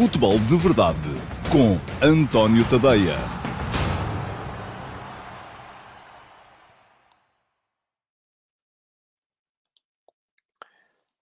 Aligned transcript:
Futebol 0.00 0.38
de 0.38 0.56
Verdade 0.56 0.98
com 1.52 1.76
António 2.02 2.64
Tadeia. 2.70 3.18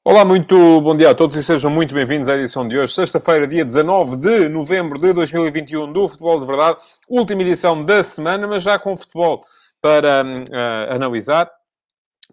Olá, 0.05 0.25
muito 0.25 0.81
bom 0.81 0.97
dia 0.97 1.11
a 1.11 1.15
todos 1.17 1.37
e 1.37 1.43
sejam 1.43 1.69
muito 1.73 1.93
bem-vindos 1.93 2.29
à 2.29 2.37
edição 2.37 2.69
de 2.69 2.79
hoje, 2.79 2.95
sexta-feira, 2.95 3.49
dia 3.49 3.65
19 3.65 4.17
de 4.17 4.49
novembro 4.49 4.97
de 4.97 5.13
2021, 5.13 5.93
do 5.93 6.09
Futebol 6.09 6.39
de 6.39 6.47
Verdade, 6.47 6.79
última 7.09 7.43
edição 7.43 7.85
da 7.85 8.05
semana, 8.05 8.47
mas 8.47 8.63
já 8.63 8.79
com 8.79 8.97
futebol 8.97 9.45
para 9.81 10.23
uh, 10.23 10.95
analisar, 10.95 11.51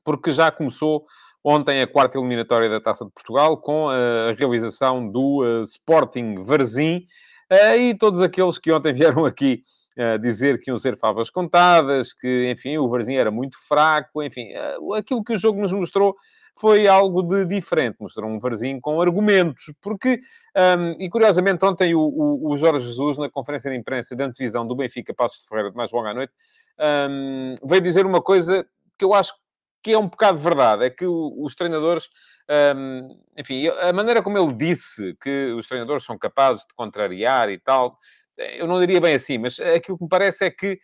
porque 0.04 0.32
já 0.32 0.52
começou 0.52 1.08
ontem 1.46 1.80
a 1.80 1.86
quarta 1.86 2.18
eliminatória 2.18 2.68
da 2.68 2.82
Taça 2.82 3.06
de 3.06 3.12
Portugal 3.12 3.56
com 3.58 3.88
a 3.88 4.34
realização 4.36 5.08
do 5.08 5.44
uh, 5.44 5.62
Sporting 5.62 6.42
Varzim 6.42 7.06
uh, 7.52 7.78
e 7.78 7.94
todos 7.94 8.20
aqueles 8.20 8.58
que 8.58 8.72
ontem 8.72 8.92
vieram 8.92 9.24
aqui 9.26 9.62
uh, 9.96 10.18
dizer 10.18 10.60
que 10.60 10.72
iam 10.72 10.78
ser 10.78 10.98
favas 10.98 11.30
contadas, 11.30 12.12
que, 12.14 12.50
enfim, 12.50 12.80
o 12.80 12.90
Varzim 12.90 13.14
era 13.14 13.30
muito 13.30 13.58
fraco, 13.60 14.24
enfim, 14.24 14.48
aquilo 14.98 15.24
que 15.24 15.34
o 15.34 15.38
jogo 15.38 15.62
nos 15.62 15.72
mostrou 15.72 16.16
foi 16.58 16.88
algo 16.88 17.22
de 17.22 17.46
diferente. 17.46 17.98
Mostrou 18.00 18.28
um 18.28 18.40
Varzim 18.40 18.80
com 18.80 19.00
argumentos, 19.00 19.72
porque, 19.82 20.22
um, 20.78 20.92
e 20.98 21.10
curiosamente, 21.10 21.64
ontem 21.64 21.94
o, 21.94 22.00
o, 22.00 22.50
o, 22.50 22.58
Jorge 22.58 22.88
Jesus, 22.88 23.18
na 23.18 23.30
conferência 23.30 23.70
de 23.70 23.78
imprensa 23.78 24.16
de 24.16 24.24
antevisão 24.24 24.66
do 24.66 24.76
Benfica 24.76 25.14
Passos 25.14 25.42
de 25.42 25.50
Ferreira, 25.50 25.70
de 25.70 25.76
mais 25.76 25.92
logo 25.92 26.08
à 26.08 26.14
noite, 26.14 26.34
um, 26.80 27.56
veio 27.64 27.82
dizer 27.82 28.06
uma 28.06 28.22
coisa 28.22 28.66
que 28.98 29.04
eu 29.04 29.14
acho 29.14 29.34
é 29.94 29.98
um 29.98 30.08
bocado 30.08 30.38
verdade, 30.38 30.86
é 30.86 30.90
que 30.90 31.06
os 31.06 31.56
treinadores, 31.56 32.10
um, 32.76 33.20
enfim, 33.38 33.68
a 33.68 33.94
maneira 33.94 34.22
como 34.22 34.38
ele 34.38 34.54
disse 34.54 35.16
que 35.22 35.54
os 35.54 35.68
treinadores 35.68 36.04
são 36.04 36.18
capazes 36.18 36.64
de 36.64 36.74
contrariar 36.76 37.50
e 37.50 37.58
tal, 37.58 37.98
eu 38.38 38.68
não 38.68 38.80
diria 38.80 39.00
bem 39.00 39.16
assim, 39.16 39.38
mas 39.38 39.60
aquilo 39.60 39.98
que 39.98 40.04
me 40.04 40.10
parece 40.10 40.46
é 40.46 40.52
que 40.52 40.80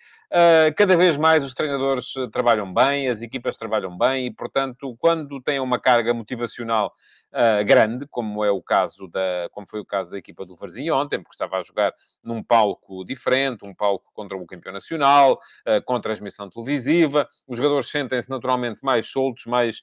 cada 0.76 0.96
vez 0.96 1.18
mais 1.18 1.44
os 1.44 1.54
treinadores 1.54 2.14
trabalham 2.32 2.74
bem, 2.74 3.08
as 3.08 3.22
equipas 3.22 3.58
trabalham 3.58 3.98
bem 3.98 4.28
e, 4.28 4.32
portanto, 4.32 4.96
quando 5.00 5.42
têm 5.42 5.60
uma 5.60 5.80
carga 5.80 6.14
motivacional 6.14 6.94
uh, 7.32 7.64
grande, 7.66 8.06
como 8.08 8.44
é 8.44 8.52
o 8.52 8.62
caso 8.62 9.08
da, 9.08 9.50
como 9.52 9.68
foi 9.70 9.80
o 9.80 9.86
caso 9.86 10.12
da 10.12 10.18
equipa 10.18 10.46
do 10.46 10.56
Varzim 10.56 10.90
ontem, 10.90 11.20
porque 11.20 11.34
estava 11.34 11.58
a 11.58 11.64
jogar 11.64 11.94
num 12.24 12.44
palco 12.44 13.04
diferente, 13.06 13.66
um 13.66 13.74
palco 13.74 14.12
contra 14.14 14.38
o 14.38 14.46
campeão 14.46 14.74
nacional, 14.74 15.34
uh, 15.68 15.84
com 15.86 16.00
transmissão 16.00 16.50
televisiva, 16.50 17.28
os 17.48 17.58
jogadores 17.58 17.90
sentem-se 17.90 18.30
naturalmente 18.30 18.84
mais 18.84 19.08
soltos, 19.08 19.46
mais 19.46 19.82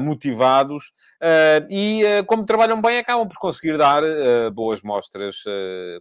motivados 0.00 0.92
e, 1.68 2.02
como 2.28 2.46
trabalham 2.46 2.80
bem, 2.80 2.98
acabam 2.98 3.26
por 3.26 3.36
conseguir 3.36 3.76
dar 3.76 4.02
boas 4.52 4.80
mostras 4.80 5.42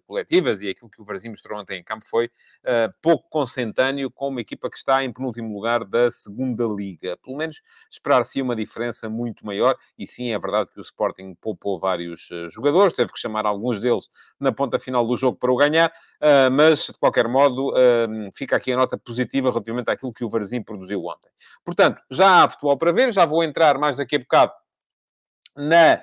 coletivas 0.05 0.61
e 0.61 0.69
aquilo 0.69 0.89
que 0.89 1.01
o 1.01 1.05
Varzim 1.05 1.29
mostrou 1.29 1.59
ontem 1.59 1.79
em 1.79 1.83
campo 1.83 2.05
foi 2.05 2.29
pouco 3.01 3.27
com 4.11 4.27
uma 4.27 4.41
equipa 4.41 4.69
que 4.69 4.77
está 4.77 5.03
em 5.03 5.11
penúltimo 5.11 5.53
lugar 5.53 5.83
da 5.83 6.09
segunda 6.11 6.65
liga. 6.65 7.17
Pelo 7.17 7.37
menos 7.37 7.61
esperar-se 7.89 8.41
uma 8.41 8.55
diferença 8.55 9.09
muito 9.09 9.45
maior 9.45 9.75
e 9.97 10.05
sim, 10.05 10.31
é 10.31 10.39
verdade 10.39 10.69
que 10.71 10.79
o 10.79 10.81
Sporting 10.81 11.35
poupou 11.41 11.79
vários 11.79 12.29
uh, 12.31 12.49
jogadores, 12.49 12.93
teve 12.93 13.11
que 13.11 13.19
chamar 13.19 13.45
alguns 13.45 13.79
deles 13.79 14.07
na 14.39 14.51
ponta 14.51 14.79
final 14.79 15.05
do 15.05 15.15
jogo 15.15 15.37
para 15.37 15.51
o 15.51 15.55
ganhar, 15.55 15.89
uh, 15.89 16.51
mas, 16.51 16.85
de 16.87 16.97
qualquer 16.99 17.27
modo, 17.27 17.69
uh, 17.71 18.31
fica 18.33 18.55
aqui 18.55 18.71
a 18.71 18.77
nota 18.77 18.97
positiva 18.97 19.49
relativamente 19.49 19.89
àquilo 19.89 20.13
que 20.13 20.23
o 20.23 20.29
Varzim 20.29 20.61
produziu 20.61 21.03
ontem. 21.05 21.29
Portanto, 21.63 22.01
já 22.09 22.43
há 22.43 22.49
futebol 22.49 22.77
para 22.77 22.91
ver, 22.91 23.11
já 23.11 23.25
vou 23.25 23.43
entrar 23.43 23.77
mais 23.77 23.97
daqui 23.97 24.15
a 24.15 24.19
bocado 24.19 24.51
na... 25.55 26.01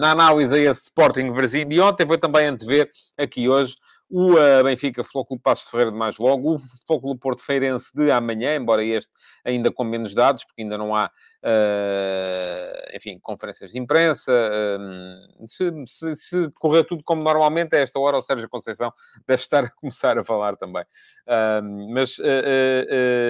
na 0.00 0.10
análise 0.10 0.54
a 0.54 0.58
esse 0.58 0.82
Sporting 0.82 1.32
Varzim 1.32 1.66
de 1.66 1.80
ontem, 1.80 2.04
vou 2.04 2.18
também 2.18 2.46
antever 2.46 2.90
aqui 3.16 3.48
hoje 3.48 3.76
o 4.10 4.34
uh, 4.34 4.64
Benfica 4.64 5.02
Futebol 5.02 5.26
Clube 5.26 5.42
Passo 5.42 5.70
Ferreira 5.70 5.92
de 5.92 5.98
mais 5.98 6.18
logo, 6.18 6.54
o 6.54 6.58
Futebol 6.58 7.00
Clube 7.00 7.20
Porto 7.20 7.44
Feirense 7.44 7.90
de 7.94 8.10
amanhã, 8.10 8.56
embora 8.56 8.82
este 8.82 9.12
ainda 9.44 9.70
com 9.70 9.84
menos 9.84 10.14
dados, 10.14 10.44
porque 10.44 10.62
ainda 10.62 10.78
não 10.78 10.94
há, 10.94 11.06
uh, 11.06 12.96
enfim, 12.96 13.18
conferências 13.20 13.72
de 13.72 13.78
imprensa. 13.78 14.32
Uh, 14.32 15.46
se, 15.46 15.70
se, 15.86 16.16
se, 16.16 16.50
correr 16.52 16.84
tudo 16.84 17.02
como 17.04 17.22
normalmente, 17.22 17.76
a 17.76 17.80
esta 17.80 17.98
hora 17.98 18.16
o 18.16 18.22
Sérgio 18.22 18.48
Conceição 18.48 18.92
deve 19.26 19.42
estar 19.42 19.64
a 19.64 19.70
começar 19.70 20.18
a 20.18 20.24
falar 20.24 20.56
também. 20.56 20.84
mas, 21.92 22.18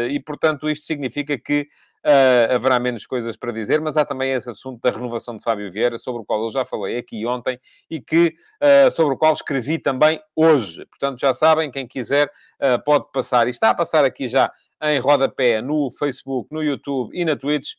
e 0.09 0.21
portanto, 0.21 0.69
isto 0.71 0.87
significa 0.87 1.37
que 1.39 1.67
Uh, 2.05 2.55
haverá 2.55 2.79
menos 2.79 3.07
coisas 3.07 3.37
para 3.37 3.51
dizer, 3.51 3.81
mas 3.81 3.97
há 3.97 4.05
também 4.05 4.33
esse 4.33 4.49
assunto 4.49 4.81
da 4.81 4.91
renovação 4.91 5.35
de 5.35 5.43
Fábio 5.43 5.71
Vieira, 5.71 5.99
sobre 5.99 6.23
o 6.23 6.25
qual 6.25 6.43
eu 6.45 6.51
já 6.51 6.65
falei 6.65 6.97
aqui 6.97 7.27
ontem 7.27 7.59
e 7.91 8.01
que, 8.01 8.35
uh, 8.63 8.91
sobre 8.93 9.15
o 9.15 9.19
qual 9.19 9.33
escrevi 9.33 9.79
também 9.79 10.21
hoje. 10.35 10.87
Portanto, 10.87 11.19
já 11.19 11.35
sabem, 11.35 11.71
quem 11.73 11.89
quiser 11.89 12.31
uh, 12.63 12.83
pode 12.85 13.07
passar, 13.13 13.49
e 13.49 13.51
está 13.51 13.71
a 13.71 13.75
passar 13.75 14.05
aqui 14.05 14.29
já 14.29 14.51
em 14.81 15.01
rodapé 15.01 15.61
no 15.61 15.91
Facebook, 15.91 16.55
no 16.55 16.63
YouTube 16.63 17.11
e 17.13 17.25
na 17.25 17.35
Twitch, 17.35 17.73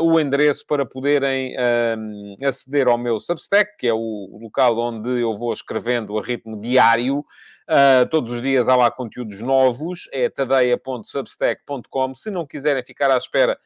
o 0.00 0.20
endereço 0.20 0.64
para 0.64 0.86
poderem 0.86 1.52
aceder 2.46 2.86
ao 2.86 2.96
meu 2.96 3.18
Substack, 3.18 3.76
que 3.76 3.88
é 3.88 3.92
o 3.92 4.38
local 4.40 4.78
onde 4.78 5.20
eu 5.20 5.34
vou 5.34 5.52
escrevendo 5.52 6.16
a 6.16 6.22
ritmo 6.22 6.60
diário. 6.60 7.24
Uh, 7.66 8.06
todos 8.10 8.30
os 8.30 8.42
dias 8.42 8.68
há 8.68 8.76
lá 8.76 8.90
conteúdos 8.90 9.40
novos, 9.40 10.06
é 10.12 10.28
tadeia.substack.com. 10.28 12.14
Se 12.14 12.30
não 12.30 12.46
quiserem 12.46 12.84
ficar 12.84 13.10
à 13.10 13.16
espera 13.16 13.58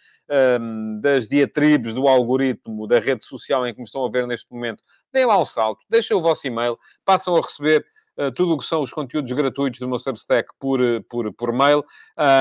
um, 0.60 1.00
das 1.00 1.26
diatribes 1.26 1.94
do 1.94 2.06
algoritmo 2.06 2.86
da 2.86 3.00
rede 3.00 3.24
social 3.24 3.66
em 3.66 3.72
que 3.72 3.80
me 3.80 3.84
estão 3.84 4.06
a 4.06 4.10
ver 4.10 4.24
neste 4.26 4.52
momento, 4.52 4.84
deem 5.12 5.26
lá 5.26 5.36
um 5.40 5.44
salto, 5.44 5.84
deixem 5.90 6.16
o 6.16 6.20
vosso 6.20 6.46
e-mail, 6.46 6.78
passam 7.04 7.34
a 7.36 7.40
receber 7.40 7.84
tudo 8.34 8.54
o 8.54 8.58
que 8.58 8.64
são 8.64 8.82
os 8.82 8.92
conteúdos 8.92 9.32
gratuitos 9.32 9.78
do 9.78 9.88
meu 9.88 9.98
Substack 9.98 10.50
por, 10.58 10.80
eh, 10.82 11.00
por, 11.08 11.32
por 11.32 11.52
mail. 11.52 11.84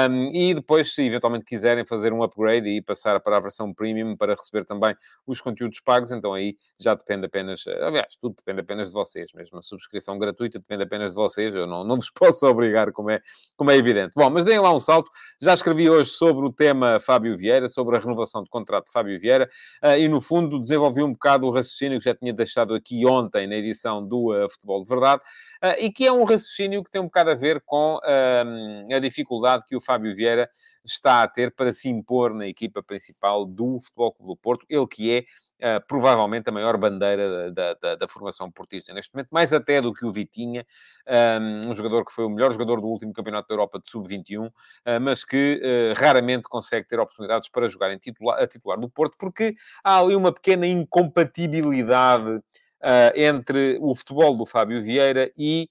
Um, 0.10 0.32
e 0.34 0.54
depois, 0.54 0.94
se 0.94 1.04
eventualmente 1.04 1.46
quiserem 1.46 1.86
fazer 1.86 2.12
um 2.12 2.24
upgrade 2.24 2.68
e 2.68 2.82
passar 2.82 3.20
para 3.20 3.38
a 3.38 3.40
versão 3.40 3.74
premium 3.74 4.16
para 4.16 4.34
receber 4.34 4.66
também 4.66 4.96
os 5.26 5.40
conteúdos 5.40 5.80
pagos, 5.80 6.12
então 6.12 6.34
aí 6.34 6.58
já 6.80 6.96
depende 6.96 7.28
apenas, 7.28 7.66
eh, 7.68 7.86
aliás, 7.86 8.16
tudo 8.20 8.36
depende 8.36 8.62
apenas 8.62 8.90
de 8.90 8.94
vocês, 8.94 9.32
mesmo 9.34 9.60
a 9.60 9.62
subscrição 9.62 10.18
gratuita 10.18 10.58
depende 10.58 10.84
apenas 10.84 11.12
de 11.12 11.16
vocês, 11.16 11.54
eu 11.54 11.68
não, 11.68 11.84
não 11.84 11.96
vos 11.96 12.10
posso 12.12 12.46
obrigar, 12.48 12.92
como 12.92 13.12
é, 13.12 13.22
como 13.56 13.70
é 13.70 13.78
evidente. 13.78 14.14
Bom, 14.16 14.30
mas 14.30 14.44
deem 14.46 14.60
lá 14.60 14.74
um 14.74 14.80
salto, 14.80 15.10
já 15.40 15.54
escrevi 15.54 15.90
hoje 15.90 16.10
sobre 16.10 16.46
o 16.46 16.52
tema 16.52 17.00
Fábio 17.00 17.38
Vieira, 17.38 17.70
sobre 17.70 17.96
a 17.98 18.00
renovação 18.00 18.44
de 18.44 18.50
contrato 18.50 18.86
de 18.86 18.92
Fábio 18.92 19.20
Vieira, 19.20 19.50
uh, 19.84 19.98
e 19.98 20.08
no 20.08 20.22
fundo 20.22 20.60
desenvolvi 20.60 21.04
um 21.04 21.12
bocado 21.12 21.46
o 21.46 21.52
raciocínio 21.52 22.00
que 22.00 22.06
já 22.06 22.16
tinha 22.16 22.34
deixado 22.34 22.74
aqui 22.74 23.06
ontem 23.06 23.46
na 23.46 23.56
edição 23.56 24.06
do 24.06 24.34
uh, 24.34 24.50
Futebol 24.50 24.82
de 24.82 24.90
Verdade, 24.90 25.22
e 25.80 25.92
que 25.92 26.06
é 26.06 26.12
um 26.12 26.24
raciocínio 26.24 26.84
que 26.84 26.92
tem 26.92 27.02
um 27.02 27.06
bocado 27.06 27.32
a 27.32 27.36
ver 27.36 27.62
com 27.66 28.00
a 28.04 29.00
dificuldade 29.00 29.66
que 29.68 29.76
o 29.76 29.82
Fábio 29.82 30.16
Vieira 30.16 30.50
está 30.86 31.24
a 31.24 31.28
ter 31.28 31.52
para 31.54 31.74
se 31.74 31.90
impor 31.90 32.34
na 32.34 32.48
equipa 32.48 32.82
principal 32.82 33.46
do 33.46 33.80
Futebol 33.80 34.14
Clube 34.14 34.32
do 34.34 34.38
Porto, 34.38 34.66
ele 34.70 34.88
que 34.88 35.14
é 35.14 35.26
Uh, 35.58 35.82
provavelmente 35.88 36.48
a 36.48 36.52
maior 36.52 36.78
bandeira 36.78 37.52
da, 37.52 37.74
da, 37.74 37.96
da, 37.96 38.08
formação 38.08 38.52
portista 38.52 38.94
neste 38.94 39.12
momento, 39.12 39.30
mais 39.32 39.52
até 39.52 39.82
do 39.82 39.92
que 39.92 40.06
o 40.06 40.12
Vitinha, 40.12 40.64
um, 41.42 41.74
jogador 41.74 42.06
que 42.06 42.12
foi 42.12 42.26
o 42.26 42.30
melhor 42.30 42.52
jogador 42.52 42.80
do 42.80 42.86
último 42.86 43.12
Campeonato 43.12 43.48
da 43.48 43.56
Europa 43.56 43.80
de 43.80 43.90
Sub-21, 43.90 44.50
uh, 44.50 44.52
mas 45.02 45.26
que 45.26 45.60
uh, 45.60 46.00
raramente 46.00 46.44
consegue 46.44 46.88
ter 46.88 47.00
oportunidades 47.00 47.50
para 47.50 47.68
jogar 47.68 47.92
em 47.92 47.96
a 47.96 48.48
titular 48.48 48.80
do 48.80 48.88
Porto, 48.88 49.18
porque 49.18 49.56
há 49.84 50.00
ali 50.00 50.16
uma 50.16 50.32
pequena 50.32 50.68
incompatibilidade 50.68 52.40
entre 53.16 53.78
o 53.82 53.94
futebol 53.96 54.36
do 54.36 54.46
Fábio 54.46 54.82
Vieira 54.82 55.32
e 55.38 55.70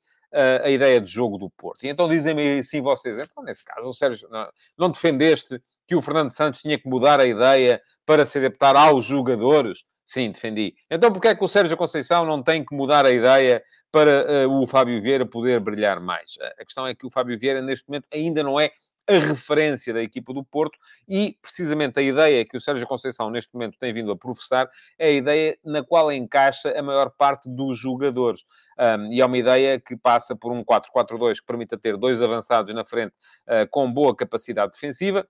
a 0.65 0.69
ideia 0.69 1.01
de 1.01 1.07
jogo 1.11 1.39
do 1.39 1.49
Porto. 1.51 1.85
E 1.85 1.89
então 1.89 2.09
dizem-me 2.09 2.59
assim 2.59 2.81
vocês, 2.83 3.19
então 3.19 3.43
nesse 3.43 3.65
caso, 3.65 3.89
o 3.89 3.95
Sérgio, 3.95 4.29
não, 4.29 4.49
não 4.77 4.91
defendeste 4.91 5.61
que 5.87 5.95
o 5.95 6.03
Fernando 6.03 6.31
Santos 6.31 6.61
tinha 6.61 6.79
que 6.79 6.89
mudar 6.89 7.21
a 7.21 7.27
ideia 7.27 7.81
para 8.05 8.27
se 8.27 8.39
adaptar 8.39 8.77
aos 8.77 9.05
jogadores? 9.05 9.85
Sim, 10.05 10.31
defendi. 10.31 10.75
Então 10.91 11.13
porquê 11.13 11.29
é 11.29 11.35
que 11.35 11.45
o 11.45 11.49
Sérgio 11.49 11.77
Conceição 11.77 12.25
não 12.25 12.43
tem 12.43 12.65
que 12.65 12.75
mudar 12.75 13.05
a 13.05 13.11
ideia 13.11 13.63
para 13.91 14.47
uh, 14.47 14.63
o 14.63 14.67
Fábio 14.67 15.01
Vieira 15.01 15.27
poder 15.27 15.59
brilhar 15.61 16.01
mais? 16.01 16.35
A 16.59 16.65
questão 16.65 16.87
é 16.87 16.95
que 16.95 17.07
o 17.07 17.11
Fábio 17.11 17.39
Vieira, 17.39 17.61
neste 17.61 17.89
momento, 17.89 18.07
ainda 18.13 18.43
não 18.43 18.59
é 18.59 18.71
a 19.09 19.19
referência 19.19 19.95
da 19.95 20.03
equipa 20.03 20.33
do 20.33 20.45
Porto 20.45 20.79
e, 21.09 21.39
precisamente, 21.41 21.99
a 21.99 22.03
ideia 22.03 22.45
que 22.45 22.57
o 22.57 22.61
Sérgio 22.61 22.87
Conceição, 22.87 23.31
neste 23.31 23.55
momento, 23.55 23.79
tem 23.79 23.93
vindo 23.93 24.11
a 24.11 24.17
professar 24.17 24.69
é 24.99 25.07
a 25.09 25.13
ideia 25.13 25.59
na 25.65 25.83
qual 25.83 26.11
encaixa 26.11 26.77
a 26.77 26.83
maior 26.83 27.11
parte 27.11 27.49
dos 27.49 27.79
jogadores. 27.79 28.45
Um, 28.79 29.13
e 29.13 29.21
é 29.21 29.27
uma 29.27 29.39
ideia 29.39 29.81
que 29.81 29.97
passa 29.97 30.35
por 30.35 30.53
um 30.53 30.65
4-4-2 30.65 31.37
que 31.37 31.47
permita 31.47 31.79
ter 31.79 31.97
dois 31.97 32.21
avançados 32.21 32.75
na 32.75 32.85
frente 32.85 33.15
uh, 33.47 33.69
com 33.71 33.91
boa 33.91 34.15
capacidade 34.15 34.73
defensiva. 34.73 35.27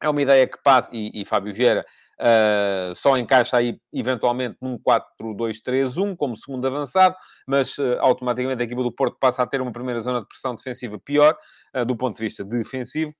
É 0.00 0.08
uma 0.08 0.22
ideia 0.22 0.46
que 0.46 0.58
passa, 0.62 0.90
e, 0.92 1.20
e 1.20 1.24
Fábio 1.24 1.52
Vieira 1.54 1.84
Uh, 2.18 2.94
só 2.94 3.16
encaixa 3.18 3.58
aí 3.58 3.78
eventualmente 3.92 4.56
num 4.60 4.78
4-2-3-1 4.78 6.16
como 6.16 6.36
segundo 6.36 6.66
avançado, 6.66 7.14
mas 7.46 7.76
uh, 7.76 7.98
automaticamente 8.00 8.62
a 8.62 8.64
equipa 8.64 8.82
do 8.82 8.90
Porto 8.90 9.18
passa 9.20 9.42
a 9.42 9.46
ter 9.46 9.60
uma 9.60 9.72
primeira 9.72 10.00
zona 10.00 10.20
de 10.20 10.26
pressão 10.26 10.54
defensiva 10.54 10.98
pior 10.98 11.36
uh, 11.74 11.84
do 11.84 11.94
ponto 11.94 12.16
de 12.16 12.22
vista 12.22 12.42
defensivo 12.42 13.12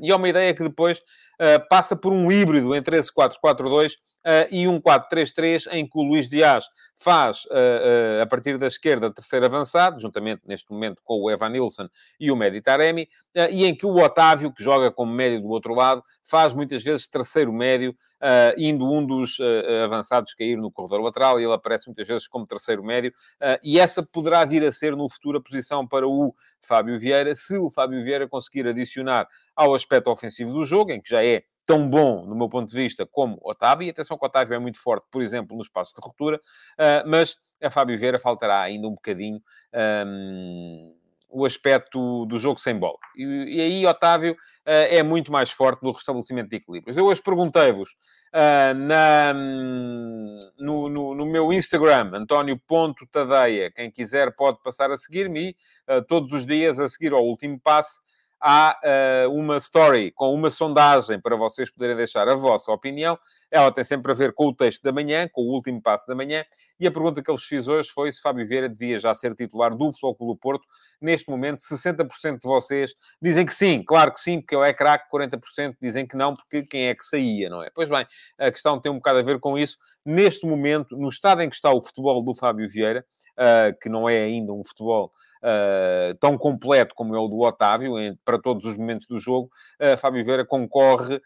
E 0.00 0.10
é 0.10 0.16
uma 0.16 0.28
ideia 0.28 0.54
que 0.54 0.62
depois 0.62 0.98
uh, 0.98 1.68
passa 1.68 1.96
por 1.96 2.12
um 2.12 2.30
híbrido 2.30 2.74
entre 2.74 2.96
esse 2.96 3.10
4-4-2 3.12 3.92
Uh, 4.22 4.46
e 4.52 4.68
um 4.68 4.80
4-3-3 4.80 5.66
em 5.72 5.84
que 5.84 5.98
o 5.98 6.02
Luís 6.02 6.28
Dias 6.28 6.66
faz, 6.94 7.44
uh, 7.46 8.22
a 8.22 8.26
partir 8.28 8.56
da 8.56 8.68
esquerda, 8.68 9.12
terceiro 9.12 9.44
avançado, 9.44 10.00
juntamente 10.00 10.42
neste 10.46 10.70
momento 10.70 11.02
com 11.02 11.22
o 11.22 11.28
Evan 11.28 11.48
Nilsson 11.48 11.88
e 12.20 12.30
o 12.30 12.36
Medi 12.36 12.60
Taremi, 12.60 13.08
e 13.50 13.64
em 13.64 13.74
que 13.74 13.84
o 13.84 13.96
Otávio, 13.96 14.52
que 14.52 14.62
joga 14.62 14.92
como 14.92 15.12
médio 15.12 15.40
do 15.40 15.48
outro 15.48 15.74
lado, 15.74 16.04
faz 16.22 16.54
muitas 16.54 16.84
vezes 16.84 17.08
terceiro 17.08 17.52
médio, 17.52 17.96
indo 18.56 18.88
um 18.88 19.04
dos 19.04 19.38
avançados 19.84 20.34
cair 20.34 20.56
no 20.56 20.70
corredor 20.70 21.00
lateral, 21.00 21.40
e 21.40 21.44
ele 21.44 21.52
aparece 21.52 21.88
muitas 21.88 22.06
vezes 22.06 22.28
como 22.28 22.46
terceiro 22.46 22.84
médio, 22.84 23.12
e 23.64 23.80
essa 23.80 24.04
poderá 24.04 24.44
vir 24.44 24.62
a 24.64 24.70
ser 24.70 24.94
no 24.94 25.10
futuro 25.10 25.38
a 25.38 25.42
posição 25.42 25.84
para 25.84 26.06
o 26.06 26.32
Fábio 26.66 26.98
Vieira, 26.98 27.34
se 27.34 27.56
o 27.58 27.70
Fábio 27.70 28.02
Vieira 28.02 28.28
conseguir 28.28 28.66
adicionar 28.66 29.28
ao 29.54 29.74
aspecto 29.74 30.10
ofensivo 30.10 30.52
do 30.52 30.64
jogo, 30.64 30.92
em 30.92 31.00
que 31.00 31.10
já 31.10 31.24
é 31.24 31.42
tão 31.66 31.88
bom, 31.88 32.26
do 32.26 32.34
meu 32.34 32.48
ponto 32.48 32.68
de 32.68 32.76
vista, 32.76 33.06
como 33.06 33.38
Otávio. 33.42 33.86
E 33.86 33.90
atenção 33.90 34.18
que 34.18 34.26
Otávio 34.26 34.54
é 34.54 34.58
muito 34.58 34.80
forte, 34.80 35.06
por 35.10 35.22
exemplo, 35.22 35.56
no 35.56 35.62
espaço 35.62 35.94
de 35.94 36.00
ruptura, 36.02 36.36
uh, 36.38 37.08
mas 37.08 37.36
a 37.62 37.70
Fábio 37.70 37.98
Vieira 37.98 38.18
faltará 38.18 38.60
ainda 38.60 38.86
um 38.88 38.94
bocadinho 38.94 39.40
um, 40.06 40.96
o 41.28 41.46
aspecto 41.46 42.26
do 42.26 42.38
jogo 42.38 42.60
sem 42.60 42.76
bola. 42.78 42.98
E, 43.16 43.56
e 43.56 43.60
aí 43.60 43.86
Otávio 43.86 44.32
uh, 44.32 44.36
é 44.66 45.02
muito 45.02 45.32
mais 45.32 45.50
forte 45.50 45.82
no 45.82 45.92
restabelecimento 45.92 46.50
de 46.50 46.56
equilíbrios. 46.56 46.96
Eu 46.96 47.06
hoje 47.06 47.22
perguntei-vos 47.22 47.96
uh, 48.32 48.74
na, 48.74 49.34
no, 50.58 50.88
no, 50.88 51.14
no, 51.14 51.26
meu 51.26 51.52
Instagram, 51.52 52.10
António.tadeia. 52.14 53.70
Quem 53.70 53.90
quiser 53.90 54.34
pode 54.34 54.62
passar 54.62 54.90
a 54.90 54.96
seguir-me 54.96 55.54
todos 56.08 56.32
os 56.32 56.46
dias 56.46 56.78
a 56.78 56.88
seguir 56.88 57.12
ao 57.12 57.24
último 57.24 57.60
passe 57.60 58.00
há 58.42 58.76
uh, 58.82 59.30
uma 59.30 59.56
story 59.58 60.10
com 60.10 60.34
uma 60.34 60.50
sondagem 60.50 61.20
para 61.20 61.36
vocês 61.36 61.70
poderem 61.70 61.96
deixar 61.96 62.28
a 62.28 62.34
vossa 62.34 62.72
opinião. 62.72 63.16
Ela 63.52 63.70
tem 63.70 63.84
sempre 63.84 64.10
a 64.10 64.14
ver 64.14 64.32
com 64.32 64.46
o 64.46 64.54
texto 64.54 64.82
da 64.82 64.90
manhã, 64.90 65.28
com 65.30 65.42
o 65.42 65.52
último 65.52 65.80
passo 65.80 66.06
da 66.06 66.14
manhã. 66.14 66.42
E 66.80 66.86
a 66.86 66.90
pergunta 66.90 67.22
que 67.22 67.30
eu 67.30 67.36
fiz 67.36 67.68
hoje 67.68 67.90
foi 67.90 68.10
se 68.10 68.22
Fábio 68.22 68.46
Vieira 68.46 68.66
devia 68.66 68.98
já 68.98 69.12
ser 69.12 69.34
titular 69.34 69.76
do 69.76 69.92
Futebol 69.92 70.36
Porto. 70.36 70.66
Neste 71.00 71.30
momento, 71.30 71.58
60% 71.58 72.38
de 72.40 72.48
vocês 72.48 72.94
dizem 73.20 73.44
que 73.44 73.54
sim, 73.54 73.84
claro 73.84 74.10
que 74.10 74.20
sim, 74.20 74.40
porque 74.40 74.56
ele 74.56 74.68
é 74.68 74.72
craque. 74.72 75.10
40% 75.14 75.76
dizem 75.80 76.06
que 76.06 76.16
não, 76.16 76.34
porque 76.34 76.62
quem 76.62 76.88
é 76.88 76.94
que 76.94 77.04
saía, 77.04 77.50
não 77.50 77.62
é? 77.62 77.70
Pois 77.74 77.90
bem, 77.90 78.06
a 78.38 78.50
questão 78.50 78.80
tem 78.80 78.90
um 78.90 78.96
bocado 78.96 79.18
a 79.18 79.22
ver 79.22 79.38
com 79.38 79.58
isso. 79.58 79.76
Neste 80.04 80.46
momento, 80.46 80.96
no 80.96 81.10
estado 81.10 81.42
em 81.42 81.50
que 81.50 81.54
está 81.54 81.70
o 81.70 81.82
futebol 81.82 82.22
do 82.24 82.34
Fábio 82.34 82.66
Vieira, 82.66 83.04
uh, 83.32 83.78
que 83.80 83.88
não 83.88 84.08
é 84.08 84.22
ainda 84.22 84.52
um 84.52 84.64
futebol 84.64 85.12
uh, 85.42 86.16
tão 86.18 86.36
completo 86.38 86.94
como 86.94 87.14
é 87.14 87.18
o 87.18 87.28
do 87.28 87.40
Otávio, 87.40 87.98
em, 87.98 88.16
para 88.24 88.40
todos 88.40 88.64
os 88.64 88.76
momentos 88.76 89.06
do 89.06 89.18
jogo, 89.18 89.50
uh, 89.80 89.96
Fábio 89.96 90.24
Vieira 90.24 90.44
concorre 90.44 91.20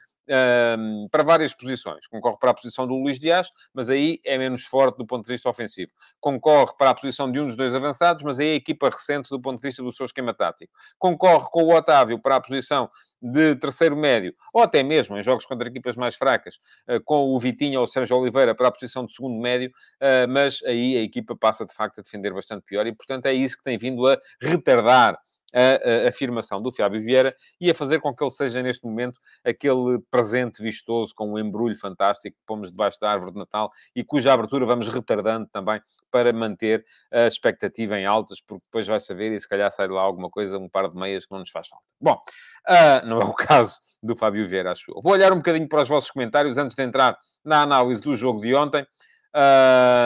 um, 0.78 1.08
para 1.10 1.22
várias 1.22 1.54
posições. 1.54 2.06
Concorre 2.06 2.38
para 2.38 2.50
a 2.50 2.54
posição 2.54 2.86
do 2.86 2.94
Luís 2.94 3.18
Dias, 3.18 3.50
mas 3.72 3.90
aí 3.90 4.20
é 4.24 4.36
menos 4.38 4.64
forte 4.64 4.98
do 4.98 5.06
ponto 5.06 5.24
de 5.24 5.32
vista 5.32 5.48
ofensivo. 5.48 5.92
Concorre 6.20 6.72
para 6.76 6.90
a 6.90 6.94
posição 6.94 7.30
de 7.30 7.40
um 7.40 7.46
dos 7.46 7.56
dois 7.56 7.74
avançados, 7.74 8.22
mas 8.22 8.38
aí 8.38 8.48
é 8.48 8.52
a 8.52 8.56
equipa 8.56 8.88
recente 8.88 9.30
do 9.30 9.40
ponto 9.40 9.56
de 9.56 9.62
vista 9.62 9.82
do 9.82 9.92
seu 9.92 10.06
esquema 10.06 10.34
tático. 10.34 10.72
Concorre 10.98 11.46
com 11.50 11.64
o 11.64 11.74
Otávio 11.74 12.18
para 12.18 12.36
a 12.36 12.40
posição 12.40 12.88
de 13.20 13.56
terceiro 13.56 13.96
médio, 13.96 14.34
ou 14.52 14.62
até 14.62 14.82
mesmo 14.82 15.16
em 15.16 15.22
jogos 15.22 15.46
contra 15.46 15.68
equipas 15.68 15.96
mais 15.96 16.14
fracas, 16.14 16.56
uh, 16.88 17.02
com 17.04 17.34
o 17.34 17.38
Vitinho 17.38 17.80
ou 17.80 17.84
o 17.84 17.88
Sérgio 17.88 18.16
Oliveira 18.16 18.54
para 18.54 18.68
a 18.68 18.70
posição 18.70 19.06
de 19.06 19.12
segundo 19.12 19.40
médio, 19.40 19.70
uh, 19.70 20.28
mas 20.28 20.62
aí 20.64 20.96
a 20.96 21.00
equipa 21.00 21.34
passa 21.34 21.64
de 21.64 21.74
facto 21.74 21.98
a 21.98 22.02
defender 22.02 22.32
bastante 22.32 22.62
pior 22.64 22.86
e, 22.86 22.94
portanto, 22.94 23.26
é 23.26 23.32
isso 23.32 23.56
que 23.56 23.62
tem 23.62 23.78
vindo 23.78 24.06
a 24.06 24.18
retardar 24.40 25.18
a, 25.54 26.06
a, 26.06 26.08
afirmação 26.08 26.60
do 26.60 26.72
Fábio 26.72 27.00
Vieira 27.00 27.34
e 27.60 27.70
a 27.70 27.74
fazer 27.74 28.00
com 28.00 28.14
que 28.14 28.22
ele 28.22 28.30
seja, 28.30 28.62
neste 28.62 28.84
momento, 28.84 29.18
aquele 29.44 29.98
presente 30.10 30.62
vistoso 30.62 31.12
com 31.14 31.32
um 31.32 31.38
embrulho 31.38 31.76
fantástico 31.78 32.36
que 32.36 32.42
pomos 32.46 32.70
debaixo 32.70 32.98
da 33.00 33.10
árvore 33.10 33.32
de 33.32 33.38
Natal 33.38 33.70
e 33.94 34.04
cuja 34.04 34.32
abertura 34.32 34.66
vamos 34.66 34.88
retardando 34.88 35.48
também 35.52 35.80
para 36.10 36.32
manter 36.32 36.84
a 37.12 37.26
expectativa 37.26 37.98
em 37.98 38.06
altas, 38.06 38.40
porque 38.40 38.64
depois 38.66 38.86
vai 38.86 39.00
saber 39.00 39.32
e 39.32 39.40
se 39.40 39.48
calhar 39.48 39.70
sai 39.70 39.88
lá 39.88 40.00
alguma 40.00 40.30
coisa, 40.30 40.58
um 40.58 40.68
par 40.68 40.88
de 40.88 40.96
meias 40.96 41.26
que 41.26 41.32
não 41.32 41.40
nos 41.40 41.50
faz 41.50 41.68
falta. 41.68 41.84
Bom, 42.00 42.20
uh, 42.68 43.06
não 43.06 43.20
é 43.20 43.24
o 43.24 43.34
caso 43.34 43.78
do 44.02 44.16
Fábio 44.16 44.46
Vieira, 44.46 44.72
acho 44.72 44.90
eu. 44.90 45.00
Vou 45.02 45.12
olhar 45.12 45.32
um 45.32 45.36
bocadinho 45.36 45.68
para 45.68 45.82
os 45.82 45.88
vossos 45.88 46.10
comentários 46.10 46.58
antes 46.58 46.76
de 46.76 46.82
entrar 46.82 47.16
na 47.44 47.62
análise 47.62 48.00
do 48.02 48.16
jogo 48.16 48.40
de 48.40 48.54
ontem. 48.54 48.86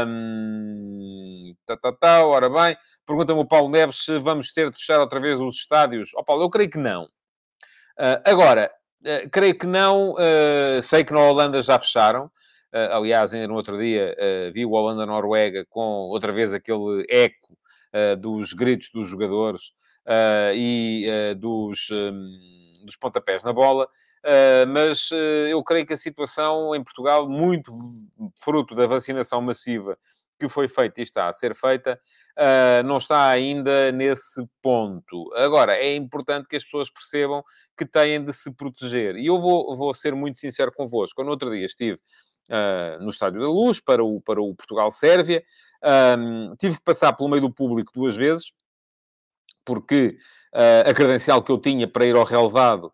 Um, 0.06 1.54
tá, 1.64 1.76
tá, 1.76 1.92
tá, 1.92 2.26
ora 2.26 2.50
bem, 2.50 2.76
pergunta-me 3.06 3.38
o 3.38 3.44
Paulo 3.44 3.68
Neves 3.70 4.04
se 4.04 4.18
vamos 4.18 4.52
ter 4.52 4.68
de 4.68 4.76
fechar 4.76 4.98
outra 4.98 5.20
vez 5.20 5.38
os 5.38 5.54
estádios. 5.54 6.10
Ó 6.16 6.20
oh, 6.20 6.24
Paulo, 6.24 6.42
eu 6.42 6.50
creio 6.50 6.68
que 6.68 6.78
não. 6.78 7.04
Uh, 7.04 8.18
agora, 8.24 8.68
uh, 9.02 9.30
creio 9.30 9.56
que 9.56 9.66
não. 9.66 10.14
Uh, 10.14 10.82
sei 10.82 11.04
que 11.04 11.12
na 11.12 11.20
Holanda 11.20 11.62
já 11.62 11.78
fecharam. 11.78 12.28
aliás, 12.72 13.32
ainda 13.32 13.46
no 13.46 13.54
outro 13.54 13.78
dia 13.78 14.16
vi 14.52 14.66
o 14.66 14.72
Holanda-Noruega 14.72 15.64
com 15.68 16.08
outra 16.08 16.32
vez 16.32 16.52
aquele 16.54 17.04
eco 17.08 17.56
dos 18.18 18.52
gritos 18.52 18.90
dos 18.94 19.08
jogadores 19.08 19.72
e 20.54 21.06
dos, 21.36 21.88
um, 21.90 22.59
dos 22.84 22.96
pontapés 22.96 23.42
na 23.42 23.52
bola. 23.52 23.88
Uh, 24.24 24.66
mas 24.68 25.10
uh, 25.10 25.14
eu 25.48 25.62
creio 25.62 25.86
que 25.86 25.92
a 25.92 25.96
situação 25.96 26.74
em 26.74 26.82
Portugal, 26.82 27.28
muito 27.28 27.72
fruto 28.42 28.74
da 28.74 28.86
vacinação 28.86 29.40
massiva 29.40 29.96
que 30.38 30.48
foi 30.48 30.68
feita 30.68 31.00
e 31.00 31.02
está 31.02 31.28
a 31.28 31.32
ser 31.34 31.54
feita, 31.54 32.00
uh, 32.38 32.82
não 32.82 32.96
está 32.96 33.28
ainda 33.28 33.92
nesse 33.92 34.42
ponto. 34.62 35.30
Agora, 35.34 35.74
é 35.74 35.94
importante 35.94 36.48
que 36.48 36.56
as 36.56 36.64
pessoas 36.64 36.88
percebam 36.88 37.44
que 37.76 37.84
têm 37.84 38.24
de 38.24 38.32
se 38.32 38.50
proteger. 38.50 39.16
E 39.16 39.26
eu 39.26 39.38
vou, 39.38 39.74
vou 39.74 39.92
ser 39.92 40.14
muito 40.14 40.38
sincero 40.38 40.72
convosco. 40.72 41.20
Eu, 41.20 41.26
no 41.26 41.32
outro 41.32 41.50
dia, 41.50 41.66
estive 41.66 41.98
no 43.00 43.10
Estádio 43.10 43.40
da 43.40 43.46
Luz 43.46 43.78
para 43.78 44.02
o, 44.02 44.20
para 44.20 44.42
o 44.42 44.54
Portugal-Sérvia. 44.54 45.44
Um, 45.82 46.54
tive 46.56 46.76
que 46.76 46.82
passar 46.82 47.12
pelo 47.12 47.28
meio 47.28 47.42
do 47.42 47.52
público 47.52 47.92
duas 47.94 48.16
vezes, 48.16 48.52
porque 49.64 50.16
a 50.86 50.92
credencial 50.92 51.42
que 51.42 51.52
eu 51.52 51.58
tinha 51.58 51.86
para 51.86 52.04
ir 52.04 52.16
ao 52.16 52.24
relevado 52.24 52.92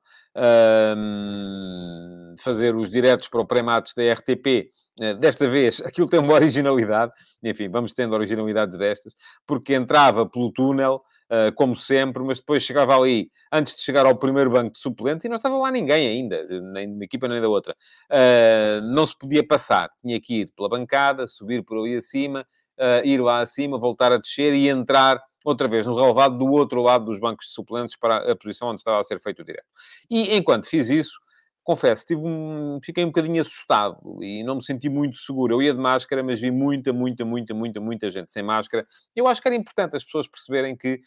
fazer 2.38 2.74
os 2.76 2.90
diretos 2.90 3.28
para 3.28 3.40
o 3.40 3.46
pré-matos 3.46 3.92
da 3.94 4.12
RTP. 4.12 4.70
Eh, 5.00 5.14
desta 5.14 5.48
vez, 5.48 5.80
aquilo 5.84 6.08
tem 6.08 6.20
uma 6.20 6.34
originalidade, 6.34 7.12
enfim, 7.42 7.68
vamos 7.68 7.92
tendo 7.92 8.14
originalidades 8.14 8.76
destas, 8.78 9.14
porque 9.46 9.74
entrava 9.74 10.26
pelo 10.26 10.50
túnel, 10.52 11.02
uh, 11.30 11.52
como 11.54 11.76
sempre, 11.76 12.22
mas 12.22 12.38
depois 12.38 12.62
chegava 12.62 12.96
ali, 12.96 13.28
antes 13.52 13.76
de 13.76 13.82
chegar 13.82 14.06
ao 14.06 14.16
primeiro 14.16 14.50
banco 14.50 14.72
de 14.72 14.78
suplentes, 14.78 15.24
e 15.24 15.28
não 15.28 15.36
estava 15.36 15.56
lá 15.56 15.70
ninguém 15.70 16.08
ainda, 16.08 16.42
nem 16.72 16.88
de 16.88 16.94
uma 16.94 17.04
equipa 17.04 17.28
nem 17.28 17.40
da 17.40 17.48
outra. 17.48 17.74
Uh, 18.10 18.80
não 18.94 19.06
se 19.06 19.16
podia 19.18 19.46
passar, 19.46 19.90
tinha 20.00 20.20
que 20.20 20.42
ir 20.42 20.52
pela 20.56 20.68
bancada, 20.68 21.26
subir 21.26 21.62
por 21.62 21.78
ali 21.78 21.96
acima, 21.96 22.46
uh, 22.78 23.06
ir 23.06 23.20
lá 23.20 23.40
acima, 23.40 23.78
voltar 23.78 24.12
a 24.12 24.18
descer 24.18 24.54
e 24.54 24.68
entrar 24.68 25.20
outra 25.46 25.68
vez 25.68 25.86
no 25.86 25.94
relevado 25.94 26.36
do 26.36 26.50
outro 26.50 26.82
lado 26.82 27.04
dos 27.04 27.20
bancos 27.20 27.46
de 27.46 27.52
suplentes 27.52 27.96
para 27.96 28.32
a 28.32 28.36
posição 28.36 28.68
onde 28.68 28.80
estava 28.80 28.98
a 28.98 29.04
ser 29.04 29.20
feito 29.20 29.42
o 29.42 29.44
direto. 29.44 29.66
E 30.10 30.36
enquanto 30.36 30.68
fiz 30.68 30.90
isso, 30.90 31.16
confesso, 31.62 32.04
tive 32.04 32.20
um, 32.24 32.80
fiquei 32.82 33.04
um 33.04 33.08
bocadinho 33.08 33.40
assustado 33.40 33.98
e 34.20 34.42
não 34.42 34.56
me 34.56 34.64
senti 34.64 34.88
muito 34.88 35.16
seguro. 35.16 35.54
Eu 35.54 35.62
ia 35.62 35.72
de 35.72 35.78
máscara, 35.78 36.22
mas 36.22 36.40
vi 36.40 36.50
muita, 36.50 36.92
muita, 36.92 37.24
muita, 37.24 37.54
muita, 37.54 37.80
muita 37.80 38.10
gente 38.10 38.30
sem 38.30 38.42
máscara. 38.42 38.84
Eu 39.14 39.28
acho 39.28 39.40
que 39.40 39.46
era 39.46 39.56
importante 39.56 39.96
as 39.96 40.04
pessoas 40.04 40.26
perceberem 40.26 40.76
que, 40.76 41.00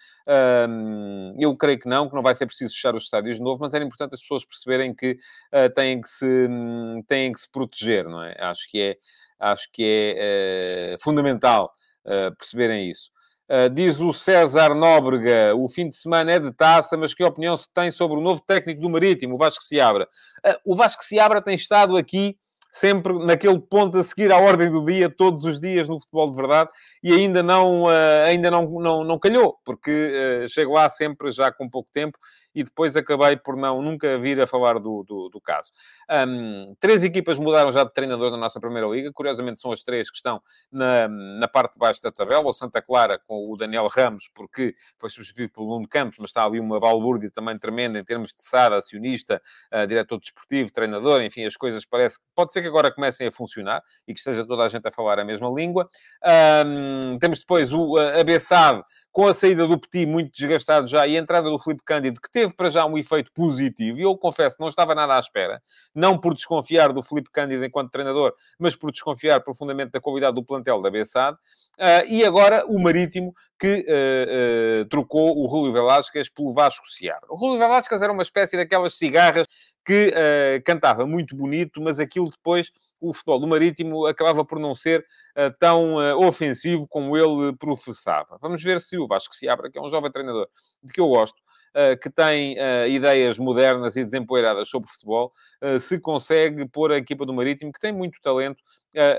hum, 0.69 1.35
eu 1.37 1.55
creio 1.57 1.79
que 1.79 1.87
não, 1.89 2.07
que 2.07 2.15
não 2.15 2.21
vai 2.21 2.33
ser 2.33 2.45
preciso 2.45 2.73
fechar 2.73 2.95
os 2.95 3.03
estádios 3.03 3.37
de 3.37 3.41
novo, 3.41 3.59
mas 3.59 3.73
era 3.73 3.83
importante 3.83 4.15
as 4.15 4.21
pessoas 4.21 4.45
perceberem 4.45 4.95
que 4.95 5.17
uh, 5.53 5.73
têm, 5.73 5.99
que 5.99 6.09
se, 6.09 6.25
um, 6.25 7.01
têm 7.07 7.33
que 7.33 7.41
se 7.41 7.51
proteger, 7.51 8.05
não 8.05 8.23
é? 8.23 8.35
Acho 8.39 8.69
que 8.69 8.81
é, 8.81 8.97
acho 9.37 9.69
que 9.71 10.15
é 10.17 10.95
uh, 10.95 11.03
fundamental 11.03 11.73
uh, 12.05 12.35
perceberem 12.37 12.89
isso. 12.89 13.11
Uh, 13.49 13.67
diz 13.67 13.99
o 13.99 14.13
César 14.13 14.75
Nóbrega, 14.75 15.55
o 15.55 15.67
fim 15.67 15.89
de 15.89 15.95
semana 15.95 16.33
é 16.33 16.39
de 16.39 16.51
taça, 16.51 16.95
mas 16.95 17.15
que 17.15 17.23
opinião 17.23 17.57
se 17.57 17.67
tem 17.73 17.89
sobre 17.89 18.17
o 18.17 18.21
novo 18.21 18.39
técnico 18.45 18.79
do 18.79 18.89
Marítimo, 18.89 19.33
o 19.33 19.37
Vasco 19.39 19.63
Seabra? 19.63 20.07
Uh, 20.45 20.73
o 20.73 20.75
Vasco 20.75 21.03
Seabra 21.03 21.41
tem 21.41 21.55
estado 21.55 21.97
aqui 21.97 22.37
sempre 22.71 23.13
naquele 23.25 23.59
ponto 23.59 23.97
a 23.97 24.03
seguir 24.03 24.31
à 24.31 24.37
ordem 24.37 24.69
do 24.69 24.85
dia, 24.85 25.09
todos 25.09 25.43
os 25.43 25.59
dias 25.59 25.89
no 25.89 25.99
futebol 25.99 26.29
de 26.29 26.35
verdade, 26.35 26.69
e 27.03 27.11
ainda 27.11 27.41
não, 27.41 27.85
uh, 27.85 28.23
ainda 28.25 28.51
não, 28.51 28.69
não, 28.79 29.03
não 29.03 29.19
calhou, 29.19 29.57
porque 29.65 30.43
uh, 30.45 30.49
chego 30.49 30.73
lá 30.73 30.89
sempre 30.89 31.31
já 31.31 31.51
com 31.51 31.67
pouco 31.67 31.89
tempo 31.91 32.17
e 32.53 32.63
depois 32.63 32.95
acabei 32.95 33.37
por 33.37 33.55
não 33.55 33.81
nunca 33.81 34.17
vir 34.17 34.41
a 34.41 34.47
falar 34.47 34.79
do, 34.79 35.03
do, 35.03 35.29
do 35.29 35.41
caso. 35.41 35.69
Um, 36.09 36.75
três 36.79 37.03
equipas 37.03 37.37
mudaram 37.37 37.71
já 37.71 37.83
de 37.83 37.93
treinador 37.93 38.31
na 38.31 38.37
nossa 38.37 38.59
Primeira 38.59 38.87
Liga, 38.87 39.11
curiosamente 39.13 39.59
são 39.59 39.71
as 39.71 39.83
três 39.83 40.09
que 40.09 40.17
estão 40.17 40.41
na, 40.71 41.07
na 41.07 41.47
parte 41.47 41.73
de 41.73 41.79
baixo 41.79 42.01
da 42.01 42.11
tabela, 42.11 42.47
o 42.47 42.53
Santa 42.53 42.81
Clara 42.81 43.19
com 43.27 43.51
o 43.51 43.57
Daniel 43.57 43.87
Ramos, 43.87 44.29
porque 44.33 44.73
foi 44.97 45.09
substituído 45.09 45.53
pelo 45.53 45.67
Nuno 45.67 45.87
Campos, 45.87 46.17
mas 46.19 46.29
está 46.29 46.45
ali 46.45 46.59
uma 46.59 46.79
balbúrdia 46.79 47.29
também 47.31 47.57
tremenda 47.57 47.99
em 47.99 48.03
termos 48.03 48.33
de 48.33 48.43
SAD, 48.43 48.75
acionista, 48.75 49.41
uh, 49.73 49.85
diretor 49.87 50.19
desportivo, 50.19 50.71
treinador, 50.71 51.21
enfim, 51.21 51.45
as 51.45 51.55
coisas 51.55 51.85
parece 51.85 52.19
pode 52.35 52.51
ser 52.51 52.61
que 52.61 52.67
agora 52.67 52.91
comecem 52.91 53.27
a 53.27 53.31
funcionar 53.31 53.83
e 54.07 54.13
que 54.13 54.19
esteja 54.19 54.45
toda 54.45 54.63
a 54.63 54.69
gente 54.69 54.87
a 54.87 54.91
falar 54.91 55.19
a 55.19 55.25
mesma 55.25 55.49
língua. 55.49 55.89
Um, 56.65 57.17
temos 57.19 57.39
depois 57.39 57.71
o 57.73 57.95
uh, 57.95 58.19
Abessado 58.19 58.83
com 59.11 59.27
a 59.27 59.33
saída 59.33 59.67
do 59.67 59.79
Petit 59.79 60.05
muito 60.05 60.31
desgastado 60.31 60.87
já 60.87 61.05
e 61.05 61.17
a 61.17 61.19
entrada 61.19 61.49
do 61.49 61.59
Felipe 61.59 61.83
Cândido, 61.83 62.21
que 62.21 62.29
teve 62.39 62.53
para 62.53 62.69
já 62.69 62.85
um 62.85 62.97
efeito 62.97 63.31
positivo, 63.33 63.99
e 63.99 64.03
eu 64.03 64.15
confesso, 64.17 64.55
não 64.59 64.69
estava 64.69 64.95
nada 64.95 65.17
à 65.17 65.19
espera, 65.19 65.61
não 65.93 66.17
por 66.17 66.33
desconfiar 66.33 66.93
do 66.93 67.03
Felipe 67.03 67.29
Cândido 67.31 67.65
enquanto 67.65 67.91
treinador, 67.91 68.33
mas 68.57 68.75
por 68.75 68.91
desconfiar 68.91 69.41
profundamente 69.41 69.91
da 69.91 69.99
qualidade 69.99 70.35
do 70.35 70.43
plantel 70.43 70.81
da 70.81 70.89
Bessade, 70.89 71.35
uh, 71.35 72.07
e 72.07 72.23
agora 72.23 72.65
o 72.65 72.79
Marítimo, 72.79 73.33
que 73.59 73.85
uh, 73.89 74.83
uh, 74.83 74.85
trocou 74.85 75.37
o 75.37 75.45
Rúlio 75.45 75.73
Velásquez 75.73 76.29
pelo 76.29 76.51
Vasco 76.51 76.87
Seabra. 76.87 77.27
O 77.29 77.35
Rúlio 77.35 77.59
Velásquez 77.59 78.01
era 78.01 78.13
uma 78.13 78.23
espécie 78.23 78.55
daquelas 78.55 78.97
cigarras 78.97 79.45
que 79.85 80.09
uh, 80.09 80.63
cantava 80.63 81.05
muito 81.05 81.35
bonito, 81.35 81.81
mas 81.81 81.99
aquilo 81.99 82.29
depois, 82.29 82.71
o 83.01 83.11
futebol 83.11 83.39
do 83.39 83.47
Marítimo 83.47 84.05
acabava 84.05 84.45
por 84.45 84.59
não 84.59 84.73
ser 84.73 85.01
uh, 85.35 85.53
tão 85.59 85.95
uh, 85.95 86.25
ofensivo 86.25 86.87
como 86.87 87.17
ele 87.17 87.53
professava. 87.57 88.37
Vamos 88.41 88.63
ver 88.63 88.79
se 88.79 88.97
o 88.97 89.07
Vasco 89.07 89.35
se 89.35 89.49
abre, 89.49 89.69
que 89.69 89.77
é 89.77 89.81
um 89.81 89.89
jovem 89.89 90.11
treinador 90.11 90.47
de 90.81 90.93
que 90.93 91.01
eu 91.01 91.07
gosto, 91.07 91.41
que 92.01 92.09
tem 92.09 92.55
ideias 92.89 93.37
modernas 93.37 93.95
e 93.95 94.03
desempoeiradas 94.03 94.69
sobre 94.69 94.89
futebol, 94.89 95.31
se 95.79 95.99
consegue 95.99 96.67
pôr 96.67 96.91
a 96.91 96.97
equipa 96.97 97.25
do 97.25 97.33
Marítimo, 97.33 97.71
que 97.71 97.79
tem 97.79 97.91
muito 97.91 98.19
talento, 98.21 98.63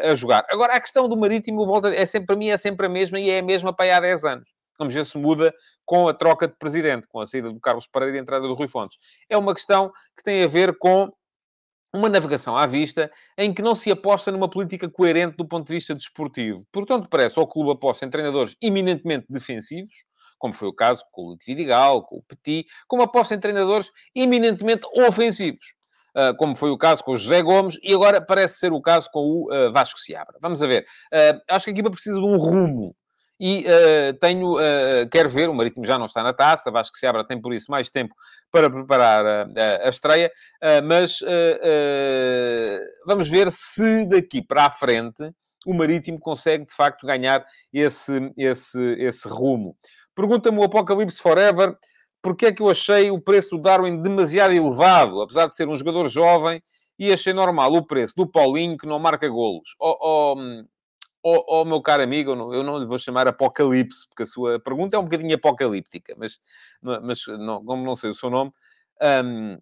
a 0.02 0.14
jogar. 0.14 0.44
Agora, 0.50 0.74
a 0.74 0.80
questão 0.80 1.08
do 1.08 1.16
Marítimo, 1.16 1.64
volta, 1.64 1.94
é 1.94 2.04
sempre, 2.04 2.26
para 2.26 2.36
mim, 2.36 2.48
é 2.48 2.56
sempre 2.56 2.86
a 2.86 2.88
mesma 2.88 3.20
e 3.20 3.30
é 3.30 3.38
a 3.38 3.42
mesma 3.42 3.74
para 3.74 3.84
aí 3.86 3.90
há 3.92 4.00
10 4.00 4.24
anos. 4.24 4.48
Vamos 4.78 4.94
ver 4.94 5.04
se 5.04 5.18
muda 5.18 5.54
com 5.84 6.08
a 6.08 6.14
troca 6.14 6.48
de 6.48 6.54
presidente, 6.58 7.06
com 7.06 7.20
a 7.20 7.26
saída 7.26 7.52
do 7.52 7.60
Carlos 7.60 7.86
Pereira 7.86 8.16
e 8.16 8.18
a 8.18 8.22
entrada 8.22 8.48
do 8.48 8.54
Rui 8.54 8.66
Fontes. 8.66 8.96
É 9.28 9.36
uma 9.36 9.54
questão 9.54 9.92
que 10.16 10.22
tem 10.24 10.42
a 10.42 10.46
ver 10.46 10.76
com 10.78 11.12
uma 11.94 12.08
navegação 12.08 12.56
à 12.56 12.66
vista 12.66 13.10
em 13.36 13.52
que 13.52 13.60
não 13.60 13.74
se 13.74 13.90
aposta 13.90 14.32
numa 14.32 14.48
política 14.48 14.88
coerente 14.88 15.36
do 15.36 15.46
ponto 15.46 15.66
de 15.66 15.74
vista 15.74 15.94
desportivo. 15.94 16.64
Portanto, 16.72 17.08
parece 17.10 17.38
ao 17.38 17.46
clube 17.46 17.72
aposta 17.72 18.06
em 18.06 18.10
treinadores 18.10 18.56
eminentemente 18.62 19.26
defensivos, 19.28 19.90
como 20.40 20.54
foi 20.54 20.66
o 20.66 20.72
caso 20.72 21.04
com 21.12 21.26
o 21.26 21.30
Lito 21.32 21.44
Vidigal, 21.46 22.02
com 22.02 22.16
o 22.16 22.22
Petit, 22.22 22.66
como 22.88 23.02
aposta 23.02 23.34
em 23.34 23.38
treinadores 23.38 23.92
eminentemente 24.12 24.84
ofensivos. 24.96 25.78
Uh, 26.16 26.36
como 26.36 26.56
foi 26.56 26.70
o 26.70 26.78
caso 26.78 27.04
com 27.04 27.12
o 27.12 27.16
José 27.16 27.40
Gomes, 27.40 27.78
e 27.84 27.94
agora 27.94 28.20
parece 28.20 28.58
ser 28.58 28.72
o 28.72 28.82
caso 28.82 29.08
com 29.12 29.20
o 29.20 29.54
uh, 29.54 29.70
Vasco 29.70 29.96
Seabra. 29.96 30.38
Vamos 30.42 30.60
a 30.60 30.66
ver. 30.66 30.84
Uh, 31.12 31.40
acho 31.48 31.66
que 31.66 31.70
a 31.70 31.72
equipa 31.72 31.88
precisa 31.88 32.18
de 32.18 32.26
um 32.26 32.36
rumo 32.36 32.96
e 33.42 33.64
tenho, 34.20 34.56
quero 35.10 35.30
ver, 35.30 35.48
o 35.48 35.54
Marítimo 35.54 35.86
já 35.86 35.96
não 35.96 36.04
está 36.04 36.22
na 36.22 36.30
taça, 36.30 36.70
acho 36.74 36.92
que 36.92 36.98
se 36.98 37.06
abra 37.06 37.24
tem 37.24 37.40
por 37.40 37.54
isso 37.54 37.70
mais 37.70 37.88
tempo 37.88 38.14
para 38.52 38.68
preparar 38.68 39.24
a, 39.24 39.46
a 39.86 39.88
estreia, 39.88 40.30
mas 40.84 41.20
vamos 43.06 43.30
ver 43.30 43.50
se 43.50 44.06
daqui 44.06 44.42
para 44.42 44.66
a 44.66 44.70
frente 44.70 45.32
o 45.66 45.74
Marítimo 45.74 46.18
consegue 46.18 46.66
de 46.66 46.74
facto 46.74 47.06
ganhar 47.06 47.44
esse, 47.72 48.32
esse, 48.36 48.80
esse 48.98 49.28
rumo. 49.28 49.76
Pergunta-me 50.14 50.58
o 50.58 50.64
Apocalipse 50.64 51.20
Forever 51.20 51.76
porque 52.22 52.46
é 52.46 52.52
que 52.52 52.62
eu 52.62 52.68
achei 52.68 53.10
o 53.10 53.20
preço 53.20 53.56
do 53.56 53.62
Darwin 53.62 54.02
demasiado 54.02 54.52
elevado, 54.52 55.22
apesar 55.22 55.46
de 55.46 55.56
ser 55.56 55.68
um 55.68 55.76
jogador 55.76 56.08
jovem, 56.08 56.62
e 56.98 57.12
achei 57.12 57.32
normal 57.32 57.72
o 57.72 57.86
preço 57.86 58.14
do 58.14 58.26
Paulinho 58.26 58.76
que 58.76 58.86
não 58.86 58.98
marca 58.98 59.26
golos. 59.26 59.74
Oh, 59.80 59.96
oh, 60.00 60.64
oh, 61.22 61.44
oh, 61.48 61.64
meu 61.64 61.80
caro 61.80 62.02
amigo, 62.02 62.32
eu 62.32 62.36
não, 62.36 62.54
eu 62.54 62.62
não 62.62 62.78
lhe 62.78 62.84
vou 62.84 62.98
chamar 62.98 63.26
Apocalipse, 63.26 64.06
porque 64.08 64.24
a 64.24 64.26
sua 64.26 64.60
pergunta 64.60 64.96
é 64.96 64.98
um 64.98 65.04
bocadinho 65.04 65.34
apocalíptica, 65.34 66.14
mas, 66.18 66.38
mas 66.82 67.26
não, 67.26 67.64
como 67.64 67.84
não 67.84 67.96
sei 67.96 68.10
o 68.10 68.14
seu 68.14 68.28
nome, 68.28 68.52
um, 69.24 69.58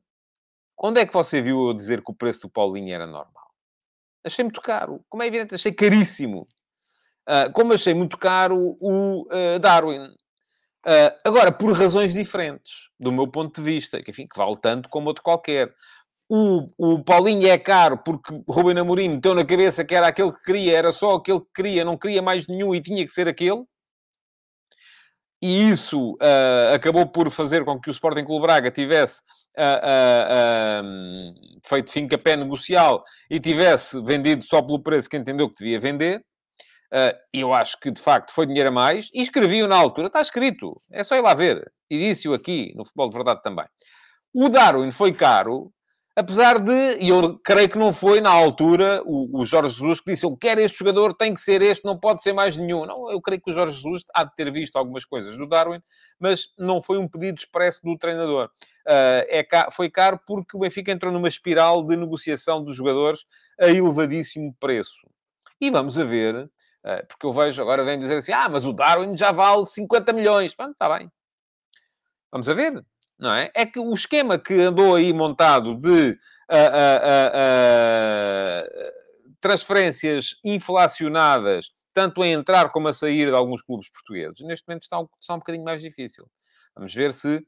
onde 0.76 1.00
é 1.00 1.06
que 1.06 1.12
você 1.12 1.40
viu 1.40 1.68
eu 1.68 1.74
dizer 1.74 2.02
que 2.02 2.10
o 2.10 2.14
preço 2.14 2.42
do 2.42 2.50
Paulinho 2.50 2.92
era 2.92 3.06
normal? 3.06 3.48
Achei 4.24 4.44
muito 4.44 4.60
caro. 4.60 5.00
Como 5.08 5.22
é 5.22 5.26
evidente, 5.26 5.54
achei 5.54 5.72
caríssimo. 5.72 6.44
Uh, 7.28 7.52
como 7.52 7.72
achei 7.72 7.94
muito 7.94 8.18
caro 8.18 8.76
o 8.80 9.22
uh, 9.22 9.58
Darwin. 9.60 10.08
Uh, 10.88 11.12
agora, 11.22 11.52
por 11.52 11.70
razões 11.72 12.14
diferentes, 12.14 12.88
do 12.98 13.12
meu 13.12 13.28
ponto 13.28 13.60
de 13.60 13.62
vista, 13.62 14.00
que, 14.00 14.10
enfim, 14.10 14.26
que 14.26 14.38
vale 14.38 14.56
tanto 14.56 14.88
como 14.88 15.08
outro 15.08 15.22
qualquer 15.22 15.74
o, 16.28 16.68
o 16.76 17.02
Paulinho 17.02 17.48
é 17.48 17.56
caro 17.56 17.96
porque 17.96 18.38
Ruben 18.46 18.78
Amorim 18.78 19.08
meteu 19.08 19.34
na 19.34 19.44
cabeça 19.46 19.84
que 19.84 19.94
era 19.94 20.08
aquele 20.08 20.30
que 20.32 20.42
queria, 20.42 20.76
era 20.76 20.92
só 20.92 21.14
aquele 21.14 21.40
que 21.40 21.52
queria, 21.54 21.84
não 21.84 21.96
queria 21.96 22.20
mais 22.20 22.46
nenhum 22.46 22.74
e 22.74 22.82
tinha 22.82 23.04
que 23.04 23.12
ser 23.12 23.26
aquele. 23.26 23.64
E 25.40 25.70
isso 25.70 26.14
uh, 26.14 26.74
acabou 26.74 27.06
por 27.06 27.30
fazer 27.30 27.64
com 27.64 27.80
que 27.80 27.88
o 27.88 27.92
Sporting 27.92 28.24
Clube 28.24 28.42
Braga 28.42 28.70
tivesse 28.70 29.22
uh, 29.56 30.82
uh, 30.82 31.60
feito 31.64 31.92
fim 31.92 32.08
capé 32.08 32.36
negocial 32.36 33.02
e 33.30 33.38
tivesse 33.38 34.02
vendido 34.02 34.44
só 34.44 34.60
pelo 34.60 34.82
preço 34.82 35.08
que 35.08 35.16
entendeu 35.16 35.48
que 35.48 35.54
devia 35.62 35.78
vender. 35.78 36.22
E 37.32 37.40
eu 37.40 37.52
acho 37.52 37.78
que, 37.80 37.90
de 37.90 38.00
facto, 38.00 38.32
foi 38.32 38.46
dinheiro 38.46 38.68
a 38.68 38.72
mais. 38.72 39.08
E 39.12 39.22
escrevi-o 39.22 39.68
na 39.68 39.76
altura. 39.76 40.06
Está 40.06 40.20
escrito. 40.20 40.74
É 40.90 41.04
só 41.04 41.16
ir 41.16 41.20
lá 41.20 41.34
ver. 41.34 41.70
E 41.90 41.98
disse-o 41.98 42.34
aqui, 42.34 42.72
no 42.76 42.84
Futebol 42.84 43.08
de 43.08 43.14
Verdade 43.14 43.42
também. 43.42 43.66
O 44.32 44.48
Darwin 44.48 44.90
foi 44.90 45.12
caro 45.12 45.72
Apesar 46.18 46.58
de, 46.58 46.98
e 46.98 47.10
eu 47.10 47.38
creio 47.38 47.68
que 47.68 47.78
não 47.78 47.92
foi 47.92 48.20
na 48.20 48.28
altura 48.28 49.00
o, 49.06 49.38
o, 49.40 49.44
Jorge 49.44 49.76
Jesus 49.76 50.00
que 50.00 50.10
disse: 50.10 50.26
Eu 50.26 50.36
quero 50.36 50.60
este 50.60 50.76
jogador, 50.76 51.14
tem 51.14 51.32
que 51.32 51.40
ser 51.40 51.62
este, 51.62 51.84
não 51.84 51.96
pode 51.96 52.22
ser 52.22 52.32
mais 52.32 52.56
nenhum. 52.56 52.84
Não, 52.84 53.08
eu 53.12 53.20
creio 53.20 53.40
que 53.40 53.48
o 53.48 53.54
Jorge 53.54 53.76
Jesus 53.76 54.02
há 54.12 54.24
de 54.24 54.34
ter 54.34 54.50
visto 54.50 54.74
algumas 54.74 55.04
coisas 55.04 55.36
do 55.36 55.46
Darwin, 55.46 55.80
mas 56.18 56.48
não 56.58 56.82
foi 56.82 56.98
um 56.98 57.06
pedido 57.06 57.38
expresso 57.38 57.82
do 57.84 57.96
treinador. 57.96 58.46
Uh, 58.84 59.22
é 59.28 59.46
foi 59.70 59.88
caro 59.88 60.18
porque 60.26 60.56
o 60.56 60.60
Benfica 60.60 60.90
entrou 60.90 61.12
numa 61.12 61.28
espiral 61.28 61.86
de 61.86 61.94
negociação 61.94 62.64
dos 62.64 62.74
jogadores 62.74 63.24
a 63.56 63.68
elevadíssimo 63.68 64.52
preço. 64.58 65.06
E 65.60 65.70
vamos 65.70 65.96
a 65.96 66.02
ver, 66.02 66.50
porque 67.08 67.26
eu 67.26 67.32
vejo 67.32 67.60
agora 67.60 67.84
vem 67.84 67.98
dizer 67.98 68.16
assim: 68.16 68.32
Ah, 68.32 68.48
mas 68.48 68.64
o 68.64 68.72
Darwin 68.72 69.16
já 69.16 69.32
vale 69.32 69.64
50 69.64 70.12
milhões. 70.12 70.54
Está 70.58 70.98
bem. 70.98 71.10
Vamos 72.30 72.48
a 72.48 72.54
ver 72.54 72.84
não 73.18 73.32
é? 73.32 73.50
É 73.54 73.66
que 73.66 73.80
o 73.80 73.92
esquema 73.92 74.38
que 74.38 74.54
andou 74.54 74.94
aí 74.94 75.12
montado 75.12 75.74
de 75.74 76.10
uh, 76.10 76.14
uh, 76.14 77.32
uh, 78.54 78.92
transferências 79.40 80.36
inflacionadas, 80.44 81.72
tanto 81.92 82.22
a 82.22 82.28
entrar 82.28 82.70
como 82.70 82.86
a 82.88 82.92
sair 82.92 83.26
de 83.26 83.34
alguns 83.34 83.60
clubes 83.62 83.90
portugueses, 83.90 84.40
neste 84.40 84.66
momento 84.68 84.84
está 84.84 85.00
um, 85.00 85.08
está 85.20 85.34
um 85.34 85.38
bocadinho 85.38 85.64
mais 85.64 85.82
difícil. 85.82 86.30
Vamos 86.76 86.94
ver 86.94 87.12
se 87.12 87.44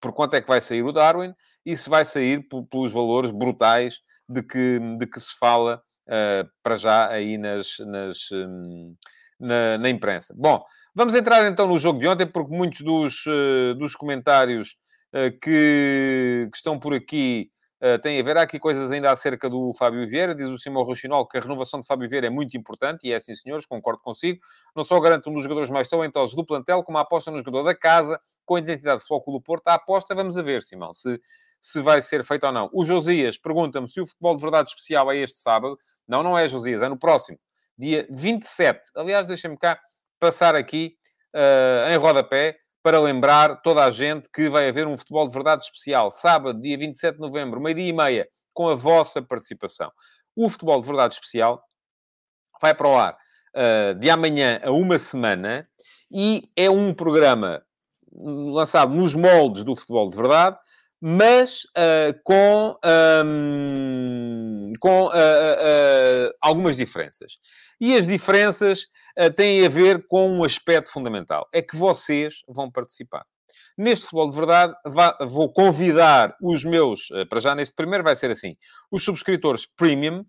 por 0.00 0.12
quanto 0.12 0.34
é 0.34 0.40
que 0.40 0.48
vai 0.48 0.60
sair 0.60 0.82
o 0.82 0.92
Darwin 0.92 1.34
e 1.66 1.76
se 1.76 1.90
vai 1.90 2.04
sair 2.04 2.46
pelos 2.70 2.92
valores 2.92 3.32
brutais 3.32 4.00
de 4.28 4.42
que, 4.42 4.78
de 4.96 5.06
que 5.06 5.18
se 5.18 5.36
fala 5.38 5.82
para 6.62 6.76
já 6.76 7.08
aí 7.08 7.38
nas, 7.38 7.78
nas 7.80 8.30
um, 8.32 8.94
na, 9.38 9.78
na 9.78 9.88
imprensa. 9.88 10.34
Bom, 10.36 10.64
Vamos 10.94 11.14
entrar 11.14 11.48
então 11.48 11.66
no 11.66 11.78
jogo 11.78 11.98
de 11.98 12.06
ontem, 12.06 12.26
porque 12.26 12.54
muitos 12.54 12.82
dos, 12.82 13.24
uh, 13.24 13.74
dos 13.76 13.96
comentários 13.96 14.76
uh, 15.08 15.32
que, 15.40 16.48
que, 16.50 16.56
estão 16.56 16.78
por 16.78 16.92
aqui 16.92 17.50
uh, 17.82 17.98
têm 17.98 18.20
a 18.20 18.22
ver. 18.22 18.36
Há 18.36 18.42
aqui 18.42 18.58
coisas 18.58 18.92
ainda 18.92 19.10
acerca 19.10 19.48
do 19.48 19.72
Fábio 19.72 20.06
Vieira. 20.06 20.34
Diz 20.34 20.48
o 20.48 20.58
Simão 20.58 20.82
Rochinol 20.82 21.26
que 21.26 21.38
a 21.38 21.40
renovação 21.40 21.80
de 21.80 21.86
Fábio 21.86 22.10
Vieira 22.10 22.26
é 22.26 22.30
muito 22.30 22.58
importante, 22.58 23.08
e 23.08 23.12
é 23.12 23.18
sim, 23.18 23.34
senhores, 23.34 23.64
concordo 23.64 24.02
consigo. 24.02 24.38
Não 24.76 24.84
só 24.84 25.00
garante 25.00 25.30
um 25.30 25.32
dos 25.32 25.44
jogadores 25.44 25.70
mais 25.70 25.88
talentosos 25.88 26.36
do 26.36 26.44
plantel, 26.44 26.82
como 26.82 26.98
a 26.98 27.00
aposta 27.00 27.30
no 27.30 27.38
jogador 27.38 27.62
da 27.62 27.74
casa, 27.74 28.20
com 28.44 28.56
a 28.56 28.58
identidade 28.58 29.00
de 29.00 29.06
Futebol 29.08 29.38
do 29.38 29.42
Porto. 29.42 29.66
A 29.68 29.74
aposta, 29.74 30.14
vamos 30.14 30.36
a 30.36 30.42
ver, 30.42 30.60
Simão, 30.60 30.92
se, 30.92 31.18
se 31.62 31.80
vai 31.80 32.02
ser 32.02 32.24
feita 32.24 32.48
ou 32.48 32.52
não. 32.52 32.68
O 32.72 32.84
Josias 32.84 33.38
pergunta-me 33.38 33.88
se 33.88 34.00
o 34.00 34.06
futebol 34.06 34.34
de 34.34 34.42
verdade 34.42 34.70
especial 34.70 35.10
é 35.12 35.18
este 35.18 35.38
sábado. 35.38 35.78
Não, 36.08 36.22
não 36.22 36.36
é, 36.36 36.48
Josias, 36.48 36.82
é 36.82 36.88
no 36.88 36.98
próximo, 36.98 37.38
dia 37.78 38.06
27. 38.10 38.80
Aliás, 38.96 39.28
deixem-me 39.28 39.56
cá 39.56 39.80
passar 40.18 40.56
aqui 40.56 40.96
uh, 41.34 41.88
em 41.88 41.96
rodapé 41.96 42.56
para 42.82 42.98
lembrar 43.00 43.62
toda 43.62 43.84
a 43.84 43.90
gente 43.90 44.28
que 44.28 44.48
vai 44.48 44.68
haver 44.68 44.88
um 44.88 44.96
futebol 44.96 45.28
de 45.28 45.32
verdade 45.32 45.62
especial, 45.62 46.10
sábado, 46.10 46.60
dia 46.60 46.76
27 46.76 47.14
de 47.14 47.20
novembro, 47.20 47.60
meio-dia 47.60 47.88
e 47.88 47.92
meia, 47.92 48.28
com 48.52 48.68
a 48.68 48.74
vossa 48.74 49.22
participação. 49.22 49.90
O 50.34 50.50
futebol 50.50 50.80
de 50.80 50.86
verdade 50.88 51.14
especial 51.14 51.62
vai 52.60 52.74
para 52.74 52.88
o 52.88 52.96
ar 52.96 53.16
uh, 53.54 53.94
de 53.94 54.10
amanhã 54.10 54.60
a 54.64 54.72
uma 54.72 54.98
semana 54.98 55.68
e 56.10 56.50
é 56.56 56.68
um 56.68 56.92
programa 56.92 57.62
lançado 58.12 58.92
nos 58.92 59.14
moldes 59.14 59.62
do 59.62 59.76
futebol 59.76 60.10
de 60.10 60.16
verdade, 60.16 60.58
mas 61.04 61.64
uh, 61.76 62.14
com, 62.22 62.78
um, 63.26 64.72
com 64.78 65.06
uh, 65.06 65.08
uh, 65.08 66.32
algumas 66.40 66.76
diferenças. 66.76 67.38
E 67.80 67.96
as 67.96 68.06
diferenças 68.06 68.86
têm 69.36 69.66
a 69.66 69.68
ver 69.68 70.06
com 70.06 70.30
um 70.30 70.44
aspecto 70.44 70.92
fundamental: 70.92 71.48
é 71.52 71.60
que 71.60 71.74
vocês 71.74 72.36
vão 72.46 72.70
participar. 72.70 73.24
Neste 73.76 74.04
futebol 74.04 74.30
de 74.30 74.36
verdade, 74.36 74.74
vou 75.26 75.52
convidar 75.52 76.36
os 76.40 76.62
meus, 76.62 77.08
para 77.28 77.40
já 77.40 77.54
neste 77.54 77.74
primeiro 77.74 78.04
vai 78.04 78.14
ser 78.14 78.30
assim, 78.30 78.54
os 78.90 79.02
subscritores 79.02 79.66
premium 79.66 80.24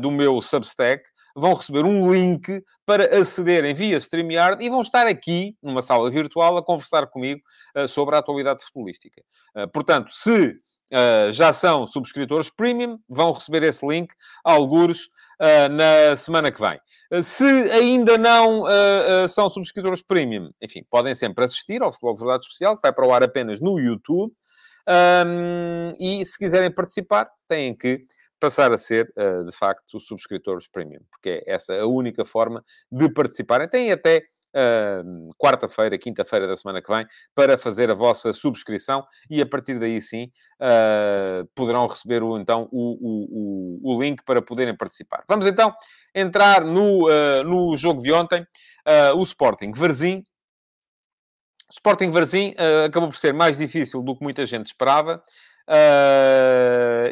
do 0.00 0.10
meu 0.10 0.40
Substack 0.40 1.02
vão 1.36 1.52
receber 1.52 1.84
um 1.84 2.10
link 2.10 2.64
para 2.86 3.18
acederem 3.18 3.74
via 3.74 3.98
StreamYard 3.98 4.64
e 4.64 4.70
vão 4.70 4.80
estar 4.80 5.06
aqui, 5.06 5.54
numa 5.62 5.82
sala 5.82 6.10
virtual, 6.10 6.56
a 6.56 6.64
conversar 6.64 7.06
comigo 7.08 7.42
uh, 7.76 7.86
sobre 7.86 8.16
a 8.16 8.18
atualidade 8.18 8.64
futebolística. 8.64 9.22
Uh, 9.54 9.68
portanto, 9.68 10.10
se 10.12 10.48
uh, 10.48 11.30
já 11.30 11.52
são 11.52 11.84
subscritores 11.84 12.48
premium, 12.48 12.98
vão 13.06 13.32
receber 13.32 13.62
esse 13.62 13.86
link, 13.86 14.12
algures, 14.42 15.08
na 15.70 16.16
semana 16.16 16.50
que 16.50 16.58
vem. 16.58 16.80
Se 17.22 17.44
ainda 17.70 18.16
não 18.16 18.62
são 19.28 19.50
subscritores 19.50 20.02
premium, 20.02 20.50
enfim, 20.62 20.82
podem 20.90 21.14
sempre 21.14 21.44
assistir 21.44 21.82
ao 21.82 21.92
Futebol 21.92 22.14
de 22.14 22.20
Verdade 22.20 22.44
Especial, 22.44 22.74
que 22.74 22.80
vai 22.80 22.90
para 22.90 23.06
o 23.06 23.12
ar 23.12 23.22
apenas 23.22 23.60
no 23.60 23.78
YouTube. 23.78 24.32
Um, 24.88 25.92
e 26.00 26.24
se 26.24 26.38
quiserem 26.38 26.70
participar, 26.70 27.28
têm 27.48 27.76
que 27.76 28.06
passar 28.38 28.72
a 28.72 28.78
ser, 28.78 29.12
de 29.44 29.52
facto, 29.52 29.98
subscritores 29.98 30.68
premium, 30.68 31.00
porque 31.10 31.42
é 31.46 31.54
essa 31.54 31.74
a 31.74 31.86
única 31.86 32.24
forma 32.24 32.64
de 32.90 33.12
participarem. 33.12 33.68
Têm 33.68 33.90
até 33.90 34.22
uh, 34.56 35.34
quarta-feira, 35.36 35.98
quinta-feira 35.98 36.46
da 36.46 36.56
semana 36.56 36.80
que 36.80 36.90
vem, 36.90 37.06
para 37.34 37.58
fazer 37.58 37.90
a 37.90 37.94
vossa 37.94 38.32
subscrição 38.32 39.04
e 39.28 39.40
a 39.42 39.46
partir 39.46 39.78
daí 39.78 40.00
sim 40.00 40.30
uh, 40.60 41.46
poderão 41.54 41.86
receber 41.86 42.22
o, 42.22 42.38
então 42.38 42.68
o, 42.72 43.80
o, 43.82 43.94
o, 43.94 44.02
link 44.02 44.22
para 44.24 44.40
poderem 44.40 44.76
participar. 44.76 45.24
Vamos 45.28 45.46
então 45.46 45.74
entrar 46.14 46.64
no, 46.64 47.06
uh, 47.08 47.44
no 47.44 47.76
jogo 47.76 48.02
de 48.02 48.12
ontem, 48.12 48.46
o 49.16 49.22
Sporting 49.22 49.72
Varzim. 49.74 50.22
Sporting 51.68 52.12
Varzim 52.12 52.54
acabou 52.86 53.08
por 53.08 53.16
ser 53.16 53.34
mais 53.34 53.58
difícil 53.58 54.00
do 54.00 54.16
que 54.16 54.22
muita 54.22 54.46
gente 54.46 54.66
esperava 54.66 55.20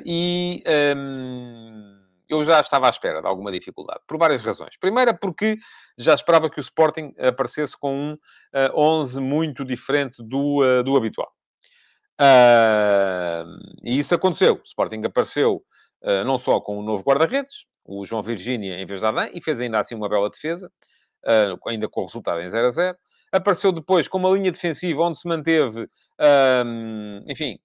e. 0.05 0.63
Um, 0.97 1.95
eu 2.29 2.45
já 2.45 2.61
estava 2.61 2.87
à 2.87 2.91
espera 2.91 3.21
de 3.21 3.27
alguma 3.27 3.53
dificuldade, 3.53 4.01
por 4.07 4.19
várias 4.19 4.43
razões. 4.43 4.77
Primeira, 4.77 5.15
porque 5.15 5.57
já 5.99 6.15
esperava 6.15 6.49
que 6.51 6.59
o 6.59 6.61
Sporting 6.61 7.15
aparecesse 7.19 7.77
com 7.79 7.95
um 7.95 8.13
uh, 8.13 8.19
eh, 8.53 8.73
11 8.75 9.21
muito 9.21 9.65
diferente 9.65 10.23
do, 10.23 10.63
uh, 10.63 10.83
do 10.83 10.97
habitual. 10.97 11.31
Uh, 12.21 13.45
e 13.83 13.99
isso 13.99 14.15
aconteceu. 14.15 14.55
O 14.55 14.63
Sporting 14.65 15.03
apareceu 15.05 15.63
uh, 16.03 16.25
não 16.25 16.39
só 16.39 16.61
com 16.61 16.79
um 16.79 16.83
novo 16.83 17.03
guarda-redes, 17.03 17.67
o 17.85 18.05
João 18.05 18.23
Virgínia 18.23 18.81
em 18.81 18.87
vez 18.87 19.01
de 19.01 19.07
Adam, 19.07 19.29
e 19.33 19.41
fez 19.43 19.61
ainda 19.61 19.79
assim 19.79 19.95
uma 19.95 20.09
bela 20.09 20.31
defesa, 20.31 20.71
ainda 21.67 21.89
com 21.89 22.03
o 22.03 22.05
resultado 22.05 22.41
em 22.41 22.49
0 22.49 22.67
a 22.67 22.71
0. 22.71 22.99
Apareceu 23.33 23.73
depois 23.73 24.09
com 24.09 24.19
uma 24.19 24.31
linha 24.31 24.51
defensiva 24.51 25.03
onde 25.03 25.19
se 25.19 25.29
manteve, 25.29 25.87
enfim, 27.29 27.59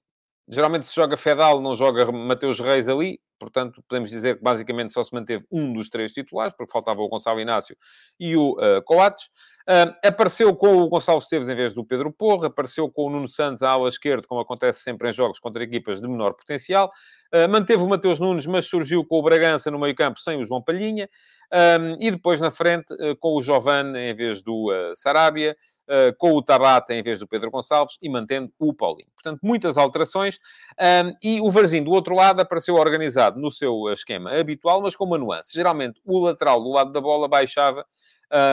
geralmente 0.50 0.86
se 0.86 0.96
joga 0.96 1.18
Fedal, 1.18 1.62
não 1.62 1.76
joga 1.76 2.12
Mateus 2.12 2.60
Reis 2.60 2.88
ali, 2.88 3.20
portanto, 3.40 3.84
podemos 3.88 4.10
dizer 4.10 4.38
que 4.38 4.44
basicamente 4.44 4.92
só 4.92 5.02
se 5.02 5.14
manteve 5.14 5.46
um 5.52 5.74
dos 5.74 5.90
três 5.90 6.12
titulares, 6.12 6.54
porque 6.56 6.72
faltava 6.72 7.02
o 7.02 7.08
Gonçalo 7.08 7.40
Inácio 7.40 7.76
e 8.20 8.36
o 8.36 8.52
uh, 8.52 8.82
Coates. 8.84 9.26
Uh, 9.68 9.96
apareceu 10.04 10.56
com 10.56 10.78
o 10.78 10.90
Gonçalo 10.90 11.20
Esteves 11.20 11.48
em 11.48 11.56
vez 11.56 11.74
do 11.74 11.86
Pedro 11.86 12.12
Porro, 12.12 12.46
apareceu 12.46 12.90
com 12.90 13.06
o 13.06 13.10
Nuno 13.10 13.28
Santos 13.28 13.62
à 13.62 13.70
ala 13.70 13.88
esquerda, 13.88 14.28
como 14.28 14.42
acontece 14.42 14.82
sempre 14.82 15.10
em 15.10 15.14
jogos 15.14 15.40
contra 15.40 15.64
equipas 15.64 16.02
de 16.02 16.08
menor 16.08 16.34
potencial. 16.34 16.92
Uh, 17.34 17.48
manteve 17.48 17.82
o 17.82 17.88
Mateus 17.88 18.20
Nunes, 18.20 18.46
mas 18.46 18.66
surgiu 18.66 19.06
com 19.06 19.20
o 19.20 19.24
Bragança 19.24 19.72
no 19.72 19.80
meio-campo 19.80 20.20
sem 20.20 20.42
o 20.42 20.46
João 20.46 20.62
Palhinha. 20.62 21.08
Um, 21.52 21.98
e 22.00 22.12
depois 22.12 22.40
na 22.40 22.52
frente 22.52 22.94
uh, 22.94 23.16
com 23.18 23.34
o 23.36 23.42
Giovane 23.42 23.98
em 23.98 24.14
vez 24.14 24.44
do 24.44 24.72
uh, 24.72 24.96
Sarabia, 24.96 25.58
uh, 25.88 26.16
com 26.18 26.34
o 26.34 26.44
Tabata 26.44 26.94
em 26.94 27.02
vez 27.02 27.20
do 27.20 27.28
Pedro 27.28 27.50
Gonçalves 27.50 27.98
e 28.02 28.08
mantendo 28.08 28.52
o 28.60 28.72
Paulinho. 28.72 29.10
Portanto, 29.16 29.40
muitas 29.44 29.78
alterações. 29.78 30.38
Um, 30.80 31.14
e 31.24 31.42
o 31.42 31.50
Varzim, 31.50 31.84
do 31.84 31.92
outro 31.92 32.16
lado, 32.16 32.40
apareceu 32.40 32.76
organizado 32.76 33.29
no 33.38 33.52
seu 33.52 33.90
esquema 33.92 34.32
habitual, 34.32 34.82
mas 34.82 34.96
com 34.96 35.06
uma 35.06 35.18
nuance. 35.18 35.54
Geralmente, 35.54 36.00
o 36.06 36.20
lateral 36.20 36.62
do 36.62 36.70
lado 36.70 36.92
da 36.92 37.02
bola 37.02 37.28
baixava 37.28 37.86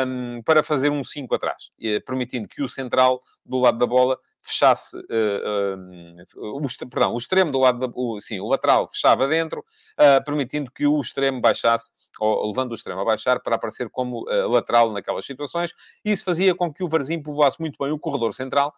um, 0.07 0.43
para 0.43 0.63
fazer 0.63 0.91
um 0.91 1.05
5 1.05 1.35
atrás, 1.35 1.71
permitindo 2.05 2.49
que 2.49 2.63
o 2.63 2.69
central 2.69 3.21
do 3.45 3.59
lado 3.59 3.79
da 3.79 3.87
bola 3.87 4.19
fechasse, 4.47 4.97
uh, 4.97 5.01
uh, 6.37 6.57
o, 6.57 6.89
perdão, 6.89 7.15
o 7.15 7.19
extremo 7.19 7.51
do 7.51 7.59
lado, 7.59 7.81
da, 7.81 7.93
o, 7.95 8.21
sim, 8.21 8.39
o 8.39 8.47
lateral 8.47 8.87
fechava 8.87 9.27
dentro, 9.27 9.61
uh, 9.61 10.25
permitindo 10.25 10.71
que 10.71 10.87
o 10.87 11.01
extremo 11.01 11.41
baixasse, 11.41 11.93
ou 12.19 12.47
levando 12.47 12.71
o 12.71 12.75
extremo 12.75 13.01
a 13.01 13.05
baixar 13.05 13.41
para 13.41 13.57
aparecer 13.57 13.91
como 13.91 14.25
lateral 14.49 14.93
naquelas 14.93 15.27
situações. 15.27 15.73
Isso 16.05 16.25
fazia 16.25 16.55
com 16.55 16.73
que 16.73 16.83
o 16.83 16.89
Varzim 16.89 17.21
povoasse 17.21 17.61
muito 17.61 17.77
bem 17.83 17.93
o 17.93 17.99
corredor 17.99 18.33
central, 18.33 18.73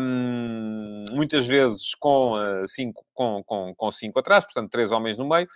um, 0.00 1.04
muitas 1.12 1.46
vezes 1.46 1.94
com, 1.94 2.34
cinco, 2.66 3.04
com, 3.12 3.42
com, 3.44 3.74
com 3.74 3.90
cinco 3.92 4.18
atrás, 4.18 4.44
portanto, 4.44 4.70
três 4.70 4.90
homens 4.90 5.16
no 5.16 5.28
meio, 5.28 5.48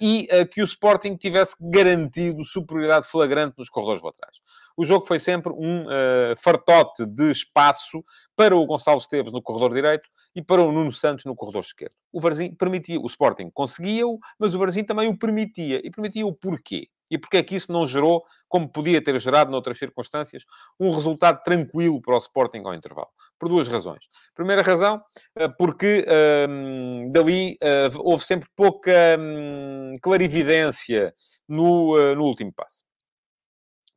e 0.00 0.28
que 0.50 0.62
o 0.62 0.64
Sporting 0.64 1.16
tivesse 1.16 1.56
garantido 1.60 2.44
superioridade 2.44 3.06
flagrante 3.06 3.54
nos 3.58 3.68
corredores 3.68 4.02
laterais 4.02 4.40
o 4.76 4.84
jogo 4.84 5.06
foi 5.06 5.18
sempre 5.18 5.52
um 5.52 5.84
uh, 5.84 6.36
fartote 6.36 7.04
de 7.06 7.30
espaço 7.30 8.04
para 8.34 8.56
o 8.56 8.66
Gonçalo 8.66 8.98
Esteves 8.98 9.32
no 9.32 9.42
corredor 9.42 9.72
direito 9.74 10.08
e 10.34 10.42
para 10.42 10.62
o 10.62 10.72
Nuno 10.72 10.92
Santos 10.92 11.24
no 11.24 11.36
corredor 11.36 11.62
esquerdo. 11.62 11.92
O 12.12 12.20
Varzim 12.20 12.54
permitia, 12.54 12.98
o 12.98 13.06
Sporting 13.06 13.50
conseguia-o, 13.50 14.18
mas 14.38 14.54
o 14.54 14.58
Varzim 14.58 14.84
também 14.84 15.08
o 15.08 15.18
permitia. 15.18 15.80
E 15.84 15.90
permitia 15.90 16.26
o 16.26 16.32
porquê? 16.32 16.88
E 17.12 17.18
porque 17.18 17.36
é 17.36 17.42
que 17.42 17.54
isso 17.54 17.70
não 17.70 17.86
gerou, 17.86 18.24
como 18.48 18.66
podia 18.66 19.04
ter 19.04 19.20
gerado 19.20 19.50
noutras 19.50 19.76
circunstâncias, 19.76 20.46
um 20.80 20.90
resultado 20.94 21.42
tranquilo 21.42 22.00
para 22.00 22.14
o 22.14 22.18
Sporting 22.18 22.62
ao 22.64 22.72
intervalo? 22.72 23.10
Por 23.38 23.50
duas 23.50 23.68
razões. 23.68 24.08
Primeira 24.34 24.62
razão, 24.62 24.98
eh, 25.36 25.46
porque 25.58 26.06
um, 26.48 27.10
dali 27.12 27.58
uh, 27.62 28.00
houve 28.00 28.24
sempre 28.24 28.48
pouca 28.56 28.90
um, 29.18 29.92
clarividência 30.00 31.14
no, 31.46 31.98
uh, 31.98 32.16
no 32.16 32.24
último 32.24 32.50
passo. 32.50 32.82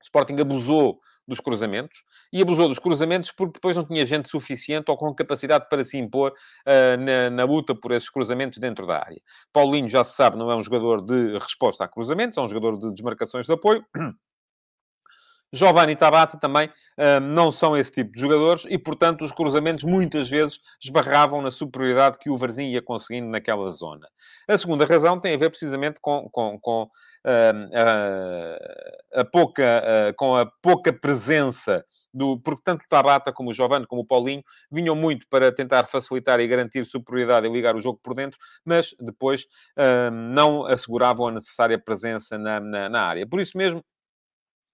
Sporting 0.04 0.42
abusou 0.42 1.00
dos 1.26 1.40
cruzamentos 1.40 2.04
e 2.36 2.42
abusou 2.42 2.68
dos 2.68 2.80
cruzamentos 2.80 3.32
porque 3.32 3.54
depois 3.54 3.78
não 3.78 3.86
tinha 3.86 4.06
gente 4.06 4.30
suficiente 4.30 4.92
ou 4.92 4.98
com 4.98 5.16
capacidade 5.16 5.70
para 5.70 5.86
se 5.86 5.98
impor 5.98 6.34
uh, 6.34 6.98
na, 7.02 7.30
na, 7.30 7.46
luta 7.46 7.74
por 7.74 7.94
esses 7.94 8.10
cruzamentos 8.10 8.60
dentro 8.60 8.86
da 8.86 8.98
área. 8.98 9.22
Paulinho, 9.54 9.88
já 9.88 10.04
se 10.04 10.18
sabe, 10.18 10.36
não 10.36 10.52
é 10.52 10.56
um 10.56 10.62
jogador 10.62 11.02
de 11.02 11.38
resposta 11.38 11.86
a 11.86 11.88
cruzamentos, 11.88 12.36
é 12.36 12.42
um 12.42 12.50
jogador 12.50 12.78
de 12.78 12.92
desmarcações 12.92 13.46
de 13.46 13.54
apoio. 13.54 13.86
Giovanni 15.56 15.96
Tabata 15.96 16.38
também 16.38 16.68
uh, 16.68 17.20
não 17.22 17.52
são 17.52 17.76
esse 17.78 17.92
tipo 17.92 18.12
de 18.12 18.20
jogadores 18.20 18.66
e, 18.70 18.78
portanto, 18.78 19.24
os 19.24 19.32
cruzamentos 19.32 19.84
muitas 19.84 20.30
vezes 20.30 20.60
esbarravam 20.84 21.42
na 21.42 21.52
superioridade 21.52 22.20
que 22.20 22.30
o 22.30 22.38
Varzim 22.38 22.72
ia 22.72 22.82
conseguindo 22.82 23.28
naquela 23.28 23.70
zona. 23.70 24.08
A 24.48 24.58
segunda 24.58 24.86
razão 24.86 25.20
tem 25.20 25.34
a 25.34 25.38
ver 25.38 25.50
precisamente 25.50 26.00
com, 26.02 26.30
com, 26.32 26.60
com 26.60 26.84
uh, 26.84 26.90
a 29.14 29.26
pouca, 29.26 30.14
com 30.18 30.36
a 30.36 30.46
pouca 30.62 30.92
presença 30.92 31.84
do, 32.16 32.40
porque 32.40 32.62
tanto 32.64 32.84
o 32.84 32.88
Tabata 32.88 33.34
como 33.34 33.50
o 33.50 33.54
Giovanni, 33.54 33.86
como 33.86 34.02
o 34.02 34.06
Paulinho, 34.06 34.42
vinham 34.72 34.96
muito 34.96 35.28
para 35.30 35.52
tentar 35.52 35.86
facilitar 35.86 36.40
e 36.40 36.48
garantir 36.48 36.86
superioridade 36.86 37.46
e 37.46 37.52
ligar 37.52 37.76
o 37.76 37.82
jogo 37.82 38.00
por 38.02 38.14
dentro, 38.14 38.40
mas 38.64 38.96
depois 39.00 39.44
uh, 39.78 40.10
não 40.12 40.66
asseguravam 40.66 41.28
a 41.28 41.32
necessária 41.32 41.78
presença 41.78 42.38
na, 42.38 42.60
na, 42.60 42.90
na, 42.90 43.02
área. 43.02 43.28
Por 43.28 43.42
isso 43.42 43.58
mesmo, 43.58 43.84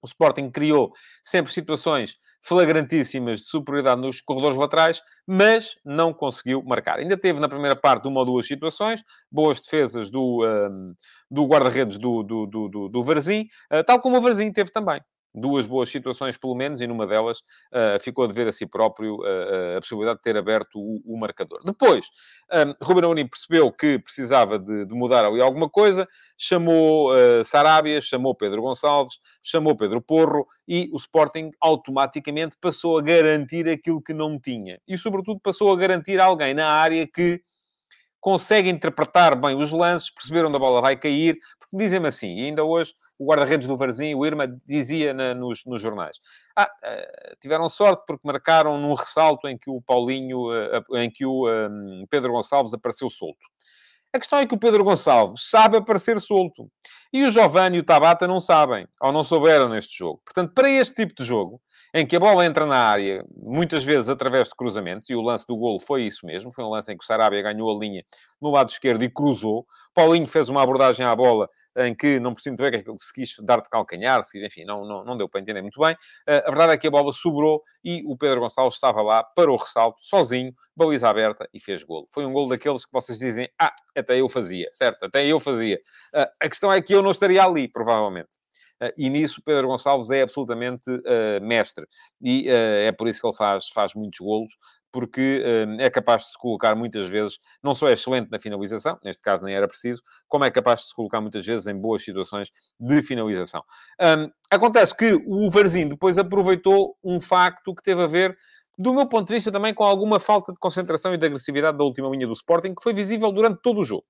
o 0.02 0.08
Sporting 0.08 0.50
criou 0.50 0.92
sempre 1.24 1.52
situações 1.52 2.16
flagrantíssimas 2.44 3.42
de 3.42 3.46
superioridade 3.46 4.02
nos 4.02 4.20
corredores 4.20 4.58
laterais, 4.58 5.02
mas 5.28 5.76
não 5.86 6.12
conseguiu 6.12 6.64
marcar. 6.64 7.00
Ainda 7.00 7.16
teve 7.16 7.40
na 7.40 7.48
primeira 7.48 7.76
parte 7.76 8.08
uma 8.08 8.20
ou 8.22 8.26
duas 8.26 8.48
situações, 8.48 9.04
boas 9.32 9.62
defesas 9.62 10.10
do, 10.10 10.44
um, 10.44 10.94
do 11.30 11.46
guarda-redes 11.46 12.00
do, 12.00 12.24
do, 12.24 12.48
do, 12.48 12.90
do 12.90 13.04
Varzim, 13.04 13.48
uh, 13.72 13.84
tal 13.86 14.00
como 14.00 14.18
o 14.18 14.22
Varzim 14.22 14.52
teve 14.52 14.72
também 14.72 15.00
duas 15.34 15.66
boas 15.66 15.90
situações, 15.90 16.38
pelo 16.38 16.56
menos, 16.56 16.82
e 16.82 16.88
numa 16.88 17.08
delas 17.08 17.40
uh, 17.40 18.00
ficou 18.00 18.26
a 18.26 18.28
dever 18.28 18.48
a 18.48 18.52
si 18.52 18.66
próprio 18.66 19.16
uh, 19.18 19.78
a 19.78 19.80
possibilidade 19.80 20.18
de 20.18 20.24
ter 20.24 20.38
aberto 20.38 20.80
o, 20.80 21.02
o 21.06 21.18
marcador. 21.18 21.62
Depois, 21.64 22.06
um, 22.52 22.86
Ruben 22.86 23.06
Amorim 23.06 23.28
percebeu 23.28 23.72
que 23.72 24.00
precisava 24.00 24.60
de, 24.60 24.86
de, 24.86 24.94
mudar 24.94 25.26
ali 25.26 25.42
alguma 25.42 25.70
coisa, 25.70 26.08
chamou 26.38 27.14
uh, 27.14 27.44
Sarabia, 27.44 28.02
chamou 28.02 28.36
Pedro 28.36 28.62
Gonçalves, 28.62 29.18
chamou 29.42 29.76
Pedro 29.76 30.02
Porro, 30.02 30.46
e 30.68 30.90
o 30.92 30.98
Sporting 30.98 31.52
automaticamente 31.62 32.56
passou 32.60 32.98
a 32.98 33.02
garantir 33.02 33.68
aquilo 33.70 34.02
que 34.02 34.14
não 34.14 34.40
tinha. 34.40 34.80
E, 34.88 34.98
sobretudo, 34.98 35.40
passou 35.42 35.72
a 35.72 35.78
garantir 35.78 36.20
alguém 36.20 36.54
na 36.54 36.68
área 36.68 37.08
que 37.08 37.42
consegue 38.22 38.70
interpretar 38.70 39.36
bem 39.36 39.56
os 39.56 39.72
lances, 39.72 40.12
perceber 40.12 40.46
onde 40.46 40.56
a 40.56 40.60
bola 40.60 40.80
vai 40.80 40.96
cair, 40.96 41.38
porque 41.60 41.76
dizem-me 41.76 42.08
assim, 42.08 42.38
e 42.38 42.46
ainda 42.46 42.64
hoje 42.64 42.94
o 43.22 43.26
guarda-redes 43.26 43.68
do 43.68 43.78
Varzim, 43.78 44.16
o 44.16 44.26
Irma, 44.26 44.48
dizia 44.66 45.14
na, 45.14 45.36
nos, 45.36 45.64
nos, 45.66 45.80
jornais. 45.80 46.18
Ah, 46.58 46.68
uh, 46.84 47.38
tiveram 47.40 47.70
sorte 47.70 48.04
porque 48.08 48.28
marcaram 48.28 48.80
num 48.80 48.96
ressalto 48.96 49.48
em 49.48 49.56
que 49.56 49.70
o 49.70 49.80
Paulinho, 49.80 50.50
uh, 50.50 50.98
em 50.98 51.10
que 51.10 51.24
o 51.24 51.48
um, 51.48 52.04
Pedro 52.10 52.32
Gonçalves 52.32 52.74
apareceu 52.74 53.10
solto. 53.12 53.40
A 54.12 54.18
questão 54.18 54.40
é 54.40 54.48
que 54.48 54.56
o 54.56 54.58
Pedro 54.58 54.84
Gonçalves 54.84 55.48
sabe 55.48 55.78
aparecer 55.78 56.20
solto. 56.20 56.68
E 57.14 57.24
o 57.24 57.30
Giovanni 57.30 57.78
e 57.78 57.80
o 57.82 57.84
Tabata 57.84 58.28
não 58.28 58.40
sabem, 58.40 58.88
ou 59.00 59.12
não 59.12 59.24
souberam 59.24 59.70
neste 59.70 59.96
jogo. 59.96 60.20
Portanto, 60.26 60.54
para 60.56 60.70
este 60.70 60.96
tipo 60.96 61.14
de 61.14 61.24
jogo, 61.24 61.62
em 61.94 62.06
que 62.06 62.16
a 62.16 62.20
bola 62.20 62.46
entra 62.46 62.66
na 62.66 62.78
área, 62.78 63.26
muitas 63.36 63.84
vezes 63.84 64.08
através 64.08 64.48
de 64.48 64.56
cruzamentos, 64.56 65.10
e 65.10 65.16
o 65.16 65.22
lance 65.22 65.46
do 65.46 65.58
golo 65.58 65.80
foi 65.80 66.04
isso 66.04 66.26
mesmo, 66.26 66.52
foi 66.52 66.64
um 66.64 66.70
lance 66.70 66.92
em 66.92 66.98
que 66.98 67.04
o 67.04 67.08
Sarabia 67.08 67.42
ganhou 67.42 67.70
a 67.76 67.78
linha 67.78 68.04
no 68.42 68.50
lado 68.50 68.70
esquerdo 68.70 69.04
e 69.04 69.10
cruzou. 69.10 69.66
Paulinho 69.94 70.26
fez 70.26 70.48
uma 70.48 70.64
abordagem 70.64 71.06
à 71.06 71.14
bola 71.14 71.50
em 71.78 71.94
que 71.94 72.20
não 72.20 72.34
percebi 72.34 72.58
muito 72.58 72.72
bem 72.72 72.84
que 72.84 73.04
se 73.04 73.14
quis 73.14 73.36
dar 73.44 73.62
de 73.62 73.70
calcanhar, 73.70 74.24
se, 74.24 74.44
enfim, 74.44 74.64
não, 74.64 74.86
não, 74.86 75.04
não 75.04 75.18
deu 75.18 75.28
para 75.28 75.42
entender 75.42 75.62
muito 75.62 75.80
bem. 75.80 75.94
Uh, 75.94 76.48
a 76.48 76.50
verdade 76.50 76.74
é 76.74 76.78
que 76.78 76.88
a 76.88 76.92
bola 76.92 77.12
sobrou 77.12 77.62
e 77.84 78.04
o 78.06 78.18
Pedro 78.18 78.40
Gonçalves 78.40 78.76
estava 78.76 79.02
lá 79.02 79.24
para 79.24 79.52
o 79.52 79.56
ressalto, 79.58 80.02
sozinho, 80.02 80.54
baliza 80.76 81.10
aberta 81.10 81.48
e 81.54 81.60
fez 81.60 81.84
golo. 81.84 82.08
Foi 82.14 82.26
um 82.26 82.32
golo 82.32 82.50
daqueles 82.50 82.86
que 82.86 82.92
vocês 82.94 83.20
dizem, 83.20 83.50
ah, 83.60 83.74
até 83.96 84.20
eu 84.20 84.30
fazia, 84.30 84.70
certo? 84.72 85.06
Até 85.06 85.26
eu 85.26 85.40
fazia. 85.40 85.80
Uh, 86.16 86.28
a 86.40 86.50
questão 86.50 86.72
é 86.72 86.82
que 86.82 86.94
eu 86.94 87.02
não 87.02 87.12
estaria 87.12 87.44
ali, 87.44 87.68
provavelmente. 87.68 88.42
Uh, 88.82 88.92
e 88.98 89.10
nisso 89.10 89.42
Pedro 89.44 89.68
Gonçalves 89.68 90.10
é 90.10 90.22
absolutamente 90.22 90.90
uh, 90.90 91.42
mestre. 91.42 91.86
E 92.22 92.48
uh, 92.50 92.88
é 92.88 92.92
por 92.92 93.08
isso 93.08 93.22
que 93.22 93.28
ele 93.28 93.36
faz, 93.36 93.70
faz 93.70 93.94
muitos 93.94 94.20
golos, 94.20 94.58
porque 94.92 95.42
é 95.80 95.90
capaz 95.90 96.24
de 96.24 96.32
se 96.32 96.38
colocar 96.38 96.76
muitas 96.76 97.08
vezes, 97.08 97.40
não 97.64 97.74
só 97.74 97.88
é 97.88 97.94
excelente 97.94 98.30
na 98.30 98.38
finalização, 98.38 99.00
neste 99.02 99.24
caso 99.24 99.46
nem 99.46 99.56
era 99.56 99.66
preciso, 99.66 100.02
como 100.28 100.44
é 100.44 100.52
capaz 100.52 100.82
de 100.82 100.88
se 100.88 100.94
colocar 100.94 101.22
muitas 101.22 101.46
vezes 101.46 101.66
em 101.66 101.80
boas 101.80 102.04
situações 102.04 102.52
de 102.78 103.02
finalização. 103.02 103.64
Um, 104.02 104.30
acontece 104.50 104.94
que 104.94 105.14
o 105.26 105.50
Varzim 105.50 105.88
depois 105.88 106.18
aproveitou 106.18 106.98
um 107.02 107.22
facto 107.22 107.74
que 107.74 107.82
teve 107.82 108.04
a 108.04 108.08
ver 108.08 108.36
do 108.78 108.94
meu 108.94 109.08
ponto 109.08 109.28
de 109.28 109.36
vista, 109.36 109.52
também 109.52 109.74
com 109.74 109.84
alguma 109.84 110.20
falta 110.20 110.52
de 110.52 110.60
concentração 110.60 111.14
e 111.14 111.18
de 111.18 111.26
agressividade 111.26 111.78
da 111.78 111.84
última 111.84 112.10
linha 112.10 112.28
do 112.28 112.34
Sporting, 112.34 112.74
que 112.74 112.82
foi 112.82 112.94
visível 112.94 113.32
durante 113.32 113.62
todo 113.62 113.80
o 113.80 113.84
jogo. 113.84 114.06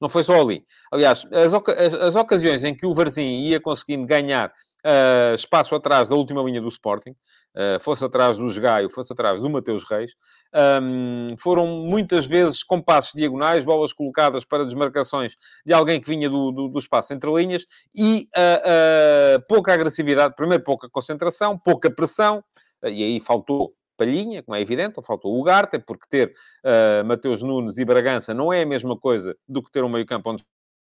Não 0.00 0.08
foi 0.08 0.22
só 0.24 0.40
ali. 0.40 0.64
Aliás, 0.92 1.24
as, 1.32 1.54
as, 1.54 1.94
as 1.94 2.16
ocasiões 2.16 2.64
em 2.64 2.74
que 2.74 2.86
o 2.86 2.94
Varzim 2.94 3.40
ia 3.42 3.60
conseguindo 3.60 4.06
ganhar 4.06 4.52
uh, 4.86 5.34
espaço 5.34 5.74
atrás 5.74 6.08
da 6.08 6.14
última 6.14 6.42
linha 6.42 6.60
do 6.60 6.68
Sporting, 6.68 7.10
uh, 7.10 7.80
fosse 7.80 8.04
atrás 8.04 8.36
do 8.36 8.60
Gaio, 8.60 8.88
fosse 8.88 9.12
atrás 9.12 9.40
do 9.40 9.50
Mateus 9.50 9.84
Reis, 9.88 10.12
um, 10.82 11.26
foram 11.38 11.66
muitas 11.66 12.26
vezes 12.26 12.62
com 12.62 12.80
passos 12.80 13.12
diagonais, 13.14 13.64
bolas 13.64 13.92
colocadas 13.92 14.44
para 14.44 14.64
desmarcações 14.64 15.34
de 15.64 15.72
alguém 15.72 16.00
que 16.00 16.08
vinha 16.08 16.30
do, 16.30 16.52
do, 16.52 16.68
do 16.68 16.78
espaço 16.78 17.12
entre 17.12 17.30
linhas 17.32 17.64
e 17.94 18.28
uh, 18.36 19.42
pouca 19.48 19.74
agressividade, 19.74 20.34
primeiro 20.36 20.62
pouca 20.62 20.88
concentração, 20.88 21.58
pouca 21.58 21.90
pressão, 21.90 22.42
e 22.84 23.02
aí 23.02 23.20
faltou 23.20 23.74
Palhinha, 23.96 24.42
como 24.42 24.56
é 24.56 24.60
evidente, 24.60 25.00
faltou 25.02 25.34
o 25.34 25.40
Ugarte, 25.40 25.78
porque 25.78 26.06
ter 26.08 26.34
uh, 26.64 27.04
Mateus 27.04 27.42
Nunes 27.42 27.78
e 27.78 27.84
Bragança 27.84 28.34
não 28.34 28.52
é 28.52 28.62
a 28.62 28.66
mesma 28.66 28.98
coisa 28.98 29.36
do 29.48 29.62
que 29.62 29.70
ter 29.70 29.84
um 29.84 29.88
meio-campo 29.88 30.30
onde 30.30 30.44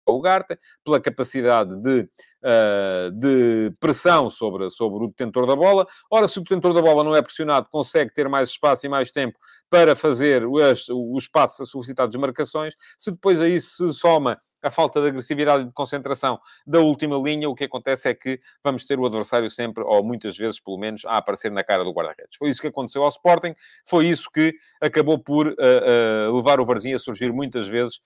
o 0.05 0.17
Ugarte, 0.17 0.57
pela 0.83 0.99
capacidade 0.99 1.75
de, 1.75 2.01
uh, 2.01 3.11
de 3.13 3.71
pressão 3.79 4.29
sobre, 4.29 4.69
sobre 4.69 5.05
o 5.05 5.07
detentor 5.07 5.45
da 5.45 5.55
bola. 5.55 5.85
Ora, 6.09 6.27
se 6.27 6.39
o 6.39 6.41
detentor 6.41 6.73
da 6.73 6.81
bola 6.81 7.03
não 7.03 7.15
é 7.15 7.21
pressionado, 7.21 7.69
consegue 7.69 8.13
ter 8.13 8.27
mais 8.27 8.49
espaço 8.49 8.85
e 8.85 8.89
mais 8.89 9.11
tempo 9.11 9.37
para 9.69 9.95
fazer 9.95 10.45
os, 10.45 10.87
os 10.89 11.27
passos 11.27 11.61
a 11.61 11.65
solicitar 11.65 12.07
desmarcações. 12.07 12.73
Se 12.97 13.11
depois 13.11 13.39
aí 13.39 13.59
se 13.61 13.93
soma 13.93 14.39
a 14.61 14.71
falta 14.71 15.01
de 15.01 15.07
agressividade 15.07 15.63
e 15.63 15.67
de 15.67 15.73
concentração 15.73 16.39
da 16.65 16.79
última 16.79 17.17
linha, 17.17 17.49
o 17.49 17.55
que 17.55 17.63
acontece 17.63 18.09
é 18.09 18.13
que 18.13 18.39
vamos 18.63 18.85
ter 18.85 18.99
o 18.99 19.05
adversário 19.05 19.49
sempre, 19.49 19.83
ou 19.83 20.03
muitas 20.03 20.37
vezes, 20.37 20.59
pelo 20.59 20.77
menos, 20.77 21.05
a 21.05 21.17
aparecer 21.17 21.51
na 21.51 21.63
cara 21.63 21.83
do 21.83 21.91
guarda-redes. 21.91 22.37
Foi 22.37 22.49
isso 22.49 22.61
que 22.61 22.67
aconteceu 22.67 23.03
ao 23.03 23.09
Sporting, 23.09 23.53
foi 23.85 24.07
isso 24.07 24.29
que 24.31 24.53
acabou 24.79 25.17
por 25.17 25.47
uh, 25.47 25.51
uh, 25.51 26.35
levar 26.35 26.59
o 26.59 26.65
Varzinho 26.65 26.95
a 26.95 26.99
surgir 26.99 27.31
muitas 27.31 27.67
vezes 27.67 27.99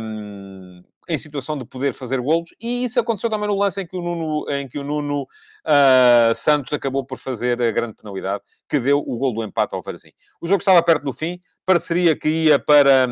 um, 0.00 0.82
em 1.08 1.16
situação 1.16 1.56
de 1.56 1.64
poder 1.64 1.92
fazer 1.92 2.20
golos, 2.20 2.50
e 2.60 2.84
isso 2.84 3.00
aconteceu 3.00 3.30
também 3.30 3.48
no 3.48 3.56
lance 3.56 3.80
em 3.80 3.86
que 3.86 3.96
o 3.96 4.02
Nuno, 4.02 4.50
em 4.50 4.68
que 4.68 4.78
o 4.78 4.84
Nuno 4.84 5.22
uh, 5.22 6.34
Santos 6.34 6.72
acabou 6.72 7.04
por 7.04 7.16
fazer 7.16 7.60
a 7.62 7.70
grande 7.70 7.94
penalidade, 7.94 8.42
que 8.68 8.78
deu 8.78 8.98
o 8.98 9.16
gol 9.16 9.32
do 9.32 9.42
empate 9.42 9.74
ao 9.74 9.80
Varzim. 9.80 10.12
O 10.40 10.46
jogo 10.46 10.58
estava 10.58 10.82
perto 10.82 11.04
do 11.04 11.12
fim, 11.12 11.40
pareceria 11.64 12.14
que 12.14 12.28
ia 12.28 12.58
para, 12.58 13.08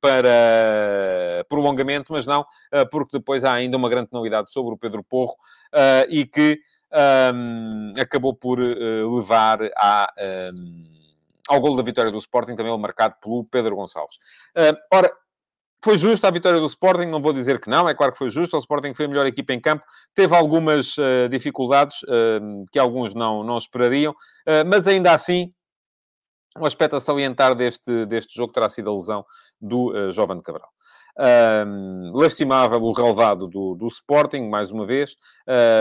para 0.00 1.44
prolongamento, 1.48 2.12
mas 2.12 2.26
não, 2.26 2.40
uh, 2.40 2.88
porque 2.90 3.18
depois 3.18 3.44
há 3.44 3.52
ainda 3.52 3.76
uma 3.76 3.88
grande 3.88 4.08
penalidade 4.08 4.50
sobre 4.50 4.74
o 4.74 4.78
Pedro 4.78 5.04
Porro, 5.04 5.34
uh, 5.72 6.10
e 6.10 6.26
que 6.26 6.58
um, 7.32 7.92
acabou 8.00 8.34
por 8.34 8.58
levar 8.58 9.58
a... 9.76 10.12
Um, 10.52 10.96
ao 11.48 11.60
gol 11.60 11.76
da 11.76 11.82
vitória 11.84 12.10
do 12.10 12.18
Sporting, 12.18 12.56
também 12.56 12.76
marcado 12.76 13.14
pelo 13.22 13.44
Pedro 13.44 13.76
Gonçalves. 13.76 14.18
ora, 14.92 15.12
foi 15.84 15.96
justa 15.96 16.28
a 16.28 16.30
vitória 16.30 16.58
do 16.58 16.66
Sporting, 16.66 17.06
não 17.06 17.22
vou 17.22 17.32
dizer 17.32 17.60
que 17.60 17.70
não, 17.70 17.88
é 17.88 17.94
claro 17.94 18.12
que 18.12 18.18
foi 18.18 18.30
justa. 18.30 18.56
O 18.56 18.60
Sporting 18.60 18.94
foi 18.94 19.04
a 19.04 19.08
melhor 19.08 19.26
equipa 19.26 19.52
em 19.52 19.60
campo, 19.60 19.84
teve 20.14 20.34
algumas 20.34 20.96
uh, 20.98 21.28
dificuldades 21.30 22.02
uh, 22.04 22.66
que 22.72 22.78
alguns 22.78 23.14
não, 23.14 23.44
não 23.44 23.58
esperariam, 23.58 24.12
uh, 24.12 24.66
mas 24.66 24.88
ainda 24.88 25.12
assim, 25.12 25.52
o 26.56 26.62
um 26.62 26.66
aspecto 26.66 26.96
a 26.96 27.00
salientar 27.00 27.54
deste, 27.54 28.06
deste 28.06 28.34
jogo 28.34 28.52
terá 28.52 28.68
sido 28.68 28.90
a 28.90 28.94
lesão 28.94 29.24
do 29.60 29.92
uh, 29.92 30.10
Jovem 30.10 30.40
Cabral. 30.40 30.68
Um, 31.18 32.12
lastimava 32.14 32.76
o 32.76 32.92
relevado 32.92 33.48
do, 33.48 33.74
do 33.74 33.86
Sporting, 33.86 34.50
mais 34.50 34.70
uma 34.70 34.84
vez, 34.84 35.14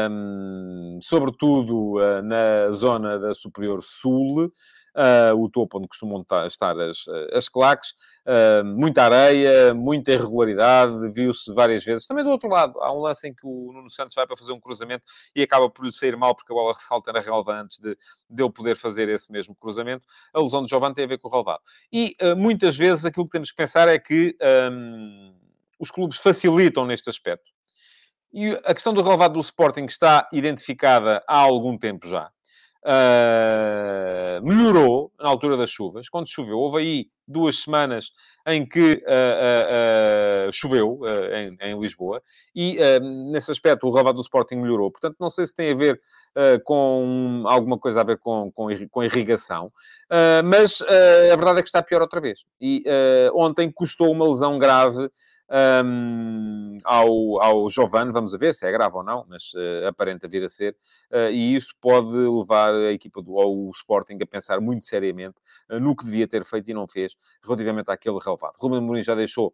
um, 0.10 0.98
sobretudo 1.02 1.98
uh, 1.98 2.22
na 2.22 2.72
zona 2.72 3.20
da 3.20 3.34
Superior 3.34 3.82
Sul, 3.84 4.50
uh, 4.96 5.36
o 5.36 5.50
topo 5.50 5.78
onde 5.78 5.88
costumam 5.88 6.26
estar 6.46 6.80
as, 6.80 7.06
as 7.34 7.50
claques, 7.50 7.92
uh, 8.26 8.66
muita 8.66 9.04
areia, 9.04 9.74
muita 9.74 10.14
irregularidade, 10.14 11.12
viu-se 11.12 11.54
várias 11.54 11.84
vezes. 11.84 12.08
Também 12.08 12.24
do 12.24 12.30
outro 12.30 12.50
lado, 12.50 12.80
há 12.82 12.92
um 12.94 13.00
lance 13.00 13.28
em 13.28 13.34
que 13.34 13.46
o 13.46 13.72
Nuno 13.74 13.90
Santos 13.90 14.16
vai 14.16 14.26
para 14.26 14.38
fazer 14.38 14.54
um 14.54 14.60
cruzamento 14.60 15.04
e 15.36 15.42
acaba 15.42 15.70
por 15.70 15.86
lhe 15.86 15.92
sair 15.92 16.16
mal 16.16 16.34
porque 16.34 16.52
a 16.52 16.56
bola 16.56 16.74
ressalta 16.74 17.12
na 17.12 17.20
relva 17.20 17.54
antes 17.62 17.78
de, 17.78 17.98
de 18.30 18.44
ele 18.44 18.52
poder 18.52 18.76
fazer 18.76 19.10
esse 19.10 19.32
mesmo 19.32 19.56
cruzamento. 19.56 20.06
A 20.34 20.40
lesão 20.40 20.64
de 20.64 20.70
Giovanni 20.70 20.96
tem 20.96 21.06
a 21.06 21.08
ver 21.08 21.18
com 21.18 21.28
o 21.28 21.32
relvado. 21.32 21.62
E 21.92 22.16
uh, 22.22 22.36
muitas 22.36 22.78
vezes 22.78 23.06
aquilo 23.06 23.26
que 23.26 23.32
temos 23.32 23.52
que 23.52 23.58
pensar 23.58 23.88
é 23.88 24.00
que 24.00 24.36
um, 24.72 25.34
os 25.80 25.92
clubes 25.92 26.18
facilitam 26.20 26.86
neste 26.86 27.10
aspecto. 27.10 27.54
E 28.34 28.52
a 28.66 28.74
questão 28.74 28.94
do 28.94 29.02
relevado 29.02 29.34
do 29.34 29.40
Sporting 29.40 29.86
está 29.86 30.28
identificada 30.34 31.24
há 31.26 31.38
algum 31.38 31.78
tempo 31.78 32.06
já 32.06 32.30
uh, 32.86 34.48
melhorou 34.48 35.12
na 35.20 35.28
altura 35.28 35.58
das 35.58 35.70
chuvas, 35.70 36.08
quando 36.08 36.30
choveu. 36.30 36.58
Houve 36.58 36.78
aí 36.78 37.08
duas 37.28 37.64
semanas 37.64 38.12
em 38.48 38.64
que 38.64 39.04
uh, 39.08 40.48
uh, 40.48 40.54
choveu 40.54 41.00
em, 41.34 41.58
em, 41.60 41.80
Lisboa 41.80 42.22
e, 42.56 42.78
nesse 43.32 43.52
aspecto, 43.52 43.88
o 43.88 43.92
relevado 43.92 44.16
do 44.16 44.22
Sporting 44.22 44.58
melhorou. 44.58 44.92
Portanto, 44.92 45.16
não 45.20 45.30
sei 45.30 45.48
se 45.48 45.54
tem 45.54 45.72
a 45.72 45.76
ver 45.76 46.00
com 46.64 47.44
alguma 47.46 47.80
coisa 47.80 48.02
a 48.02 48.04
ver 48.04 48.18
com, 48.20 48.52
com, 48.52 48.68
com 48.92 49.04
irrigação, 49.04 49.68
mas 50.44 50.82
a 50.82 51.36
verdade 51.36 51.60
é 51.60 51.62
que 51.62 51.70
está 51.70 51.82
pior 51.82 52.02
outra 52.02 52.22
vez. 52.22 52.46
E 52.62 52.84
ontem 53.34 53.72
custou 53.72 54.12
uma 54.12 54.28
lesão 54.28 54.60
grave 54.60 55.10
um, 55.50 56.78
ao, 56.84 57.42
ao 57.42 57.70
Giovanni, 57.70 58.12
vamos 58.12 58.36
ver 58.38 58.54
se 58.54 58.66
é 58.66 58.72
grave 58.72 58.96
ou 58.96 59.04
não, 59.04 59.26
mas 59.28 59.54
uh, 59.54 59.88
aparenta 59.88 60.28
vir 60.28 60.44
a 60.44 60.50
ser, 60.50 60.76
uh, 61.12 61.30
e 61.32 61.56
isso 61.56 61.76
pode 61.80 62.10
levar 62.10 62.74
a 62.74 62.92
equipa 62.92 63.22
do 63.22 63.40
ao 63.40 63.70
Sporting 63.72 64.18
a 64.22 64.26
pensar 64.26 64.60
muito 64.60 64.84
seriamente 64.84 65.36
uh, 65.70 65.80
no 65.80 65.96
que 65.96 66.04
devia 66.04 66.28
ter 66.28 66.44
feito 66.44 66.70
e 66.72 66.74
não 66.74 66.88
fez 66.88 67.16
relativamente 67.44 67.90
àquele 67.92 68.18
relevado. 68.20 68.56
Ruben 68.58 68.82
Mourinho 68.82 69.04
já 69.04 69.16
deixou, 69.16 69.54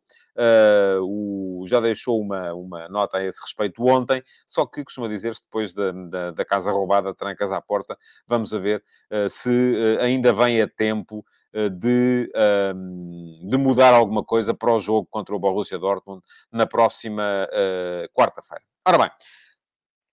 o, 1.02 1.66
já 1.68 1.80
deixou 1.80 2.20
uma, 2.20 2.54
uma 2.54 2.88
nota 2.88 3.18
a 3.18 3.24
esse 3.24 3.42
respeito 3.42 3.84
ontem, 3.84 4.24
só 4.48 4.66
que 4.66 4.84
costuma 4.84 5.08
dizer-se 5.08 5.44
depois 5.44 5.74
da, 5.74 5.92
da, 5.92 6.32
da, 6.32 6.46
casa 6.46 6.72
roubada, 6.72 7.14
trancas 7.14 7.52
à 7.52 7.62
porta, 7.62 7.98
vamos 8.28 8.52
ver 8.52 8.84
se 9.30 9.98
ainda 10.00 10.32
vem 10.32 10.62
a 10.62 10.68
tempo 10.68 11.24
de, 11.72 12.32
ehm, 12.34 13.48
de 13.48 13.58
mudar 13.58 13.94
alguma 13.94 14.24
coisa 14.24 14.54
para 14.54 14.74
o 14.74 14.80
jogo 14.80 15.08
contra 15.10 15.36
o 15.36 15.40
Borussia 15.40 15.78
Dortmund 15.78 16.22
na 16.52 16.66
próxima 16.66 17.48
uh, 17.50 18.10
quarta-feira. 18.14 18.64
Ora 18.88 18.98
bem, 18.98 19.12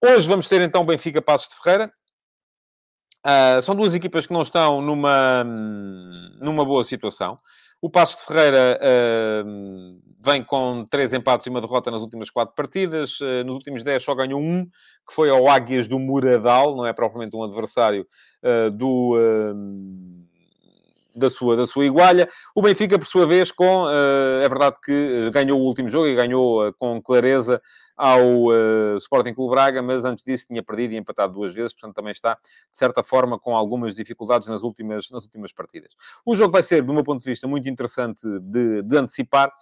hoje 0.05 0.29
vamos 0.29 0.48
ter 0.48 0.61
então 0.61 0.85
Benfica 0.85 1.22
Passos 1.22 1.48
de 1.48 1.62
Ferreira. 1.62 1.92
Uh, 3.27 3.61
são 3.62 3.74
duas 3.74 3.94
equipas 3.94 4.27
que 4.27 4.33
não 4.33 4.42
estão 4.42 4.81
numa, 4.81 5.44
numa 6.40 6.64
boa 6.64 6.85
situação. 6.85 7.37
O 7.81 7.88
Passos 7.88 8.20
de 8.20 8.27
Ferreira 8.27 8.79
uh, 8.83 10.01
vem 10.20 10.42
com 10.42 10.85
três 10.85 11.12
empates 11.12 11.46
e 11.46 11.51
uma 11.51 11.61
derrota 11.61 11.90
nas 11.90 12.03
últimas 12.03 12.29
quatro 12.29 12.55
partidas. 12.55 13.20
Uh, 13.20 13.44
nos 13.44 13.55
últimos 13.55 13.85
dez 13.85 14.03
só 14.03 14.14
ganhou 14.14 14.40
um, 14.40 14.64
que 14.64 15.14
foi 15.14 15.31
ao 15.31 15.48
Águias 15.48 15.87
do 15.87 15.98
Muradal, 15.98 16.77
não 16.77 16.85
é 16.85 16.92
propriamente 16.92 17.37
um 17.37 17.42
adversário 17.44 18.07
uh, 18.42 18.70
do 18.70 19.16
ehm, 19.16 20.27
da 21.18 21.28
sua, 21.28 21.57
da 21.57 21.66
sua 21.66 21.85
igualha. 21.85 22.28
O 22.54 22.62
Benfica, 22.62 22.98
por 22.98 23.07
sua 23.07 23.26
vez, 23.26 23.50
com, 23.50 23.85
uh, 23.85 24.42
é 24.42 24.48
verdade 24.48 24.76
que 24.83 24.92
eh, 24.92 25.31
ganhou 25.31 25.61
o 25.61 25.64
último 25.64 25.88
jogo 25.88 26.07
e 26.07 26.14
ganhou 26.14 26.66
uh, 26.66 26.72
com 26.78 27.00
clareza 27.02 27.61
ao 27.96 28.46
uh, 28.46 28.96
Sporting 28.96 29.35
Clube 29.35 29.54
Braga, 29.54 29.83
mas 29.83 30.04
antes 30.04 30.24
disso 30.24 30.46
tinha 30.46 30.62
perdido 30.62 30.94
e 30.94 30.96
empatado 30.96 31.33
duas 31.33 31.52
vezes, 31.52 31.72
portanto 31.72 31.96
também 31.96 32.12
está, 32.12 32.35
de 32.35 32.78
certa 32.78 33.02
forma, 33.02 33.38
com 33.38 33.57
algumas 33.57 33.94
dificuldades 33.94 34.48
nas 34.48 34.62
últimas, 34.62 35.11
nas 35.11 35.24
últimas 35.24 35.52
partidas. 35.52 35.92
O 36.24 36.35
jogo 36.37 36.52
vai 36.52 36.62
ser, 36.62 36.83
do 36.83 36.94
meu 36.94 37.02
ponto 37.02 37.18
de 37.18 37.28
vista, 37.28 37.48
muito 37.48 37.68
interessante 37.68 38.20
de, 38.40 38.83
de 38.83 38.96
antecipar, 38.96 39.52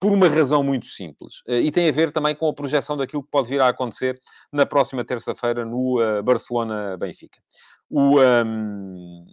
por 0.00 0.10
uma 0.10 0.28
razão 0.28 0.64
muito 0.64 0.86
simples. 0.86 1.42
e 1.46 1.70
tem 1.70 1.88
a 1.88 1.92
ver 1.92 2.10
também 2.10 2.34
com 2.34 2.48
a 2.48 2.54
projeção 2.54 2.96
daquilo 2.96 3.22
que 3.22 3.30
pode 3.30 3.48
vir 3.48 3.60
a 3.60 3.68
acontecer 3.68 4.18
na 4.50 4.66
próxima 4.66 5.04
terça-feira 5.04 5.64
no 5.64 5.98
Barcelona-Benfica. 6.24 7.38
O, 7.90 8.20
um, 8.20 9.26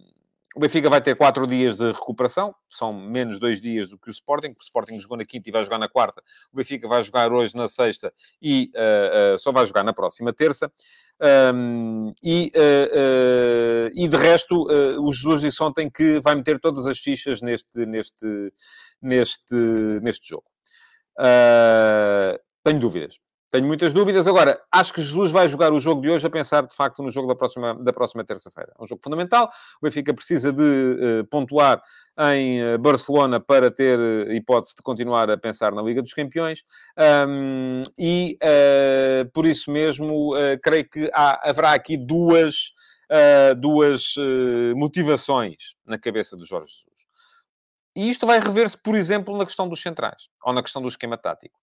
o 0.57 0.59
Benfica 0.59 0.89
vai 0.89 0.99
ter 0.99 1.15
quatro 1.15 1.45
dias 1.45 1.77
de 1.77 1.91
recuperação, 1.91 2.51
são 2.67 2.91
menos 2.91 3.39
dois 3.39 3.61
dias 3.61 3.89
do 3.89 3.97
que 3.99 4.09
o 4.09 4.11
Sporting, 4.11 4.47
porque 4.47 4.63
o 4.63 4.65
Sporting 4.65 4.99
jogou 4.99 5.15
na 5.15 5.23
quinta 5.23 5.47
e 5.47 5.51
vai 5.51 5.63
jogar 5.63 5.77
na 5.77 5.87
quarta. 5.87 6.19
O 6.51 6.57
Benfica 6.57 6.87
vai 6.87 7.03
jogar 7.03 7.31
hoje 7.31 7.55
na 7.55 7.67
sexta 7.67 8.11
e 8.41 8.71
uh, 8.73 9.35
uh, 9.35 9.39
só 9.39 9.51
vai 9.51 9.67
jogar 9.67 9.83
na 9.83 9.93
próxima 9.93 10.33
terça. 10.33 10.71
Um, 11.53 12.11
e, 12.23 12.51
uh, 12.55 13.91
e 13.93 14.07
de 14.07 14.17
resto, 14.17 14.65
o 14.99 15.13
Jesus 15.13 15.41
disse 15.41 15.61
ontem 15.61 15.91
que 15.91 16.19
vai 16.21 16.33
meter 16.33 16.59
todas 16.59 16.87
as 16.87 16.97
fichas 16.97 17.39
neste, 17.39 17.85
neste, 17.85 18.51
neste, 18.99 19.55
neste 20.01 20.27
jogo. 20.27 20.45
tenho 22.63 22.79
dúvidas. 22.79 23.19
Tenho 23.49 23.65
muitas 23.65 23.93
dúvidas. 23.93 24.27
Agora, 24.27 24.61
acho 24.69 24.93
que 24.93 25.01
Jesus 25.01 25.31
vai 25.31 25.47
jogar 25.47 25.71
o 25.71 25.79
jogo 25.79 26.01
de 26.01 26.09
hoje 26.09 26.27
a 26.27 26.29
pensar, 26.29 26.67
de 26.67 26.75
facto, 26.75 27.01
no 27.01 27.09
jogo 27.09 27.29
da 27.29 27.35
próxima, 27.35 27.73
da 27.75 27.93
próxima 27.93 28.23
terça-feira. 28.25 28.73
É 28.77 28.83
um 28.83 28.85
jogo 28.85 28.99
fundamental. 29.01 29.49
O 29.81 29.85
Benfica 29.85 30.13
precisa 30.13 30.51
de 30.51 30.61
uh, 30.61 31.25
pontuar 31.29 31.81
em 32.33 32.61
uh, 32.61 32.77
Barcelona 32.77 33.39
para 33.39 33.71
ter 33.71 33.97
uh, 33.97 34.33
hipótese 34.33 34.75
de 34.75 34.81
continuar 34.81 35.31
a 35.31 35.37
pensar 35.37 35.71
na 35.71 35.81
Liga 35.81 36.01
dos 36.01 36.13
Campeões. 36.13 36.65
Um, 37.29 37.83
e, 37.97 38.37
por 39.33 39.45
isso 39.45 39.71
mesmo, 39.71 40.31
creio 40.61 40.89
que 40.89 41.09
há, 41.13 41.49
haverá 41.49 41.73
aqui 41.73 41.95
duas, 41.95 42.71
duas 43.59 44.15
motivações 44.75 45.75
na 45.85 45.97
cabeça 45.97 46.35
do 46.35 46.45
Jorge 46.45 46.67
Jesus. 46.67 47.07
E 47.95 48.09
isto 48.09 48.27
vai 48.27 48.39
rever-se, 48.39 48.77
por 48.77 48.95
exemplo, 48.95 49.37
na 49.37 49.45
questão 49.45 49.69
dos 49.69 49.81
centrais, 49.81 50.29
ou 50.43 50.53
na 50.53 50.61
questão 50.61 50.81
do 50.81 50.87
esquema 50.87 51.17
tático 51.17 51.57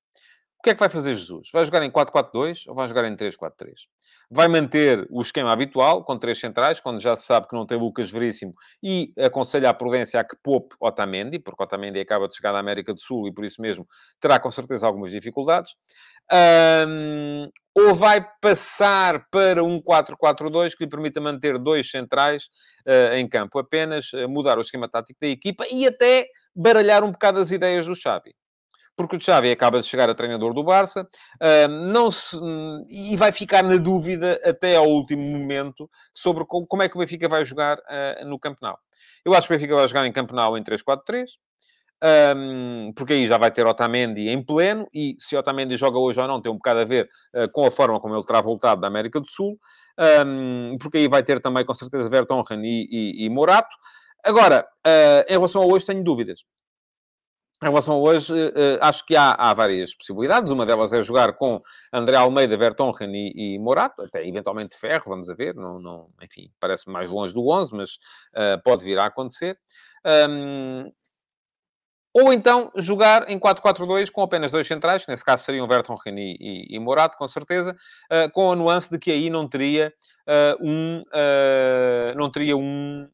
que 0.65 0.71
é 0.71 0.75
que 0.75 0.81
vai 0.81 0.89
fazer 0.89 1.15
Jesus? 1.15 1.51
Vai 1.53 1.63
jogar 1.63 1.85
em 1.85 1.91
4-4-2 1.91 2.63
ou 2.67 2.75
vai 2.75 2.89
jogar 2.89 3.05
em 3.05 3.15
3-4-3? 3.15 3.87
Vai 4.31 4.49
manter 4.49 5.07
o 5.11 5.21
esquema 5.21 5.53
habitual, 5.53 6.03
com 6.03 6.19
três 6.19 6.41
centrais, 6.41 6.81
quando 6.81 6.99
já 6.99 7.15
se 7.15 7.27
sabe 7.27 7.47
que 7.47 7.55
não 7.55 7.67
tem 7.67 7.79
Lucas 7.79 8.11
Veríssimo, 8.11 8.51
e 8.83 9.13
aconselha 9.19 9.69
a 9.69 9.75
prudência 9.75 10.19
a 10.19 10.25
que 10.25 10.35
poupe 10.43 10.75
Otamendi, 10.81 11.39
porque 11.39 11.63
Otamendi 11.63 12.01
acaba 12.01 12.27
de 12.27 12.35
chegar 12.35 12.53
da 12.53 12.61
América 12.61 12.95
do 12.95 12.99
Sul 12.99 13.29
e 13.29 13.33
por 13.33 13.45
isso 13.45 13.61
mesmo 13.61 13.87
terá 14.19 14.41
com 14.41 14.51
certeza 14.51 14.87
algumas 14.87 15.11
dificuldades. 15.11 15.73
Um, 16.33 17.51
ou 17.75 17.95
vai 17.95 18.27
passar 18.41 19.29
para 19.31 19.63
um 19.63 19.79
4-4-2 19.83 20.71
que 20.75 20.85
lhe 20.85 20.91
permita 20.91 21.21
manter 21.21 21.59
dois 21.59 21.91
centrais 21.91 22.45
uh, 22.89 23.15
em 23.17 23.29
campo 23.29 23.59
apenas, 23.59 24.11
uh, 24.15 24.27
mudar 24.31 24.57
o 24.57 24.63
esquema 24.63 24.89
tático 24.89 25.19
da 25.21 25.29
equipa 25.29 25.67
e 25.71 25.87
até 25.87 26.27
baralhar 26.57 27.05
um 27.05 27.13
bocado 27.13 27.39
as 27.39 27.51
ideias 27.51 27.85
do 27.85 27.95
Xavi 27.95 28.35
porque 28.97 29.17
o 29.17 29.21
Xavi 29.21 29.51
acaba 29.51 29.81
de 29.81 29.87
chegar 29.87 30.09
a 30.09 30.15
treinador 30.15 30.55
do 30.55 30.63
Barça, 30.63 31.03
uh, 31.03 31.69
não 31.69 32.11
se, 32.11 32.37
e 32.89 33.17
vai 33.17 33.33
ficar 33.33 33.63
na 33.63 33.77
dúvida 33.77 34.41
até 34.45 34.77
ao 34.77 34.89
último 34.89 35.23
momento 35.23 35.91
sobre 36.13 36.45
como, 36.45 36.83
é 36.83 36.89
que 36.89 36.97
o 36.97 37.01
Benfica 37.01 37.29
vai 37.29 37.45
jogar 37.45 37.79
uh, 37.79 38.25
no 38.27 38.39
Campeonato. 38.39 38.81
Eu 39.25 39.35
acho 39.35 39.47
que 39.47 39.55
o 39.55 39.57
Benfica 39.57 39.75
vai 39.75 39.89
jogar 39.89 40.07
em 40.07 40.13
Campeonato 40.13 40.57
em 40.57 40.63
3-4-3, 40.63 41.27
um, 42.37 42.93
porque 42.95 43.15
aí 43.15 43.27
já 43.27 43.39
vai 43.39 43.51
ter 43.51 43.67
Otamendi 43.67 44.29
em 44.29 44.43
pleno, 44.45 44.87
e 44.93 45.17
se 45.19 45.37
Otamendi 45.37 45.77
joga 45.77 45.99
hoje 45.99 46.21
ou 46.21 46.29
não 46.29 46.41
tem 46.41 46.53
um 46.53 46.57
bocado 46.57 46.81
a 46.81 46.85
ver 46.85 47.09
com 47.53 47.65
a 47.65 47.71
forma 47.71 47.99
como 47.99 48.15
ele 48.15 48.25
terá 48.25 48.41
voltado 48.43 48.81
da 48.81 48.87
América 48.87 49.19
do 49.19 49.27
Sul, 49.27 49.59
porque 50.79 50.99
aí 50.99 51.09
vai 51.09 51.23
ter 51.23 51.41
também, 51.41 51.65
com 51.65 51.73
certeza, 51.73 52.11
Vertonghen 52.11 52.61
e, 52.63 52.87
e, 52.91 53.25
e 53.25 53.31
Morato. 53.31 53.75
Agora, 54.23 54.67
em 55.27 55.33
relação 55.33 55.63
a 55.63 55.67
hoje, 55.67 55.87
tenho 55.87 56.05
dúvidas. 56.05 56.45
Em 57.65 57.69
relação 57.69 57.95
a 57.95 57.99
hoje, 57.99 58.31
uh, 58.31 58.79
acho 58.83 59.07
que 59.07 59.17
há, 59.17 59.33
há, 59.33 59.55
várias 59.55 59.95
possibilidades. 59.95 60.53
Uma 60.53 60.67
delas 60.67 60.93
é 60.93 61.01
jogar 61.01 61.33
com 61.33 61.59
André 61.91 62.15
Almeida, 62.15 62.59
Vertonghen 62.59 63.11
e, 63.15 63.55
e 63.55 63.59
Morato, 63.59 64.03
até 64.03 64.23
eventualmente 64.29 64.77
Ferro, 64.77 65.05
vamos 65.07 65.31
a 65.31 65.35
ver. 65.35 65.55
Não, 65.55 65.81
não, 65.81 66.11
enfim, 66.23 66.51
parece 66.61 66.91
mais 66.91 67.09
longe 67.09 67.33
do 67.33 67.49
11, 67.49 67.75
mas 67.75 67.95
uh, 68.35 68.63
pode 68.63 68.85
vir 68.85 68.99
a 68.99 69.07
acontecer. 69.07 69.59
Um, 70.29 70.93
ou 72.13 72.35
então 72.35 72.71
jogar 72.77 73.31
em 73.31 73.41
4-4-2 73.41 74.11
com 74.11 74.21
apenas 74.21 74.53
dois 74.53 74.67
centrais, 74.67 75.07
que 75.07 75.11
nesse 75.11 75.25
caso 75.25 75.43
seriam 75.43 75.67
Vertonghen 75.67 76.19
e, 76.19 76.37
e, 76.39 76.77
e 76.77 76.79
Morato, 76.79 77.17
com 77.17 77.27
certeza, 77.27 77.75
uh, 78.13 78.31
com 78.33 78.53
a 78.53 78.57
nuance 78.57 78.91
de 78.91 78.99
que 78.99 79.11
aí 79.11 79.31
não 79.31 79.49
teria 79.49 79.91
um, 80.61 81.03
não 82.15 82.31
teria 82.31 82.57
um 82.57 83.09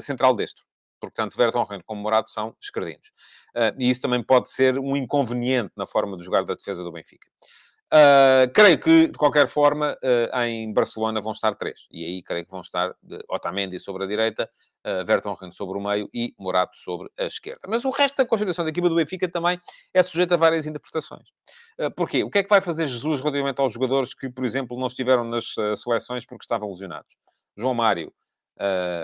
central 0.00 0.34
destro. 0.34 0.69
Portanto, 1.00 1.36
Vertonghen 1.36 1.80
como 1.84 2.02
Morato 2.02 2.30
são 2.30 2.54
esquerdinos. 2.60 3.08
Uh, 3.56 3.74
e 3.78 3.90
isso 3.90 4.00
também 4.00 4.22
pode 4.22 4.50
ser 4.50 4.78
um 4.78 4.96
inconveniente 4.96 5.72
na 5.76 5.86
forma 5.86 6.16
de 6.16 6.24
jogar 6.24 6.44
da 6.44 6.54
defesa 6.54 6.84
do 6.84 6.92
Benfica. 6.92 7.28
Uh, 7.92 8.48
creio 8.54 8.78
que, 8.78 9.08
de 9.08 9.18
qualquer 9.18 9.48
forma, 9.48 9.98
uh, 10.04 10.38
em 10.42 10.72
Barcelona 10.72 11.20
vão 11.20 11.32
estar 11.32 11.56
três. 11.56 11.88
E 11.90 12.04
aí 12.04 12.22
creio 12.22 12.44
que 12.44 12.50
vão 12.50 12.60
estar 12.60 12.94
Otamendi 13.28 13.80
sobre 13.80 14.04
a 14.04 14.06
direita, 14.06 14.48
uh, 14.86 15.04
Vertonghen 15.04 15.50
sobre 15.50 15.76
o 15.76 15.80
meio 15.82 16.08
e 16.14 16.32
Morato 16.38 16.76
sobre 16.76 17.10
a 17.18 17.24
esquerda. 17.24 17.62
Mas 17.66 17.84
o 17.84 17.90
resto 17.90 18.18
da 18.18 18.24
constituição 18.24 18.64
da 18.64 18.70
equipa 18.70 18.88
do 18.88 18.94
Benfica 18.94 19.28
também 19.28 19.60
é 19.92 20.02
sujeito 20.04 20.32
a 20.32 20.36
várias 20.36 20.66
interpretações. 20.66 21.30
Uh, 21.80 21.90
porquê? 21.90 22.22
O 22.22 22.30
que 22.30 22.38
é 22.38 22.42
que 22.44 22.48
vai 22.48 22.60
fazer 22.60 22.86
Jesus 22.86 23.20
relativamente 23.20 23.60
aos 23.60 23.72
jogadores 23.72 24.14
que, 24.14 24.30
por 24.30 24.44
exemplo, 24.44 24.78
não 24.78 24.86
estiveram 24.86 25.24
nas 25.24 25.52
seleções 25.76 26.24
porque 26.24 26.44
estavam 26.44 26.68
lesionados? 26.68 27.16
João 27.58 27.74
Mário, 27.74 28.12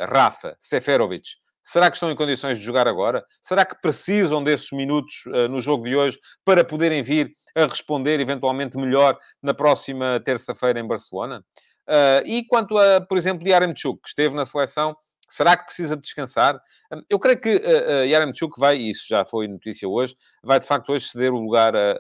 Rafa, 0.09 0.57
Seferovic, 0.61 1.31
Será 1.69 1.91
que 1.91 1.97
estão 1.97 2.09
em 2.09 2.15
condições 2.15 2.59
de 2.59 2.65
jogar 2.65 2.87
agora? 2.87 3.25
Será 3.43 3.65
que 3.67 3.75
precisam 3.81 4.43
desses 4.43 4.71
minutos 4.71 5.25
uh, 5.27 5.49
no 5.49 5.61
jogo 5.61 5.83
de 5.83 5.97
hoje 5.97 6.17
para 6.45 6.65
poderem 6.65 7.03
vir 7.03 7.33
a 7.57 7.67
responder 7.67 8.21
eventualmente 8.21 8.77
melhor 8.77 9.19
na 9.43 9.53
próxima 9.53 10.23
terça-feira 10.25 10.79
em 10.79 10.87
Barcelona? 10.87 11.45
Uh, 11.89 12.23
e 12.25 12.47
quanto 12.47 12.79
a, 12.79 13.01
por 13.01 13.19
exemplo, 13.19 13.49
Yaremchuk, 13.49 14.01
que 14.01 14.09
esteve 14.09 14.37
na 14.37 14.47
seleção, 14.47 14.97
será 15.29 15.57
que 15.57 15.67
precisa 15.67 15.97
de 15.97 16.03
descansar? 16.03 16.55
Uh, 16.55 17.03
eu 17.11 17.19
creio 17.19 17.41
que 17.41 17.57
uh, 17.57 18.05
Yaremchuk 18.05 18.61
vai, 18.61 18.77
e 18.77 18.91
isso 18.91 19.05
já 19.09 19.25
foi 19.25 19.49
notícia 19.49 19.89
hoje, 19.89 20.15
vai 20.45 20.61
de 20.61 20.67
facto 20.69 20.93
hoje 20.93 21.09
ceder 21.09 21.33
o 21.33 21.41
lugar 21.41 21.75
a, 21.75 21.97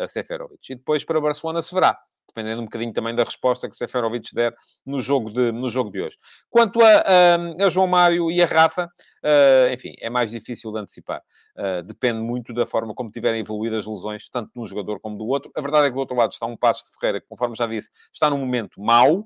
a, 0.00 0.04
a 0.04 0.08
Seferovic. 0.08 0.72
E 0.72 0.74
depois 0.74 1.04
para 1.04 1.20
Barcelona 1.20 1.62
se 1.62 1.72
verá 1.72 1.96
dependendo 2.34 2.62
um 2.62 2.64
bocadinho 2.64 2.92
também 2.92 3.14
da 3.14 3.22
resposta 3.22 3.68
que 3.68 3.76
Seferovic 3.76 4.34
der 4.34 4.54
no 4.84 5.00
jogo 5.00 5.30
de, 5.30 5.52
no 5.52 5.68
jogo 5.68 5.90
de 5.90 6.02
hoje. 6.02 6.18
Quanto 6.50 6.82
a, 6.82 6.88
a, 6.88 7.64
a 7.66 7.68
João 7.68 7.86
Mário 7.86 8.30
e 8.30 8.42
a 8.42 8.46
Rafa, 8.46 8.86
uh, 8.86 9.72
enfim, 9.72 9.94
é 10.00 10.10
mais 10.10 10.32
difícil 10.32 10.72
de 10.72 10.80
antecipar. 10.80 11.22
Uh, 11.56 11.82
depende 11.84 12.20
muito 12.20 12.52
da 12.52 12.66
forma 12.66 12.92
como 12.92 13.10
tiverem 13.10 13.40
evoluído 13.40 13.76
as 13.76 13.86
lesões, 13.86 14.28
tanto 14.28 14.50
de 14.52 14.60
um 14.60 14.66
jogador 14.66 14.98
como 14.98 15.16
do 15.16 15.24
outro. 15.26 15.52
A 15.56 15.60
verdade 15.60 15.86
é 15.86 15.88
que 15.88 15.94
do 15.94 16.00
outro 16.00 16.16
lado 16.16 16.32
está 16.32 16.46
um 16.46 16.56
passo 16.56 16.84
de 16.84 16.90
Ferreira, 16.98 17.20
que, 17.20 17.28
conforme 17.28 17.54
já 17.54 17.66
disse, 17.66 17.90
está 18.12 18.28
num 18.28 18.38
momento 18.38 18.80
mau. 18.80 19.24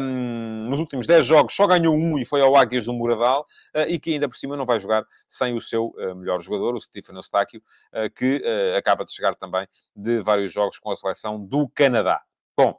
Um, 0.00 0.68
nos 0.68 0.80
últimos 0.80 1.06
10 1.06 1.24
jogos 1.24 1.54
só 1.54 1.66
ganhou 1.66 1.94
um 1.94 2.18
e 2.18 2.24
foi 2.24 2.40
ao 2.40 2.56
Águias 2.56 2.86
do 2.86 2.92
Muradal, 2.92 3.46
uh, 3.76 3.88
e 3.88 3.98
que 4.00 4.12
ainda 4.12 4.28
por 4.28 4.36
cima 4.36 4.56
não 4.56 4.66
vai 4.66 4.80
jogar 4.80 5.04
sem 5.28 5.54
o 5.54 5.60
seu 5.60 5.94
melhor 6.16 6.40
jogador, 6.40 6.74
o 6.74 6.80
Stefano 6.80 7.18
Eustáquio, 7.18 7.62
que 8.16 8.42
acaba 8.76 9.04
de 9.04 9.12
chegar 9.12 9.34
também 9.34 9.66
de 9.94 10.20
vários 10.20 10.52
jogos 10.52 10.78
com 10.78 10.90
a 10.90 10.96
seleção 10.96 11.38
do 11.38 11.68
Canadá. 11.68 12.22
Bom, 12.56 12.78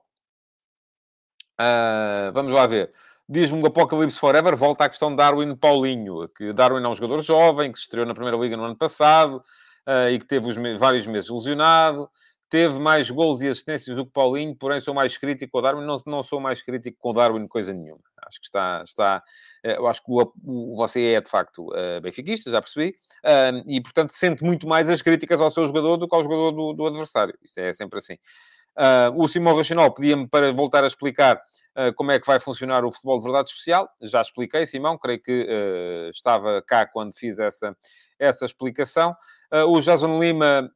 uh, 1.60 2.32
vamos 2.32 2.54
lá 2.54 2.68
ver. 2.68 2.94
Diz-me 3.28 3.62
o 3.62 3.66
Apocalipse 3.66 4.20
Forever, 4.20 4.56
volta 4.56 4.84
à 4.84 4.90
questão 4.90 5.10
de 5.10 5.16
Darwin 5.18 5.56
Paulinho, 5.56 6.28
que 6.30 6.54
Darwin 6.54 6.84
é 6.84 6.88
um 6.88 6.94
jogador 6.94 7.22
jovem, 7.22 7.72
que 7.72 7.78
se 7.78 7.86
estreou 7.86 8.06
na 8.06 8.14
Primeira 8.14 8.38
Liga 8.38 8.56
no 8.58 8.66
ano 8.66 8.76
passado 8.76 9.42
uh, 9.88 10.10
e 10.12 10.20
que 10.20 10.26
teve 10.26 10.60
me 10.60 10.78
vários 10.78 11.08
meses 11.08 11.30
lesionado. 11.30 12.10
Teve 12.50 12.78
mais 12.78 13.10
gols 13.10 13.42
e 13.42 13.48
assistências 13.48 13.96
do 13.96 14.06
que 14.06 14.12
Paulinho, 14.12 14.56
porém 14.56 14.80
sou 14.80 14.94
mais 14.94 15.18
crítico 15.18 15.54
com 15.54 15.58
o 15.58 15.62
Darwin. 15.62 15.84
Não, 15.84 15.98
não 16.06 16.22
sou 16.22 16.40
mais 16.40 16.62
crítico 16.62 17.00
com 17.00 17.10
o 17.10 17.14
Darwin, 17.14 17.48
coisa 17.48 17.74
nenhuma. 17.74 18.04
Acho 18.28 18.40
que 18.40 18.46
está... 18.46 18.84
está 18.84 19.24
eh, 19.64 19.76
eu 19.76 19.88
acho 19.88 20.04
que 20.04 20.12
o, 20.12 20.34
o, 20.46 20.76
você 20.76 21.14
é, 21.14 21.22
de 21.22 21.32
facto, 21.32 21.66
uh, 21.70 22.00
benfiquista, 22.00 22.52
já 22.52 22.62
percebi. 22.62 22.96
Uh, 23.26 23.64
e, 23.66 23.82
portanto, 23.82 24.12
sente 24.12 24.44
muito 24.44 24.68
mais 24.68 24.88
as 24.88 25.02
críticas 25.02 25.42
ao 25.42 25.50
seu 25.50 25.66
jogador 25.66 25.98
do 25.98 26.08
que 26.08 26.16
ao 26.16 26.22
jogador 26.22 26.52
do, 26.52 26.74
do 26.74 26.86
adversário. 26.86 27.34
Isso 27.44 27.60
é 27.60 27.74
sempre 27.74 27.98
assim. 27.98 28.18
Uh, 28.78 29.22
o 29.22 29.28
Simão 29.28 29.56
Racional 29.56 29.94
pedia-me 29.94 30.28
para 30.28 30.52
voltar 30.52 30.84
a 30.84 30.88
explicar 30.88 31.36
uh, 31.36 31.94
como 31.96 32.12
é 32.12 32.20
que 32.20 32.26
vai 32.26 32.40
funcionar 32.40 32.84
o 32.84 32.92
futebol 32.92 33.20
de 33.20 33.26
verdade 33.26 33.50
especial. 33.50 33.88
Já 34.02 34.22
expliquei, 34.22 34.66
Simão, 34.66 34.98
creio 34.98 35.22
que 35.22 35.44
uh, 35.44 36.10
estava 36.10 36.62
cá 36.66 36.86
quando 36.86 37.14
fiz 37.14 37.38
essa, 37.38 37.76
essa 38.18 38.46
explicação. 38.46 39.16
o 39.68 39.80
Jason 39.80 40.20
Lima 40.20 40.70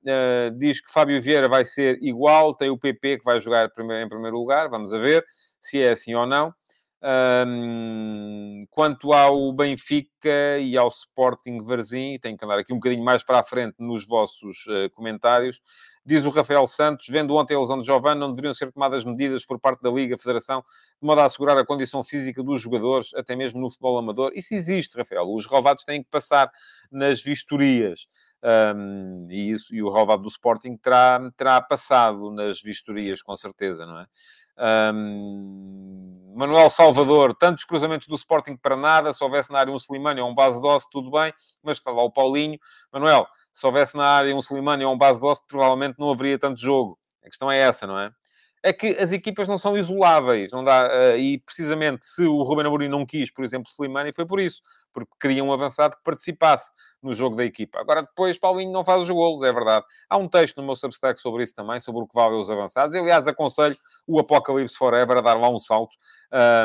diz 0.55 0.79
que 0.79 0.91
Fábio 0.91 1.19
Vieira 1.21 1.49
vai 1.49 1.65
ser 1.65 1.97
igual, 2.01 2.53
tem 2.53 2.69
o 2.69 2.77
PP 2.77 3.17
que 3.17 3.23
vai 3.23 3.39
jogar 3.39 3.65
em 3.65 4.09
primeiro 4.09 4.37
lugar, 4.37 4.69
vamos 4.69 4.93
a 4.93 4.99
ver 4.99 5.25
se 5.59 5.81
é 5.81 5.91
assim 5.91 6.13
ou 6.13 6.27
não. 6.27 6.53
Um, 6.99 8.65
quanto 8.71 9.13
ao 9.13 9.53
Benfica 9.53 10.57
e 10.59 10.75
ao 10.75 10.87
Sporting 10.87 11.61
Varzim, 11.61 12.17
tenho 12.19 12.35
que 12.35 12.43
andar 12.43 12.57
aqui 12.57 12.73
um 12.73 12.77
bocadinho 12.77 13.03
mais 13.03 13.23
para 13.23 13.39
a 13.39 13.43
frente 13.43 13.75
nos 13.77 14.05
vossos 14.05 14.65
uh, 14.65 14.89
comentários. 14.93 15.61
Diz 16.03 16.25
o 16.25 16.31
Rafael 16.31 16.65
Santos, 16.65 17.07
vendo 17.07 17.35
ontem 17.35 17.53
a 17.53 17.59
lesão 17.59 17.77
de 17.77 17.85
Giovanni, 17.85 18.19
não 18.19 18.31
deveriam 18.31 18.53
ser 18.53 18.71
tomadas 18.71 19.03
medidas 19.03 19.45
por 19.45 19.59
parte 19.59 19.81
da 19.81 19.91
Liga, 19.91 20.17
Federação, 20.17 20.63
de 20.99 21.05
modo 21.05 21.21
a 21.21 21.25
assegurar 21.25 21.57
a 21.57 21.65
condição 21.65 22.03
física 22.03 22.41
dos 22.41 22.61
jogadores, 22.61 23.13
até 23.13 23.35
mesmo 23.35 23.59
no 23.61 23.69
futebol 23.69 23.97
amador. 23.97 24.31
Isso 24.33 24.53
existe, 24.53 24.97
Rafael. 24.97 25.31
Os 25.31 25.45
renovados 25.45 25.83
têm 25.83 26.01
que 26.01 26.09
passar 26.09 26.49
nas 26.91 27.21
vistorias. 27.21 28.07
Um, 28.41 29.27
e, 29.29 29.51
isso, 29.51 29.73
e 29.75 29.83
o 29.83 29.91
relevado 29.91 30.21
do 30.21 30.29
Sporting 30.29 30.77
terá, 30.77 31.19
terá 31.35 31.61
passado 31.61 32.31
nas 32.31 32.61
vistorias, 32.61 33.21
com 33.21 33.35
certeza, 33.35 33.85
não 33.85 33.99
é? 33.99 34.05
Um, 34.57 36.33
Manuel 36.35 36.69
Salvador, 36.69 37.33
tantos 37.35 37.65
cruzamentos 37.65 38.07
do 38.07 38.15
Sporting 38.15 38.55
para 38.55 38.75
nada, 38.75 39.11
se 39.11 39.23
houvesse 39.23 39.51
na 39.51 39.57
área 39.57 39.73
um 39.73 39.75
Slimani 39.75 40.21
ou 40.21 40.29
um 40.29 40.35
base 40.35 40.61
doce, 40.61 40.87
tudo 40.91 41.09
bem, 41.09 41.33
mas 41.63 41.77
está 41.77 41.89
lá 41.89 42.03
o 42.03 42.11
Paulinho. 42.11 42.59
Manuel, 42.93 43.27
se 43.51 43.65
houvesse 43.65 43.97
na 43.97 44.05
área 44.05 44.35
um 44.35 44.39
Slimani 44.39 44.85
ou 44.85 44.93
um 44.93 44.97
base 44.97 45.19
doce, 45.19 45.43
provavelmente 45.47 45.97
não 45.97 46.11
haveria 46.11 46.37
tanto 46.37 46.61
jogo. 46.61 46.99
A 47.23 47.25
questão 47.27 47.51
é 47.51 47.57
essa, 47.57 47.87
não 47.87 47.99
é? 47.99 48.11
É 48.63 48.73
que 48.73 48.87
as 48.99 49.11
equipas 49.11 49.47
não 49.47 49.57
são 49.57 49.77
isoláveis, 49.77 50.51
não 50.51 50.63
dá, 50.63 50.87
uh, 50.87 51.17
e 51.17 51.39
precisamente 51.39 52.05
se 52.05 52.23
o 52.23 52.41
Ruben 52.43 52.65
Amorim 52.65 52.87
não 52.87 53.05
quis, 53.05 53.31
por 53.31 53.45
exemplo, 53.45 53.71
Slimani, 53.71 54.13
foi 54.13 54.25
por 54.25 54.39
isso, 54.39 54.61
porque 54.93 55.11
queria 55.21 55.43
um 55.43 55.53
avançado 55.53 55.95
que 55.95 56.03
participasse 56.03 56.71
no 57.03 57.13
jogo 57.13 57.35
da 57.35 57.45
equipa. 57.45 57.79
Agora, 57.79 58.01
depois, 58.01 58.37
Paulinho 58.37 58.71
não 58.71 58.83
faz 58.83 59.03
os 59.03 59.09
golos, 59.09 59.43
é 59.43 59.53
verdade. 59.53 59.85
Há 60.09 60.17
um 60.17 60.27
texto 60.27 60.57
no 60.57 60.63
meu 60.65 60.75
Substack 60.75 61.19
sobre 61.19 61.43
isso 61.43 61.53
também, 61.53 61.79
sobre 61.79 62.01
o 62.01 62.07
que 62.07 62.15
vale 62.15 62.35
os 62.35 62.49
avançados. 62.49 62.95
Eu, 62.95 63.03
aliás, 63.03 63.27
aconselho 63.27 63.77
o 64.07 64.19
Apocalipse 64.19 64.75
Forever 64.75 65.17
a 65.17 65.21
dar 65.21 65.35
lá 65.35 65.49
um 65.49 65.59
salto. 65.59 65.95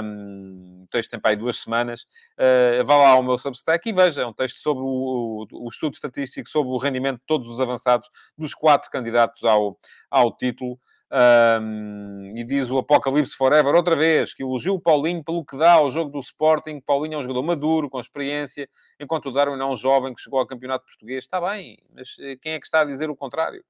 Um, 0.02 0.80
o 0.82 0.86
texto 0.88 1.10
tem 1.10 1.20
para 1.20 1.32
aí 1.32 1.36
duas 1.36 1.58
semanas. 1.58 2.06
Uh, 2.38 2.82
vá 2.84 2.96
lá 2.96 3.10
ao 3.10 3.22
meu 3.22 3.36
Substack 3.36 3.86
e 3.86 3.92
veja, 3.92 4.22
é 4.22 4.26
um 4.26 4.32
texto 4.32 4.56
sobre 4.56 4.82
o, 4.82 5.46
o, 5.52 5.66
o 5.66 5.68
estudo 5.68 5.92
estatístico 5.92 6.48
sobre 6.48 6.72
o 6.72 6.78
rendimento 6.78 7.18
de 7.18 7.26
todos 7.26 7.48
os 7.48 7.60
avançados 7.60 8.08
dos 8.36 8.54
quatro 8.54 8.90
candidatos 8.90 9.44
ao, 9.44 9.78
ao 10.10 10.34
título. 10.34 10.80
Um, 11.14 12.32
e 12.34 12.42
diz 12.42 12.70
o 12.70 12.78
Apocalipse 12.78 13.36
Forever 13.36 13.74
outra 13.74 13.94
vez 13.94 14.32
que 14.32 14.42
elogiu 14.42 14.76
o 14.76 14.80
Paulinho 14.80 15.22
pelo 15.22 15.44
que 15.44 15.58
dá 15.58 15.72
ao 15.72 15.90
jogo 15.90 16.10
do 16.10 16.18
Sporting. 16.18 16.80
Paulinho 16.80 17.16
é 17.16 17.18
um 17.18 17.22
jogador 17.22 17.42
maduro, 17.42 17.90
com 17.90 18.00
experiência, 18.00 18.66
enquanto 18.98 19.26
o 19.26 19.30
Darwin 19.30 19.60
é 19.60 19.64
um 19.64 19.76
jovem 19.76 20.14
que 20.14 20.22
chegou 20.22 20.40
ao 20.40 20.46
campeonato 20.46 20.86
português. 20.86 21.24
Está 21.24 21.38
bem, 21.38 21.76
mas 21.94 22.16
eh, 22.18 22.36
quem 22.40 22.52
é 22.54 22.58
que 22.58 22.64
está 22.64 22.80
a 22.80 22.84
dizer 22.86 23.10
o 23.10 23.16
contrário? 23.16 23.62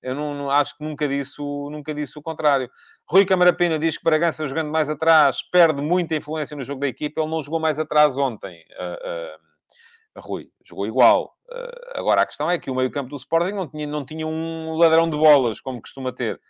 Eu 0.00 0.14
não, 0.14 0.32
não, 0.34 0.48
acho 0.48 0.78
que 0.78 0.84
nunca 0.84 1.08
disse, 1.08 1.40
nunca 1.40 1.92
disse 1.92 2.16
o 2.16 2.22
contrário. 2.22 2.70
Rui 3.08 3.24
Camarapina 3.24 3.76
diz 3.76 3.98
que 3.98 4.04
Bragança 4.04 4.46
jogando 4.46 4.70
mais 4.70 4.88
atrás 4.88 5.42
perde 5.42 5.82
muita 5.82 6.14
influência 6.14 6.56
no 6.56 6.62
jogo 6.62 6.80
da 6.80 6.86
equipa. 6.86 7.20
Ele 7.20 7.30
não 7.30 7.42
jogou 7.42 7.58
mais 7.58 7.80
atrás 7.80 8.16
ontem. 8.16 8.64
Uh, 8.78 10.18
uh, 10.18 10.20
Rui 10.20 10.48
jogou 10.64 10.86
igual. 10.86 11.36
Uh, 11.50 11.98
agora 11.98 12.22
a 12.22 12.26
questão 12.26 12.48
é 12.48 12.58
que 12.58 12.70
o 12.70 12.74
meio-campo 12.76 13.10
do 13.10 13.16
Sporting 13.16 13.54
não 13.54 13.66
tinha, 13.66 13.86
não 13.88 14.04
tinha 14.04 14.26
um 14.26 14.76
ladrão 14.76 15.10
de 15.10 15.16
bolas 15.16 15.60
como 15.60 15.80
costuma 15.80 16.12
ter. 16.12 16.40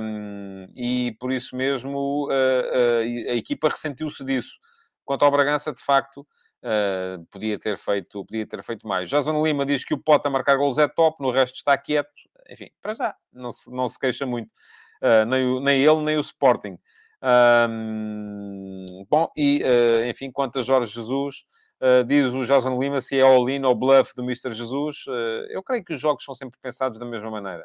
Um, 0.00 0.68
e 0.76 1.16
por 1.18 1.32
isso 1.32 1.56
mesmo 1.56 2.26
uh, 2.26 2.30
uh, 2.30 3.30
a 3.30 3.34
equipa 3.34 3.68
ressentiu-se 3.68 4.24
disso. 4.24 4.58
Quanto 5.04 5.24
ao 5.24 5.30
Bragança, 5.30 5.72
de 5.72 5.82
facto, 5.82 6.20
uh, 6.62 7.26
podia, 7.30 7.58
ter 7.58 7.76
feito, 7.76 8.24
podia 8.24 8.46
ter 8.46 8.62
feito 8.62 8.86
mais. 8.86 9.08
Jason 9.08 9.44
Lima 9.44 9.66
diz 9.66 9.84
que 9.84 9.94
o 9.94 9.98
Pote 9.98 10.28
a 10.28 10.30
marcar 10.30 10.56
gols 10.56 10.78
é 10.78 10.86
top, 10.86 11.20
no 11.20 11.30
resto 11.30 11.56
está 11.56 11.76
quieto. 11.76 12.08
Enfim, 12.48 12.70
para 12.80 12.94
já, 12.94 13.14
não 13.32 13.50
se, 13.50 13.70
não 13.70 13.88
se 13.88 13.98
queixa 13.98 14.24
muito. 14.24 14.50
nem, 15.26 15.46
o, 15.46 15.60
nem 15.60 15.82
ele, 15.82 16.02
nem 16.02 16.16
o 16.16 16.20
Sporting. 16.20 16.78
Bom, 19.08 19.28
e 19.36 19.62
enfim, 20.08 20.30
quanto 20.30 20.60
a 20.60 20.62
Jorge 20.62 20.92
Jesus, 20.94 21.44
Uh, 21.80 22.02
diz 22.04 22.34
o 22.34 22.44
Jason 22.44 22.76
Lima 22.76 23.00
se 23.00 23.20
é 23.20 23.22
all-in 23.22 23.62
ou 23.64 23.72
bluff 23.72 24.12
do 24.16 24.24
Mr. 24.24 24.52
Jesus. 24.52 25.06
Uh, 25.06 25.46
eu 25.48 25.62
creio 25.62 25.84
que 25.84 25.94
os 25.94 26.00
jogos 26.00 26.24
são 26.24 26.34
sempre 26.34 26.58
pensados 26.60 26.98
da 26.98 27.06
mesma 27.06 27.30
maneira. 27.30 27.64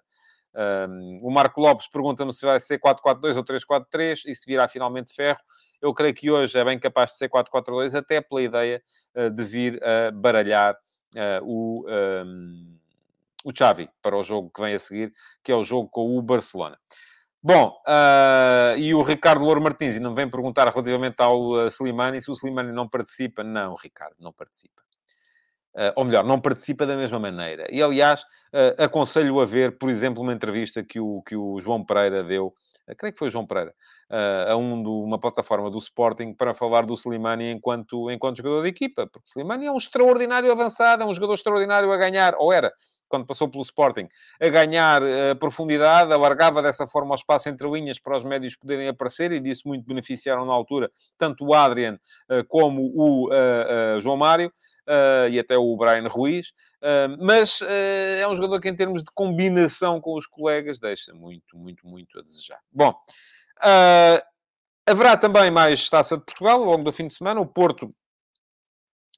Um, 0.56 1.20
o 1.24 1.32
Marco 1.32 1.60
Lopes 1.60 1.88
pergunta-me 1.88 2.32
se 2.32 2.46
vai 2.46 2.60
ser 2.60 2.80
4-4-2 2.80 3.38
ou 3.38 3.44
3-4-3 3.44 4.24
e 4.28 4.36
se 4.36 4.46
virá 4.46 4.68
finalmente 4.68 5.14
ferro. 5.14 5.40
Eu 5.82 5.94
creio 5.94 6.14
que 6.14 6.30
hoje 6.32 6.58
é 6.58 6.64
bem 6.64 6.80
capaz 6.80 7.12
de 7.12 7.18
ser 7.18 7.30
4-4-2, 7.30 7.98
até 7.98 8.22
pela 8.22 8.42
ideia 8.42 8.82
uh, 9.16 9.30
de 9.30 9.44
vir 9.44 9.84
a 9.84 10.12
baralhar 10.12 10.76
uh, 11.16 11.44
o, 11.44 11.86
um, 11.88 12.78
o 13.44 13.52
Xavi 13.56 13.90
para 14.02 14.16
o 14.16 14.24
jogo 14.24 14.52
que 14.54 14.62
vem 14.62 14.76
a 14.76 14.80
seguir, 14.80 15.12
que 15.44 15.52
é 15.52 15.56
o 15.56 15.64
jogo 15.64 15.90
com 15.90 16.18
o 16.18 16.22
Barcelona. 16.22 16.78
Bom, 17.42 17.76
uh, 17.86 18.78
e 18.78 18.94
o 18.94 19.02
Ricardo 19.02 19.44
Louro 19.44 19.62
Martins 19.62 19.96
ainda 19.96 20.10
me 20.10 20.16
vem 20.16 20.30
perguntar 20.30 20.70
relativamente 20.70 21.22
ao 21.22 21.52
uh, 21.52 21.68
Slimani 21.68 22.22
se 22.22 22.32
o 22.32 22.34
Slimani 22.34 22.72
não 22.72 22.88
participa. 22.88 23.44
Não, 23.44 23.76
Ricardo, 23.76 24.16
não 24.20 24.32
participa. 24.32 24.83
Uh, 25.76 25.92
ou 25.96 26.06
melhor, 26.06 26.24
não 26.24 26.40
participa 26.40 26.86
da 26.86 26.96
mesma 26.96 27.18
maneira. 27.18 27.66
E, 27.72 27.82
aliás, 27.82 28.22
uh, 28.22 28.84
aconselho 28.84 29.40
a 29.40 29.46
ver, 29.46 29.78
por 29.80 29.90
exemplo, 29.90 30.22
uma 30.22 30.32
entrevista 30.32 30.84
que 30.84 31.00
o, 31.00 31.24
que 31.24 31.36
o 31.36 31.60
João 31.60 31.84
Pereira 31.84 32.24
deu, 32.24 32.54
uh, 32.88 32.96
creio 32.96 33.12
que 33.12 33.18
foi 33.18 33.30
o 33.30 33.32
João 33.32 33.46
Pereira, 33.46 33.74
a 34.48 34.56
um 34.56 34.84
do, 34.84 35.02
uma 35.02 35.20
plataforma 35.20 35.72
do 35.72 35.80
Sporting 35.80 36.34
para 36.34 36.54
falar 36.54 36.86
do 36.86 36.94
Slimani 36.94 37.50
enquanto, 37.50 38.12
enquanto 38.12 38.38
jogador 38.38 38.62
de 38.62 38.70
equipa. 38.70 39.08
Porque 39.08 39.28
Slimani 39.28 39.66
é 39.66 39.72
um 39.72 39.78
extraordinário 39.78 40.52
avançado, 40.52 41.02
é 41.02 41.06
um 41.06 41.14
jogador 41.14 41.34
extraordinário 41.34 41.92
a 41.92 41.98
ganhar, 41.98 42.36
ou 42.38 42.54
era, 42.54 42.72
quando 43.14 43.28
passou 43.28 43.48
pelo 43.48 43.62
Sporting, 43.62 44.10
a 44.42 44.50
ganhar 44.50 45.04
uh, 45.04 45.36
profundidade, 45.38 46.12
alargava 46.12 46.64
dessa 46.64 46.88
forma 46.88 47.12
o 47.12 47.16
espaço 47.16 47.48
entre 47.48 47.70
linhas 47.70 48.00
para 48.00 48.18
os 48.18 48.24
médios 48.24 48.56
poderem 48.56 48.88
aparecer, 48.88 49.32
e 49.32 49.40
disso 49.40 49.68
muito 49.68 49.86
beneficiaram 49.86 50.48
na 50.48 50.54
altura 50.54 50.92
tanto 51.16 51.46
o 51.46 51.54
Adrian 51.54 52.00
uh, 52.28 52.44
como 52.48 52.92
o 52.96 53.28
uh, 53.28 54.00
João 54.00 54.18
Mário 54.18 54.52
e 55.32 55.40
até 55.40 55.58
o 55.58 55.78
Brian 55.78 56.06
Ruiz, 56.10 56.52
mas 57.18 57.62
é 57.62 58.28
um 58.28 58.36
jogador 58.36 58.60
que, 58.60 58.68
em 58.68 58.76
termos 58.76 59.02
de 59.02 59.10
combinação 59.14 60.02
com 60.02 60.14
os 60.14 60.28
colegas, 60.28 60.78
deixa 60.78 61.14
muito, 61.14 61.58
muito, 61.58 61.88
muito 61.88 62.20
a 62.20 62.22
desejar. 62.22 62.60
Bom, 62.70 62.94
haverá 64.86 65.16
também 65.16 65.50
mais 65.50 65.88
Taça 65.88 66.18
de 66.18 66.26
Portugal 66.26 66.60
ao 66.60 66.66
longo 66.66 66.84
do 66.84 66.92
fim 66.92 67.08
de 67.08 67.14
semana. 67.14 67.40
O 67.40 67.46
Porto 67.46 67.90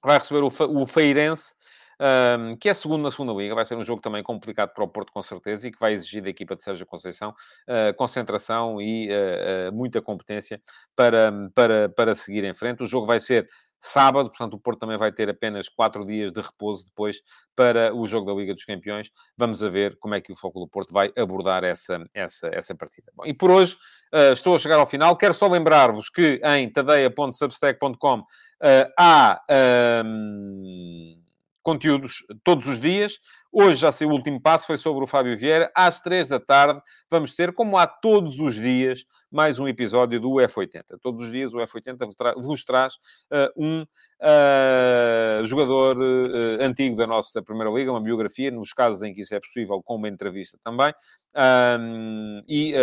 vai 0.04 0.20
receber 0.20 0.44
o, 0.44 0.52
o 0.82 0.86
Feirense. 0.86 1.56
Um, 2.00 2.56
que 2.58 2.70
é 2.70 2.74
segundo 2.74 3.04
na 3.04 3.12
segunda 3.12 3.34
liga, 3.34 3.56
vai 3.56 3.66
ser 3.66 3.76
um 3.76 3.84
jogo 3.84 4.02
também 4.02 4.22
complicado 4.22 4.74
para 4.74 4.84
o 4.84 4.88
Porto, 4.88 5.12
com 5.12 5.22
certeza, 5.22 5.68
e 5.68 5.72
que 5.72 5.80
vai 5.80 5.94
exigir 5.94 6.22
da 6.22 6.30
equipa 6.30 6.56
de 6.56 6.64
Sérgio 6.64 6.86
Conceição 6.86 7.30
uh, 7.30 7.96
concentração 7.96 8.82
e 8.82 9.10
uh, 9.10 9.72
muita 9.74 10.02
competência 10.02 10.62
para, 10.96 11.32
para, 11.54 11.90
para 11.90 12.16
seguir 12.16 12.44
em 12.44 12.54
frente. 12.54 12.84
O 12.84 12.86
jogo 12.86 13.06
vai 13.06 13.20
ser 13.20 13.48
sábado, 13.80 14.30
portanto 14.30 14.56
o 14.56 14.60
Porto 14.60 14.80
também 14.80 14.98
vai 14.98 15.12
ter 15.12 15.30
apenas 15.30 15.70
quatro 15.70 16.06
dias 16.06 16.32
de 16.32 16.42
repouso 16.42 16.86
depois 16.86 17.22
para 17.56 17.94
o 17.96 18.08
jogo 18.08 18.26
da 18.26 18.34
Liga 18.34 18.54
dos 18.54 18.66
Campeões. 18.66 19.12
Vamos 19.38 19.64
a 19.64 19.70
ver 19.70 19.98
como 20.00 20.16
é 20.16 20.22
que 20.22 20.32
o 20.32 20.36
Foco 20.36 20.60
do 20.60 20.68
Porto 20.68 20.92
vai 20.92 21.12
abordar 21.16 21.64
essa, 21.64 22.04
essa, 22.14 22.50
essa 22.52 22.76
partida. 22.76 23.12
Bom, 23.16 23.26
e 23.26 23.34
por 23.34 23.52
hoje 23.52 23.76
uh, 24.14 24.34
estou 24.34 24.56
a 24.56 24.60
chegar 24.60 24.80
ao 24.80 24.88
final. 24.88 25.16
Quero 25.16 25.34
só 25.34 25.48
lembrar-vos 25.48 26.10
que 26.10 26.42
em 26.44 26.70
tadeia.substack.com 26.70 28.20
uh, 28.20 28.26
há... 28.98 29.42
Um 30.04 31.25
conteúdos 31.66 32.24
todos 32.44 32.68
os 32.68 32.80
dias. 32.80 33.18
Hoje 33.52 33.82
já 33.82 33.92
saiu 33.92 34.12
o 34.12 34.14
último 34.14 34.40
passo, 34.40 34.68
foi 34.68 34.78
sobre 34.78 35.04
o 35.04 35.08
Fábio 35.08 35.36
Vieira. 35.36 35.72
Às 35.76 36.00
três 36.00 36.28
da 36.28 36.40
tarde 36.40 36.80
vamos 37.10 37.36
ter, 37.36 37.52
como 37.54 37.76
há 37.76 37.88
todos 37.88 38.40
os 38.40 38.54
dias, 38.54 39.04
mais 39.32 39.58
um 39.58 39.68
episódio 39.68 40.22
do 40.22 40.34
F80. 40.34 40.84
Todos 41.02 41.26
os 41.26 41.32
dias 41.32 41.56
o 41.56 41.58
F80 41.58 42.06
vos, 42.06 42.16
tra 42.16 42.34
vos 42.36 42.64
traz 42.64 42.94
uh, 42.94 43.50
um 43.58 43.82
uh, 43.82 45.46
jogador 45.46 45.98
uh, 45.98 46.64
antigo 46.64 46.96
da 46.96 47.08
nossa 47.08 47.42
Primeira 47.42 47.72
Liga, 47.72 47.92
uma 47.92 48.02
biografia, 48.02 48.52
nos 48.52 48.72
casos 48.72 49.02
em 49.02 49.12
que 49.12 49.22
isso 49.22 49.34
é 49.34 49.40
possível, 49.40 49.82
com 49.84 49.96
uma 49.96 50.08
entrevista 50.08 50.60
também. 50.64 50.94
Um, 51.36 52.42
e 52.48 52.74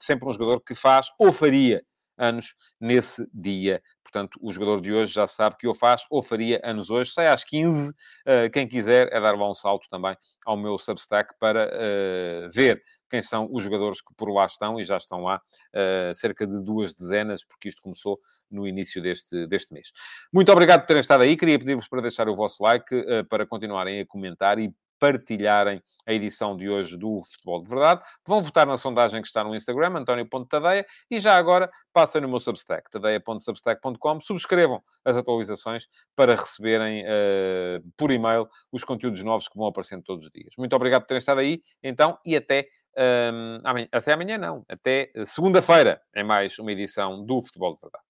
sempre 0.00 0.28
um 0.28 0.32
jogador 0.32 0.60
que 0.60 0.74
faz 0.74 1.08
ou 1.18 1.32
faria 1.32 1.82
anos 2.20 2.54
nesse 2.78 3.26
dia. 3.32 3.82
Portanto, 4.02 4.38
o 4.42 4.52
jogador 4.52 4.80
de 4.80 4.92
hoje 4.92 5.12
já 5.12 5.26
sabe 5.26 5.56
que 5.56 5.66
ou 5.66 5.74
faz 5.74 6.02
ou 6.10 6.20
faria 6.20 6.60
anos 6.64 6.90
hoje. 6.90 7.12
Sai 7.12 7.28
às 7.28 7.44
15. 7.44 7.90
Uh, 7.90 8.50
quem 8.52 8.66
quiser 8.68 9.08
é 9.12 9.20
dar 9.20 9.36
lá 9.36 9.50
um 9.50 9.54
salto 9.54 9.88
também 9.88 10.16
ao 10.44 10.56
meu 10.56 10.76
Substack 10.78 11.34
para 11.38 11.66
uh, 11.66 12.50
ver 12.52 12.82
quem 13.08 13.22
são 13.22 13.48
os 13.52 13.62
jogadores 13.62 14.00
que 14.00 14.14
por 14.14 14.32
lá 14.32 14.46
estão 14.46 14.78
e 14.78 14.84
já 14.84 14.96
estão 14.96 15.22
lá 15.22 15.40
uh, 15.74 16.14
cerca 16.14 16.46
de 16.46 16.62
duas 16.62 16.92
dezenas, 16.92 17.44
porque 17.44 17.68
isto 17.68 17.82
começou 17.82 18.18
no 18.50 18.66
início 18.66 19.00
deste, 19.00 19.46
deste 19.46 19.72
mês. 19.72 19.90
Muito 20.32 20.50
obrigado 20.50 20.80
por 20.80 20.88
terem 20.88 21.00
estado 21.00 21.22
aí. 21.22 21.36
Queria 21.36 21.58
pedir-vos 21.58 21.88
para 21.88 22.02
deixar 22.02 22.28
o 22.28 22.34
vosso 22.34 22.62
like, 22.62 22.94
uh, 22.94 23.24
para 23.28 23.46
continuarem 23.46 24.00
a 24.00 24.06
comentar 24.06 24.58
e 24.58 24.72
partilharem 25.00 25.82
a 26.06 26.12
edição 26.12 26.54
de 26.56 26.68
hoje 26.68 26.96
do 26.96 27.20
Futebol 27.22 27.62
de 27.62 27.68
Verdade. 27.68 28.02
Vão 28.26 28.42
votar 28.42 28.66
na 28.66 28.76
sondagem 28.76 29.22
que 29.22 29.26
está 29.26 29.42
no 29.42 29.54
Instagram, 29.54 29.98
António.tadeia, 29.98 30.86
e 31.10 31.18
já 31.18 31.36
agora 31.36 31.68
passem 31.92 32.20
no 32.20 32.28
meu 32.28 32.38
Substack, 32.38 32.90
tadeia.substack.com, 32.90 34.20
subscrevam 34.20 34.82
as 35.04 35.16
atualizações 35.16 35.86
para 36.14 36.36
receberem 36.36 37.02
uh, 37.04 37.92
por 37.96 38.10
e-mail 38.10 38.46
os 38.70 38.84
conteúdos 38.84 39.24
novos 39.24 39.48
que 39.48 39.56
vão 39.56 39.66
aparecendo 39.66 40.02
todos 40.04 40.26
os 40.26 40.30
dias. 40.30 40.54
Muito 40.58 40.76
obrigado 40.76 41.02
por 41.02 41.08
terem 41.08 41.18
estado 41.18 41.40
aí, 41.40 41.62
então, 41.82 42.18
e 42.24 42.36
até... 42.36 42.68
Um, 42.98 43.60
ehm, 43.64 43.88
até 43.92 44.12
amanhã 44.12 44.36
não, 44.36 44.64
até 44.68 45.12
segunda-feira 45.24 46.02
é 46.12 46.24
mais 46.24 46.58
uma 46.58 46.72
edição 46.72 47.24
do 47.24 47.40
Futebol 47.40 47.74
de 47.74 47.80
Verdade. 47.80 48.09